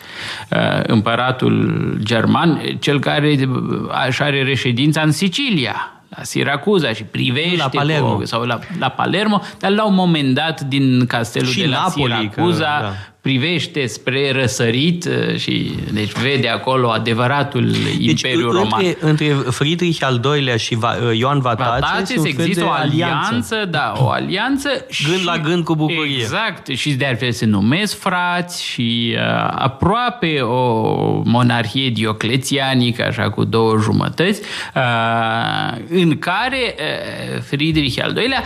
Uh, 0.49 0.57
împăratul 0.83 1.97
german, 2.03 2.61
cel 2.79 2.99
care 2.99 3.49
așa 3.91 4.25
are 4.25 4.43
reședința 4.43 5.01
în 5.01 5.11
Sicilia, 5.11 6.01
la 6.09 6.23
Siracuza 6.23 6.93
și 6.93 7.03
privește 7.03 7.57
la 7.57 7.69
Palermo. 7.69 8.15
Cu, 8.15 8.25
sau 8.25 8.43
la, 8.43 8.59
la 8.79 8.89
Palermo, 8.89 9.41
dar 9.59 9.71
la 9.71 9.85
un 9.85 9.93
moment 9.93 10.33
dat 10.33 10.61
din 10.61 11.05
castelul 11.05 11.47
și 11.47 11.59
de 11.59 11.67
la 11.67 11.75
Napoli, 11.75 12.29
Siracuza 12.31 12.77
că, 12.77 12.83
da 12.83 13.12
privește 13.23 13.85
spre 13.85 14.31
răsărit 14.31 15.05
uh, 15.05 15.35
și 15.37 15.75
deci 15.93 16.11
vede 16.11 16.47
acolo 16.47 16.89
adevăratul 16.89 17.71
deci, 17.71 18.21
Imperiu 18.21 18.49
între, 18.49 18.59
Roman. 18.59 18.95
Între 18.99 19.25
Friedrich 19.49 20.03
al 20.03 20.21
II-lea 20.35 20.57
și 20.57 20.77
uh, 20.81 21.17
Ioan 21.17 21.39
Vatațes 21.39 22.23
există 22.23 22.63
o 22.63 22.69
alianță, 22.69 23.67
da, 23.69 23.93
o 23.97 24.09
alianță 24.09 24.69
gând 25.07 25.19
și, 25.19 25.25
la 25.25 25.37
gând 25.37 25.63
cu 25.63 25.75
bucurie. 25.75 26.15
Exact, 26.15 26.67
și 26.67 26.93
de 26.93 27.05
altfel 27.05 27.31
se 27.31 27.45
numesc 27.45 27.99
frați 27.99 28.63
și 28.63 29.15
uh, 29.15 29.21
aproape 29.55 30.39
o 30.39 31.21
monarhie 31.25 31.89
dioclețianică, 31.89 33.05
așa 33.05 33.29
cu 33.29 33.43
două 33.43 33.77
jumătăți, 33.77 34.41
uh, 34.75 35.77
în 35.89 36.19
care 36.19 36.75
uh, 36.77 37.41
Friedrich 37.41 38.03
al 38.03 38.17
II-lea 38.17 38.43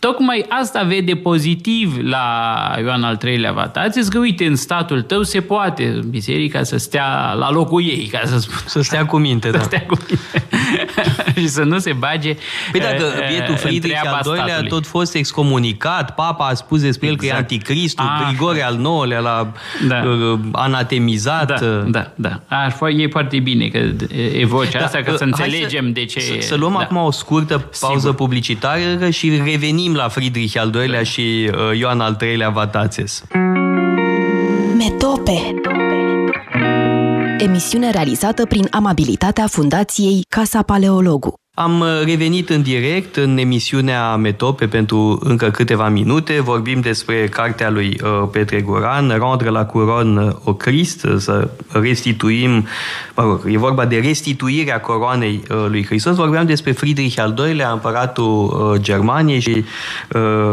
Tocmai 0.00 0.44
asta 0.48 0.82
vede 0.82 1.14
pozitiv 1.14 1.98
la 2.02 2.24
Ioan 2.82 3.02
al 3.02 3.18
III-lea 3.24 3.52
Vatațes, 3.52 4.08
că 4.08 4.18
uite, 4.18 4.46
în 4.46 4.56
statul 4.56 5.02
tău 5.02 5.22
se 5.22 5.40
poate 5.40 6.00
biserica 6.08 6.62
să 6.62 6.76
stea 6.76 7.32
la 7.32 7.50
locul 7.50 7.82
ei, 7.82 8.08
ca 8.12 8.20
să 8.24 8.38
spun. 8.38 8.56
Să 8.66 8.80
stea 8.80 9.06
cu 9.06 9.16
minte, 9.16 9.46
să 9.50 9.56
da. 9.56 9.62
Stea 9.62 9.86
cu 9.86 9.98
minte. 10.08 10.44
și 11.40 11.48
să 11.48 11.62
nu 11.62 11.78
se 11.78 11.92
bage 11.92 12.36
Păi 12.70 12.80
dacă 12.80 13.04
uh, 13.04 13.28
bietul 13.28 13.56
Friedrich 13.56 14.00
al 14.04 14.20
doilea 14.22 14.58
a 14.58 14.62
tot 14.62 14.86
fost 14.86 15.14
excomunicat, 15.14 16.14
papa 16.14 16.46
a 16.46 16.54
spus 16.54 16.80
despre 16.80 17.06
el 17.06 17.12
exact. 17.12 17.30
că 17.30 17.36
e 17.36 17.38
exact. 17.38 17.52
anticristul, 17.52 18.04
a, 18.04 18.26
Grigore 18.26 18.62
al 18.62 18.76
nouălea 18.76 19.20
l-a 19.20 19.52
da. 19.88 20.02
Uh, 20.04 20.38
anatemizat. 20.52 21.60
Da, 21.60 21.84
da, 21.86 22.12
da. 22.14 22.40
A, 22.46 22.88
e 22.88 23.06
foarte 23.06 23.38
bine 23.38 23.68
că 23.68 23.78
evoci 24.38 24.70
da, 24.70 24.84
asta, 24.84 25.00
ca 25.02 25.14
să 25.16 25.24
înțelegem 25.24 25.84
să, 25.84 25.90
de 25.90 26.04
ce... 26.04 26.20
Să, 26.20 26.34
să 26.40 26.54
luăm 26.54 26.72
da. 26.72 26.78
acum 26.78 26.96
o 26.96 27.10
scurtă 27.10 27.70
pauză 27.80 27.98
Sigur. 27.98 28.14
publicitară 28.14 29.10
și 29.10 29.40
revenim 29.44 29.89
revenim 29.90 29.94
la 29.94 30.08
Friedrich 30.08 30.56
al 30.58 30.74
II-lea 30.74 31.02
și 31.02 31.50
uh, 31.52 31.78
Ioan 31.78 32.00
al 32.00 32.16
III-lea 32.20 32.50
Vatațes. 32.50 33.24
Metope 34.76 35.54
Emisiune 37.38 37.90
realizată 37.90 38.46
prin 38.46 38.66
amabilitatea 38.70 39.46
Fundației 39.46 40.24
Casa 40.28 40.62
Paleologu. 40.62 41.39
Am 41.54 41.80
uh, 41.80 42.02
revenit 42.04 42.50
în 42.50 42.62
direct 42.62 43.16
în 43.16 43.38
emisiunea 43.38 44.16
Metope 44.16 44.66
pentru 44.66 45.18
încă 45.22 45.50
câteva 45.50 45.88
minute. 45.88 46.40
Vorbim 46.40 46.80
despre 46.80 47.28
cartea 47.28 47.70
lui 47.70 48.00
uh, 48.02 48.28
Petre 48.32 48.60
Guran, 48.60 49.08
Rendre 49.08 49.48
la 49.48 49.64
Couronne 49.64 50.36
au 50.44 50.54
Christ, 50.54 51.06
să 51.16 51.48
restituim, 51.68 52.66
mă 53.16 53.22
rog, 53.22 53.42
e 53.46 53.58
vorba 53.58 53.86
de 53.86 53.98
restituirea 53.98 54.80
coroanei 54.80 55.42
uh, 55.50 55.66
lui 55.68 55.84
Hristos. 55.84 56.16
Vorbeam 56.16 56.46
despre 56.46 56.72
Friedrich 56.72 57.18
al 57.18 57.34
II-lea, 57.46 57.70
împăratul 57.70 58.78
Germaniei 58.80 59.40
și 59.40 59.64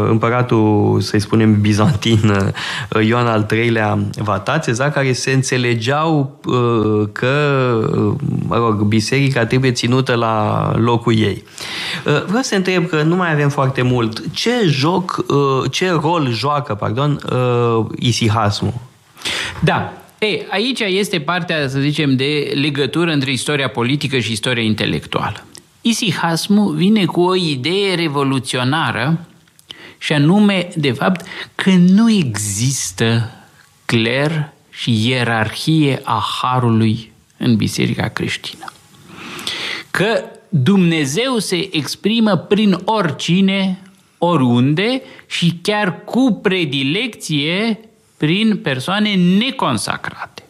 împăratul, 0.08 0.98
să-i 1.00 1.20
spunem, 1.20 1.60
bizantin, 1.60 2.52
Ioan 3.06 3.26
al 3.26 3.46
III-lea 3.52 3.98
Vatațeza, 4.16 4.90
care 4.90 5.12
se 5.12 5.30
înțelegeau 5.30 6.40
că, 7.12 7.36
mă 8.46 8.56
rog, 8.56 8.82
biserica 8.82 9.46
trebuie 9.46 9.72
ținută 9.72 10.14
la 10.14 10.72
locul 10.88 11.18
ei. 11.18 11.44
Uh, 12.06 12.24
vreau 12.24 12.42
să 12.42 12.54
întreb 12.54 12.86
că 12.86 13.02
nu 13.02 13.16
mai 13.16 13.32
avem 13.32 13.48
foarte 13.48 13.82
mult. 13.82 14.34
Ce 14.34 14.50
joc, 14.66 15.24
uh, 15.28 15.70
ce 15.70 15.90
rol 15.90 16.30
joacă, 16.32 16.74
pardon, 16.74 17.20
uh, 17.32 17.86
isihasmul? 17.98 18.74
Da, 19.60 19.92
ei, 20.18 20.46
aici 20.50 20.80
este 20.80 21.20
partea, 21.20 21.68
să 21.68 21.78
zicem, 21.78 22.16
de 22.16 22.52
legătură 22.54 23.10
între 23.12 23.30
istoria 23.30 23.68
politică 23.68 24.18
și 24.18 24.32
istoria 24.32 24.62
intelectuală. 24.62 25.44
Isihasmul 25.80 26.74
vine 26.74 27.04
cu 27.04 27.20
o 27.20 27.34
idee 27.34 27.94
revoluționară 27.94 29.26
și 29.98 30.12
anume, 30.12 30.68
de 30.74 30.92
fapt, 30.92 31.26
că 31.54 31.70
nu 31.70 32.10
există 32.10 33.30
cler 33.84 34.52
și 34.70 35.08
ierarhie 35.08 36.00
a 36.04 36.24
harului 36.40 37.12
în 37.36 37.56
biserica 37.56 38.08
creștină. 38.08 38.72
Că 39.90 40.24
Dumnezeu 40.48 41.38
se 41.38 41.76
exprimă 41.76 42.36
prin 42.36 42.78
oricine, 42.84 43.82
oriunde 44.18 45.02
și 45.26 45.58
chiar 45.62 46.04
cu 46.04 46.38
predilecție 46.42 47.80
prin 48.16 48.56
persoane 48.56 49.14
neconsacrate. 49.14 50.42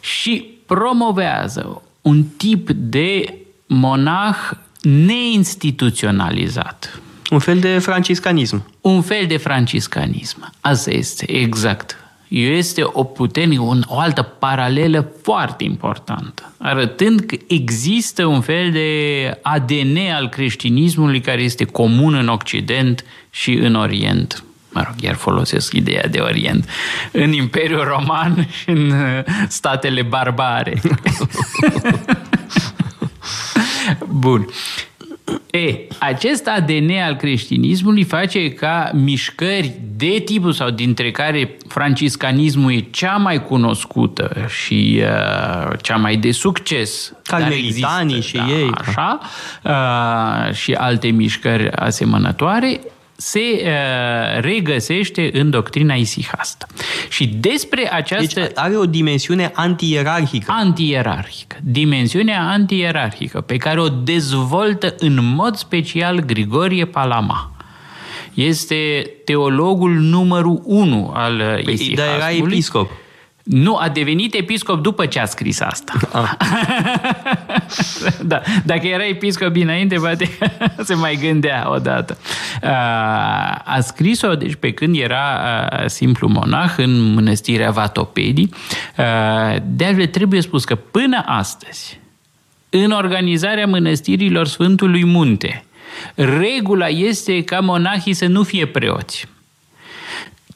Și 0.00 0.46
promovează 0.66 1.82
un 2.02 2.24
tip 2.36 2.70
de 2.70 3.38
monah 3.66 4.36
neinstituționalizat. 4.80 7.00
Un 7.30 7.38
fel 7.38 7.58
de 7.58 7.78
franciscanism. 7.78 8.72
Un 8.80 9.02
fel 9.02 9.26
de 9.26 9.36
franciscanism. 9.36 10.52
Asta 10.60 10.90
este, 10.90 11.30
exact 11.30 12.05
este 12.28 12.82
o 12.84 13.04
puternică, 13.04 13.62
o 13.86 13.98
altă 13.98 14.22
paralelă 14.22 15.12
foarte 15.22 15.64
importantă, 15.64 16.52
arătând 16.58 17.20
că 17.20 17.36
există 17.46 18.24
un 18.24 18.40
fel 18.40 18.70
de 18.70 19.38
ADN 19.42 19.96
al 20.14 20.28
creștinismului 20.28 21.20
care 21.20 21.42
este 21.42 21.64
comun 21.64 22.14
în 22.14 22.28
Occident 22.28 23.04
și 23.30 23.52
în 23.52 23.74
Orient. 23.74 24.44
Mă 24.72 24.82
rog, 24.86 24.94
iar 25.00 25.14
folosesc 25.14 25.72
ideea 25.72 26.08
de 26.08 26.18
Orient. 26.18 26.68
În 27.12 27.32
Imperiul 27.32 27.84
Roman 27.84 28.48
și 28.50 28.70
în 28.70 28.90
uh, 28.90 29.24
statele 29.48 30.02
barbare. 30.02 30.80
Bun. 34.08 34.48
E, 35.56 35.86
acest 35.98 36.46
ADN 36.46 36.90
al 36.90 37.16
creștinismului 37.16 38.02
face 38.02 38.48
ca 38.52 38.90
mișcări 38.94 39.74
de 39.96 40.22
tipul 40.24 40.52
sau 40.52 40.70
dintre 40.70 41.10
care 41.10 41.56
franciscanismul 41.68 42.72
e 42.72 42.80
cea 42.90 43.16
mai 43.16 43.42
cunoscută 43.42 44.36
și 44.48 45.02
uh, 45.02 45.78
cea 45.82 45.96
mai 45.96 46.16
de 46.16 46.30
succes. 46.30 47.12
Carmelitanii 47.22 48.20
și 48.20 48.36
da, 48.36 48.46
ei. 48.48 48.70
Așa, 48.74 49.20
uh, 49.62 50.54
și 50.54 50.72
alte 50.72 51.08
mișcări 51.08 51.70
asemănătoare, 51.72 52.80
se 53.16 53.40
uh, 53.40 54.40
regăsește 54.40 55.30
în 55.32 55.50
doctrina 55.50 55.94
isihastă. 55.94 56.66
Și 57.08 57.26
despre 57.26 57.92
această... 57.92 58.40
Deci 58.40 58.50
are 58.54 58.76
o 58.76 58.86
dimensiune 58.86 59.50
antierarhică. 59.54 60.52
Antierarhică. 60.56 61.56
Dimensiunea 61.62 62.48
antierarhică 62.48 63.40
pe 63.40 63.56
care 63.56 63.80
o 63.80 63.88
dezvoltă 63.88 64.94
în 64.98 65.34
mod 65.34 65.56
special 65.56 66.20
Grigorie 66.20 66.84
Palama. 66.84 67.50
Este 68.34 69.10
teologul 69.24 69.92
numărul 69.92 70.60
unu 70.64 71.12
al 71.14 71.60
păi, 71.64 71.74
isihasmului. 71.74 71.94
Dar 71.94 72.30
era 72.30 72.46
episcop. 72.46 72.90
Nu, 73.46 73.76
a 73.76 73.88
devenit 73.88 74.34
episcop 74.34 74.82
după 74.82 75.06
ce 75.06 75.20
a 75.20 75.24
scris 75.24 75.60
asta. 75.60 75.92
Ah. 76.12 76.30
da, 78.30 78.40
dacă 78.64 78.86
era 78.86 79.06
episcop 79.06 79.56
înainte, 79.56 79.96
poate 79.96 80.28
se 80.86 80.94
mai 80.94 81.18
gândea 81.20 81.70
odată. 81.70 82.18
A 83.64 83.80
scris-o, 83.80 84.34
deci 84.34 84.54
pe 84.54 84.72
când 84.72 84.96
era 84.96 85.40
simplu 85.86 86.28
monah 86.28 86.74
în 86.76 87.12
mănăstirea 87.14 87.70
Vatopedii. 87.70 88.54
De 89.62 89.84
altfel, 89.84 90.06
trebuie 90.06 90.40
spus 90.40 90.64
că 90.64 90.74
până 90.74 91.22
astăzi, 91.26 92.00
în 92.70 92.90
organizarea 92.90 93.66
mănăstirilor 93.66 94.46
Sfântului 94.46 95.04
Munte, 95.04 95.64
regula 96.14 96.86
este 96.86 97.42
ca 97.42 97.60
monahii 97.60 98.14
să 98.14 98.26
nu 98.26 98.42
fie 98.42 98.66
preoți 98.66 99.28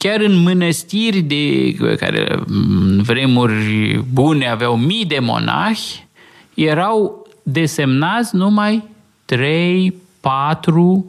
chiar 0.01 0.19
în 0.19 0.41
mănăstiri 0.41 1.19
de, 1.19 1.71
care 1.95 2.39
în 2.47 3.01
vremuri 3.01 3.99
bune 4.13 4.49
aveau 4.49 4.77
mii 4.77 5.05
de 5.05 5.19
monahi, 5.19 6.07
erau 6.53 7.27
desemnați 7.43 8.35
numai 8.35 8.83
3, 9.25 9.93
4 10.19 11.05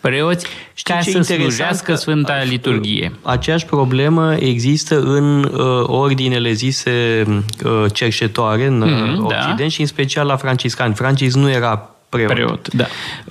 preoți 0.00 0.46
Știi 0.74 0.94
ca 0.94 1.00
să 1.00 1.20
slujească 1.20 1.94
Sfânta 1.94 2.42
Liturghie. 2.42 3.12
Aceeași 3.22 3.64
problemă 3.64 4.34
există 4.38 5.00
în 5.00 5.44
uh, 5.44 5.60
ordinele 5.86 6.52
zise 6.52 7.24
uh, 7.28 7.92
cerșetoare 7.92 8.66
în 8.66 8.78
mm, 8.78 9.24
Occident 9.24 9.58
da. 9.58 9.68
și 9.68 9.80
în 9.80 9.86
special 9.86 10.26
la 10.26 10.36
franciscani. 10.36 10.94
Francis 10.94 11.34
nu 11.34 11.50
era 11.50 11.95
preot. 12.08 12.30
preot 12.30 12.68
da. 12.72 12.86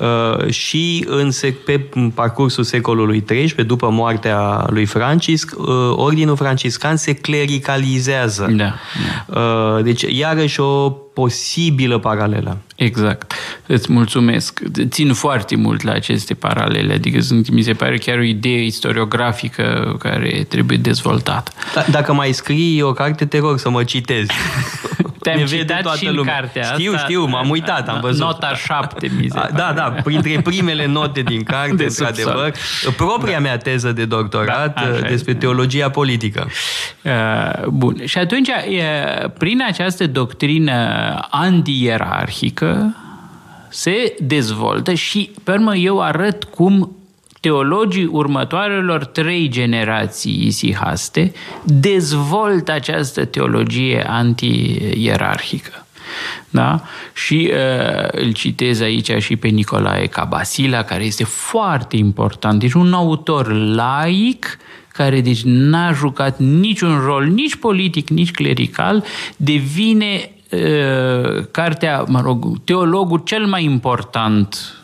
Uh, 0.06 0.50
și 0.50 1.06
în 1.08 1.32
sec- 1.32 1.64
pe 1.66 1.90
parcursul 2.14 2.64
secolului 2.64 3.24
XIII, 3.24 3.66
după 3.66 3.90
moartea 3.90 4.66
lui 4.70 4.86
Francisc, 4.86 5.56
uh, 5.58 5.66
ordinul 5.96 6.36
franciscan 6.36 6.96
se 6.96 7.14
clericalizează. 7.14 8.54
Da. 8.56 8.74
da. 9.34 9.40
Uh, 9.40 9.84
deci, 9.84 10.02
iarăși 10.02 10.60
o 10.60 10.90
posibilă 10.90 11.98
paralelă. 11.98 12.58
Exact. 12.76 13.34
Îți 13.68 13.92
mulțumesc. 13.92 14.62
Țin 14.88 15.14
foarte 15.14 15.56
mult 15.56 15.82
la 15.82 15.92
aceste 15.92 16.34
paralele, 16.34 16.94
adică 16.94 17.22
sunt, 17.22 17.50
mi 17.50 17.62
se 17.62 17.74
pare 17.74 17.98
chiar 17.98 18.18
o 18.18 18.24
idee 18.24 18.64
istoriografică 18.64 19.96
care 20.00 20.46
trebuie 20.50 20.78
dezvoltată. 20.78 21.52
D- 21.52 21.92
dacă 21.92 22.14
mai 22.14 22.32
scrii 22.32 22.82
o 22.82 22.92
carte, 22.92 23.26
te 23.26 23.40
rog 23.40 23.60
să 23.60 23.70
mă 23.70 23.84
citezi. 23.84 24.32
Te-am 25.32 25.46
citat 25.46 25.82
toată 25.82 25.98
și 25.98 26.06
lumea. 26.06 26.34
în 26.34 26.40
cartea 26.40 26.64
Știu, 26.64 26.92
asta. 26.94 27.04
știu, 27.06 27.26
m-am 27.26 27.50
uitat, 27.50 27.90
am 27.90 28.00
văzut. 28.02 28.22
Nota 28.22 28.56
7, 28.56 29.12
mi 29.20 29.30
se 29.30 29.40
Da, 29.54 29.74
da, 29.76 29.96
printre 30.04 30.42
primele 30.42 30.86
note 30.86 31.22
din 31.22 31.44
carte, 31.44 31.76
de 31.84 31.84
într-adevăr, 31.84 32.54
propria 32.98 33.34
da. 33.34 33.40
mea 33.40 33.58
teză 33.58 33.92
de 33.92 34.06
doctorat 34.06 34.74
da, 34.76 35.08
despre 35.08 35.32
e. 35.32 35.36
teologia 35.36 35.90
politică. 35.90 36.48
Uh, 37.02 37.68
bun. 37.68 38.06
Și 38.06 38.18
atunci, 38.18 38.50
prin 39.38 39.64
această 39.68 40.08
doctrină 40.08 40.74
antierarhică, 41.30 42.96
se 43.70 44.16
dezvoltă 44.20 44.94
și, 44.94 45.32
pe 45.44 45.52
urmă, 45.52 45.76
eu 45.76 46.02
arăt 46.02 46.44
cum 46.44 46.96
teologii 47.46 48.06
următoarelor 48.06 49.06
trei 49.06 49.48
generații 49.50 50.46
isihaste 50.46 51.32
dezvoltă 51.64 52.72
această 52.72 53.26
teologie 53.26 54.06
anti-ierarhică. 54.08 55.86
Da? 56.50 56.82
Și 57.14 57.52
uh, 57.52 58.08
îl 58.12 58.32
citez 58.32 58.82
aici 58.82 59.12
și 59.18 59.36
pe 59.36 59.48
Nicolae 59.48 60.06
Cabasila, 60.06 60.84
care 60.84 61.04
este 61.04 61.24
foarte 61.24 61.96
important. 61.96 62.60
Deci 62.60 62.74
un 62.74 62.94
autor 62.94 63.54
laic 63.54 64.58
care 64.88 65.22
deci 65.22 65.42
n-a 65.44 65.92
jucat 65.92 66.40
niciun 66.40 67.00
rol, 67.00 67.26
nici 67.26 67.56
politic, 67.56 68.10
nici 68.10 68.32
clerical, 68.32 69.04
devine 69.38 70.32
uh, 70.52 71.46
cartea, 71.52 72.04
mă 72.08 72.22
rog, 72.22 72.64
teologul 72.64 73.22
cel 73.26 73.46
mai 73.46 73.64
important 73.64 74.75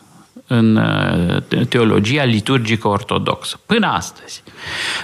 în 0.52 0.76
uh, 0.76 1.66
teologia 1.68 2.24
liturgică 2.24 2.88
ortodoxă, 2.88 3.60
până 3.66 3.86
astăzi. 3.86 4.42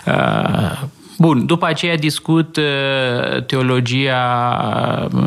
Uh, 0.07 0.81
bun, 1.19 1.47
după 1.47 1.67
aceea 1.67 1.97
discut 1.97 2.57
uh, 2.57 3.45
teologia 3.45 4.31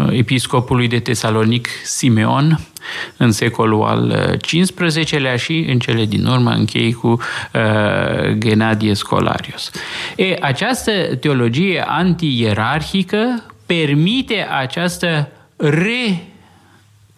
episcopului 0.10 0.88
de 0.88 1.00
Tesalonic 1.00 1.68
Simeon 1.84 2.60
în 3.18 3.32
secolul 3.32 3.84
al 3.84 4.38
XV-lea 4.42 5.36
și 5.36 5.66
în 5.70 5.80
cele 5.80 6.06
din 6.06 6.26
urmă 6.26 6.52
închei 6.52 6.94
cu 6.94 7.20
Genadie 8.38 8.94
Scolarius. 8.94 9.72
E, 10.16 10.38
această 10.42 10.92
teologie 11.20 11.84
anti-ierarhică 11.88 13.44
permite 13.66 14.48
această 14.60 15.28
re 15.56 16.31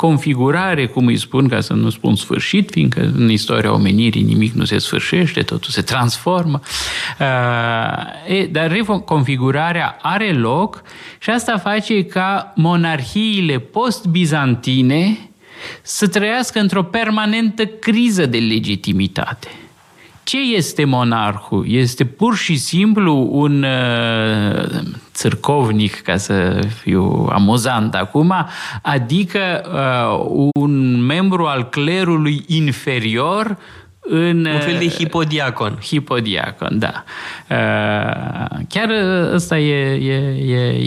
configurare, 0.08 0.88
cum 0.88 1.06
îi 1.06 1.18
spun, 1.18 1.48
ca 1.48 1.62
să 1.62 1.74
nu 1.74 1.90
spun 1.90 2.16
sfârșit, 2.16 2.72
fiindcă 2.72 3.12
în 3.16 3.30
istoria 3.30 3.74
omenirii 3.74 4.22
nimic 4.22 4.54
nu 4.54 4.66
se 4.66 4.78
sfârșește, 4.78 5.42
totul 5.42 5.70
se 5.70 5.82
transformă. 5.82 6.60
Uh, 7.20 8.36
e, 8.38 8.46
dar 8.46 8.72
reconfigurarea 8.72 9.98
are 10.02 10.32
loc 10.32 10.84
și 11.20 11.30
asta 11.30 11.58
face 11.58 12.06
ca 12.06 12.54
monarhiile 12.56 13.60
post-bizantine 13.60 15.18
să 15.82 16.08
trăiască 16.08 16.60
într-o 16.60 16.84
permanentă 16.84 17.66
criză 17.66 18.26
de 18.26 18.38
legitimitate. 18.38 19.48
Ce 20.24 20.38
este 20.56 20.86
monarhul? 20.86 21.66
Este 21.68 22.06
pur 22.06 22.36
și 22.36 22.58
simplu 22.58 23.28
un 23.32 23.64
uh, 23.64 24.80
țârcovnic, 25.14 26.02
ca 26.02 26.18
să 26.18 26.60
fiu 26.82 27.28
amuzant 27.32 27.96
acum, 27.96 28.34
adică 28.82 29.40
uh, 29.74 30.50
un 30.54 31.06
membru 31.06 31.46
al 31.46 31.70
clerului 31.70 32.44
inferior 32.48 33.58
în, 34.06 34.46
un 34.46 34.60
fel 34.60 34.78
de 34.78 34.86
uh, 34.86 34.92
hipodiacon. 34.92 35.78
Hipodiacon, 35.82 36.80
da. 36.80 37.04
Uh, 37.50 38.60
chiar 38.70 38.90
ăsta 39.34 39.58
e, 39.58 39.94
e, 39.94 40.14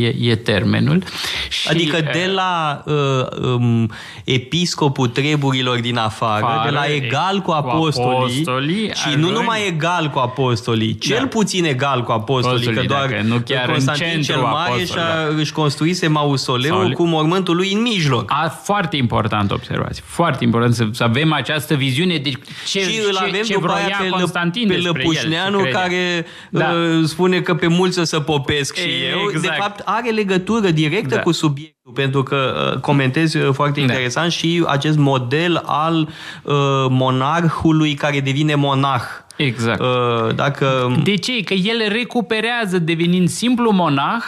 e, 0.07 0.31
e 0.31 0.37
termenul. 0.37 1.03
Și, 1.49 1.69
adică 1.69 2.01
de 2.01 2.25
uh, 2.29 2.35
la 2.35 2.83
uh, 2.87 2.95
um, 3.43 3.91
episcopul 4.25 5.09
treburilor 5.09 5.81
din 5.81 5.97
afară, 5.97 6.45
afară 6.45 6.69
de 6.69 6.75
la 6.75 6.85
egal 6.85 7.39
cu 7.41 7.51
apostolii, 7.51 8.45
cu 8.45 8.51
apostolii 8.51 8.91
și 8.95 9.07
ajungi... 9.07 9.27
nu 9.27 9.31
numai 9.31 9.67
egal 9.67 10.09
cu 10.09 10.19
apostolii, 10.19 10.99
cel 10.99 11.19
da. 11.19 11.27
puțin 11.27 11.65
egal 11.65 12.03
cu 12.03 12.13
apostolii, 12.13 12.67
apostolii, 12.67 12.89
că 12.89 12.95
doar 12.95 13.21
nu 13.21 13.39
chiar 13.39 13.71
Constantin 13.71 14.07
în 14.15 14.23
cel 14.23 14.41
Mare 14.41 14.85
și 14.85 14.95
da. 14.95 15.03
își 15.37 15.53
construise 15.53 16.07
mausoleul 16.07 16.81
Saul... 16.81 16.93
cu 16.93 17.07
mormântul 17.07 17.57
lui 17.57 17.73
în 17.73 17.83
mijloc. 17.83 18.31
A, 18.33 18.49
foarte 18.49 18.97
important 18.97 19.51
observație. 19.51 20.03
Foarte 20.07 20.45
important 20.45 20.75
să, 20.75 20.87
să 20.93 21.03
avem 21.03 21.33
această 21.33 21.75
viziune. 21.75 22.17
Deci 22.17 22.37
ce, 22.67 22.81
și 22.81 23.01
îl 23.09 23.17
avem 23.17 23.43
ce 23.43 23.53
după 23.53 23.73
aia 23.73 23.99
pe, 24.01 24.09
Constantin 24.09 24.69
pe 24.69 24.77
Lăpușneanu 24.77 25.61
el, 25.61 25.73
care 25.73 26.27
da. 26.51 26.71
uh, 26.71 27.05
spune 27.05 27.41
că 27.41 27.55
pe 27.55 27.67
mulți 27.67 27.99
o 27.99 28.05
să 28.05 28.21
popesc 28.21 28.77
și 28.77 28.89
e, 28.89 29.11
eu. 29.11 29.19
Exact. 29.29 29.43
De 29.43 29.55
fapt, 29.59 29.83
are 29.85 30.11
legătură 30.11 30.71
directă 30.71 31.15
da. 31.15 31.21
cu 31.21 31.33
subiectul, 31.33 31.93
pentru 31.93 32.23
că 32.23 32.71
uh, 32.73 32.81
comentezi 32.81 33.37
uh, 33.37 33.49
foarte 33.53 33.81
da. 33.81 33.93
interesant 33.93 34.33
și 34.33 34.65
acest 34.67 34.97
model 34.97 35.63
al 35.67 36.01
uh, 36.43 36.55
monarhului 36.89 37.95
care 37.95 38.21
devine 38.21 38.55
monarh. 38.55 39.05
Exact. 39.37 39.81
Uh, 39.81 40.35
dacă... 40.35 40.97
De 41.03 41.15
ce? 41.15 41.43
Că 41.43 41.55
el 41.55 41.89
recuperează 41.89 42.79
devenind 42.79 43.29
simplu 43.29 43.71
monah 43.71 44.23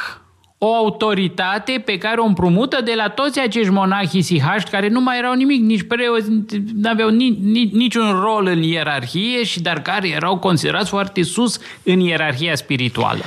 o 0.59 0.75
autoritate 0.75 1.83
pe 1.85 1.99
care 1.99 2.21
o 2.21 2.25
împrumută 2.25 2.81
de 2.85 2.93
la 2.97 3.09
toți 3.09 3.41
acești 3.41 3.71
monahi 3.73 4.21
sihaști 4.21 4.71
care 4.71 4.89
nu 4.89 5.01
mai 5.01 5.19
erau 5.19 5.35
nimic, 5.35 5.63
nici 5.63 5.83
preoți, 5.83 6.31
nu 6.75 6.89
aveau 6.89 7.09
ni, 7.09 7.39
ni, 7.43 7.71
niciun 7.73 8.21
rol 8.21 8.47
în 8.47 8.63
ierarhie 8.63 9.45
și 9.45 9.61
dar 9.61 9.83
care 9.83 10.09
erau 10.09 10.39
considerați 10.39 10.89
foarte 10.89 11.23
sus 11.23 11.61
în 11.83 12.01
ierarhia 12.01 12.55
spirituală. 12.55 13.23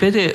Petre, 0.00 0.34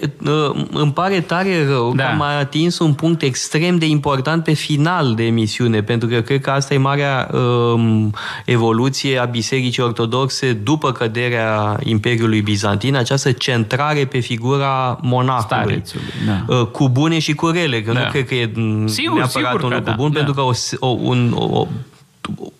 îmi 0.71 0.91
pare 0.93 1.19
tare 1.19 1.67
rău 1.67 1.93
da. 1.95 2.03
că 2.03 2.09
am 2.09 2.21
atins 2.21 2.79
un 2.79 2.93
punct 2.93 3.21
extrem 3.21 3.77
de 3.77 3.85
important 3.85 4.43
pe 4.43 4.53
final 4.53 5.15
de 5.15 5.23
emisiune, 5.23 5.83
pentru 5.83 6.07
că 6.07 6.21
cred 6.21 6.41
că 6.41 6.49
asta 6.49 6.73
e 6.73 6.77
marea 6.77 7.29
um, 7.33 8.13
evoluție 8.45 9.17
a 9.17 9.25
Bisericii 9.25 9.83
Ortodoxe 9.83 10.53
după 10.53 10.91
căderea 10.91 11.79
Imperiului 11.83 12.41
Bizantin, 12.41 12.95
această 12.95 13.31
centrare 13.31 14.05
pe 14.05 14.19
figura 14.19 14.99
monahului. 15.01 15.83
Da. 16.25 16.65
Cu 16.65 16.89
bune 16.89 17.19
și 17.19 17.33
cu 17.33 17.47
rele, 17.47 17.81
că 17.81 17.91
da. 17.91 17.99
nu 17.99 18.09
cred 18.09 18.27
că 18.27 18.35
e 18.35 18.51
sigur, 18.85 19.17
neapărat 19.17 19.29
sigur 19.29 19.63
un 19.63 19.69
lucru 19.69 19.83
da. 19.83 19.91
bun, 19.91 20.11
da. 20.11 20.17
pentru 20.17 20.33
că 20.33 20.41
o, 20.41 20.51
o, 20.79 20.87
un, 20.87 21.35
o, 21.37 21.67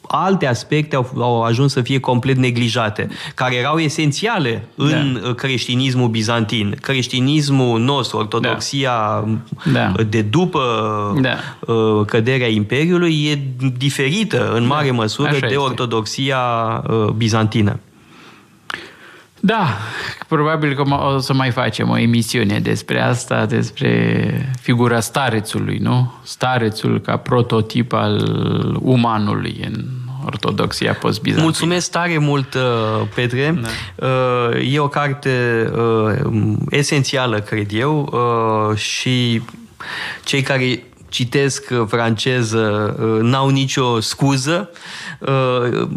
alte 0.08 0.48
aspecte 0.48 0.96
au, 0.96 1.12
au 1.18 1.44
ajuns 1.44 1.72
să 1.72 1.82
fie 1.82 2.00
complet 2.00 2.38
neglijate, 2.38 3.08
care 3.36 3.56
erau 3.56 3.78
esențiale 3.78 4.68
în 4.76 5.20
da. 5.24 5.34
creștinismul 5.34 6.08
bizantin. 6.08 6.78
Creștinismul 6.82 7.80
nostru, 7.80 8.18
ortodoxia 8.18 9.24
da. 9.74 9.92
da. 9.96 10.04
de 10.04 10.22
după 10.22 10.62
da. 11.22 11.36
Uh, 11.74 12.06
căderea 12.06 12.48
Imperiului, 12.48 13.28
e 13.32 13.40
diferită 13.78 14.52
în 14.54 14.66
mare 14.66 14.88
da. 14.88 14.94
măsură 14.94 15.30
Așa 15.30 15.40
de 15.40 15.46
este. 15.46 15.58
ortodoxia 15.58 16.40
uh, 16.90 17.08
bizantină. 17.10 17.80
Da, 19.44 19.78
probabil 20.28 20.76
că 20.76 20.96
o 20.96 21.20
să 21.20 21.34
mai 21.34 21.52
facem 21.52 21.90
o 21.90 21.98
emisiune 21.98 22.60
despre 22.60 23.02
asta, 23.02 23.46
despre 23.46 24.54
figura 24.62 25.00
starețului, 25.00 25.78
nu? 25.78 26.14
Starețul 26.24 27.00
ca 27.00 27.18
prototip 27.18 27.94
al 27.94 28.40
umanului 28.82 29.60
în 29.66 29.86
ortodoxia 30.26 30.94
post-bizantină. 30.94 31.44
Mulțumesc 31.44 31.92
tare 31.92 32.18
mult, 32.18 32.54
uh, 32.54 32.62
Petre. 33.16 33.62
Da. 33.62 34.08
Uh, 34.08 34.74
e 34.74 34.80
o 34.80 34.88
carte 34.88 35.70
uh, 35.76 36.54
esențială, 36.70 37.40
cred 37.40 37.74
eu, 37.74 38.14
și 38.76 39.42
cei 40.24 40.42
care 40.42 40.84
citesc 41.10 41.74
franceză 41.88 42.96
n-au 43.22 43.50
nicio 43.50 44.00
scuză. 44.00 44.70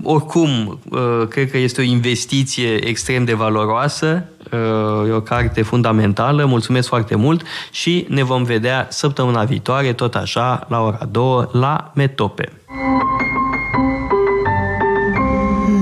Oricum, 0.02 0.78
cred 1.28 1.50
că 1.50 1.58
este 1.58 1.80
o 1.80 1.84
investiție 1.84 2.88
extrem 2.88 3.24
de 3.24 3.34
valoroasă. 3.34 4.24
E 5.08 5.12
o 5.12 5.20
carte 5.20 5.62
fundamentală. 5.62 6.44
Mulțumesc 6.44 6.88
foarte 6.88 7.14
mult 7.14 7.42
și 7.70 8.06
ne 8.08 8.22
vom 8.22 8.42
vedea 8.42 8.86
săptămâna 8.90 9.44
viitoare, 9.44 9.92
tot 9.92 10.14
așa, 10.14 10.66
la 10.68 10.80
ora 10.80 11.08
2, 11.10 11.48
la 11.52 11.92
Metope. 11.94 12.52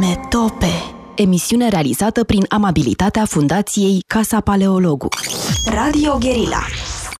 Metope. 0.00 0.72
Emisiune 1.14 1.68
realizată 1.68 2.24
prin 2.24 2.44
amabilitatea 2.48 3.24
Fundației 3.24 4.04
Casa 4.06 4.40
Paleologu. 4.40 5.08
Radio 5.74 6.16
Guerilla. 6.20 6.62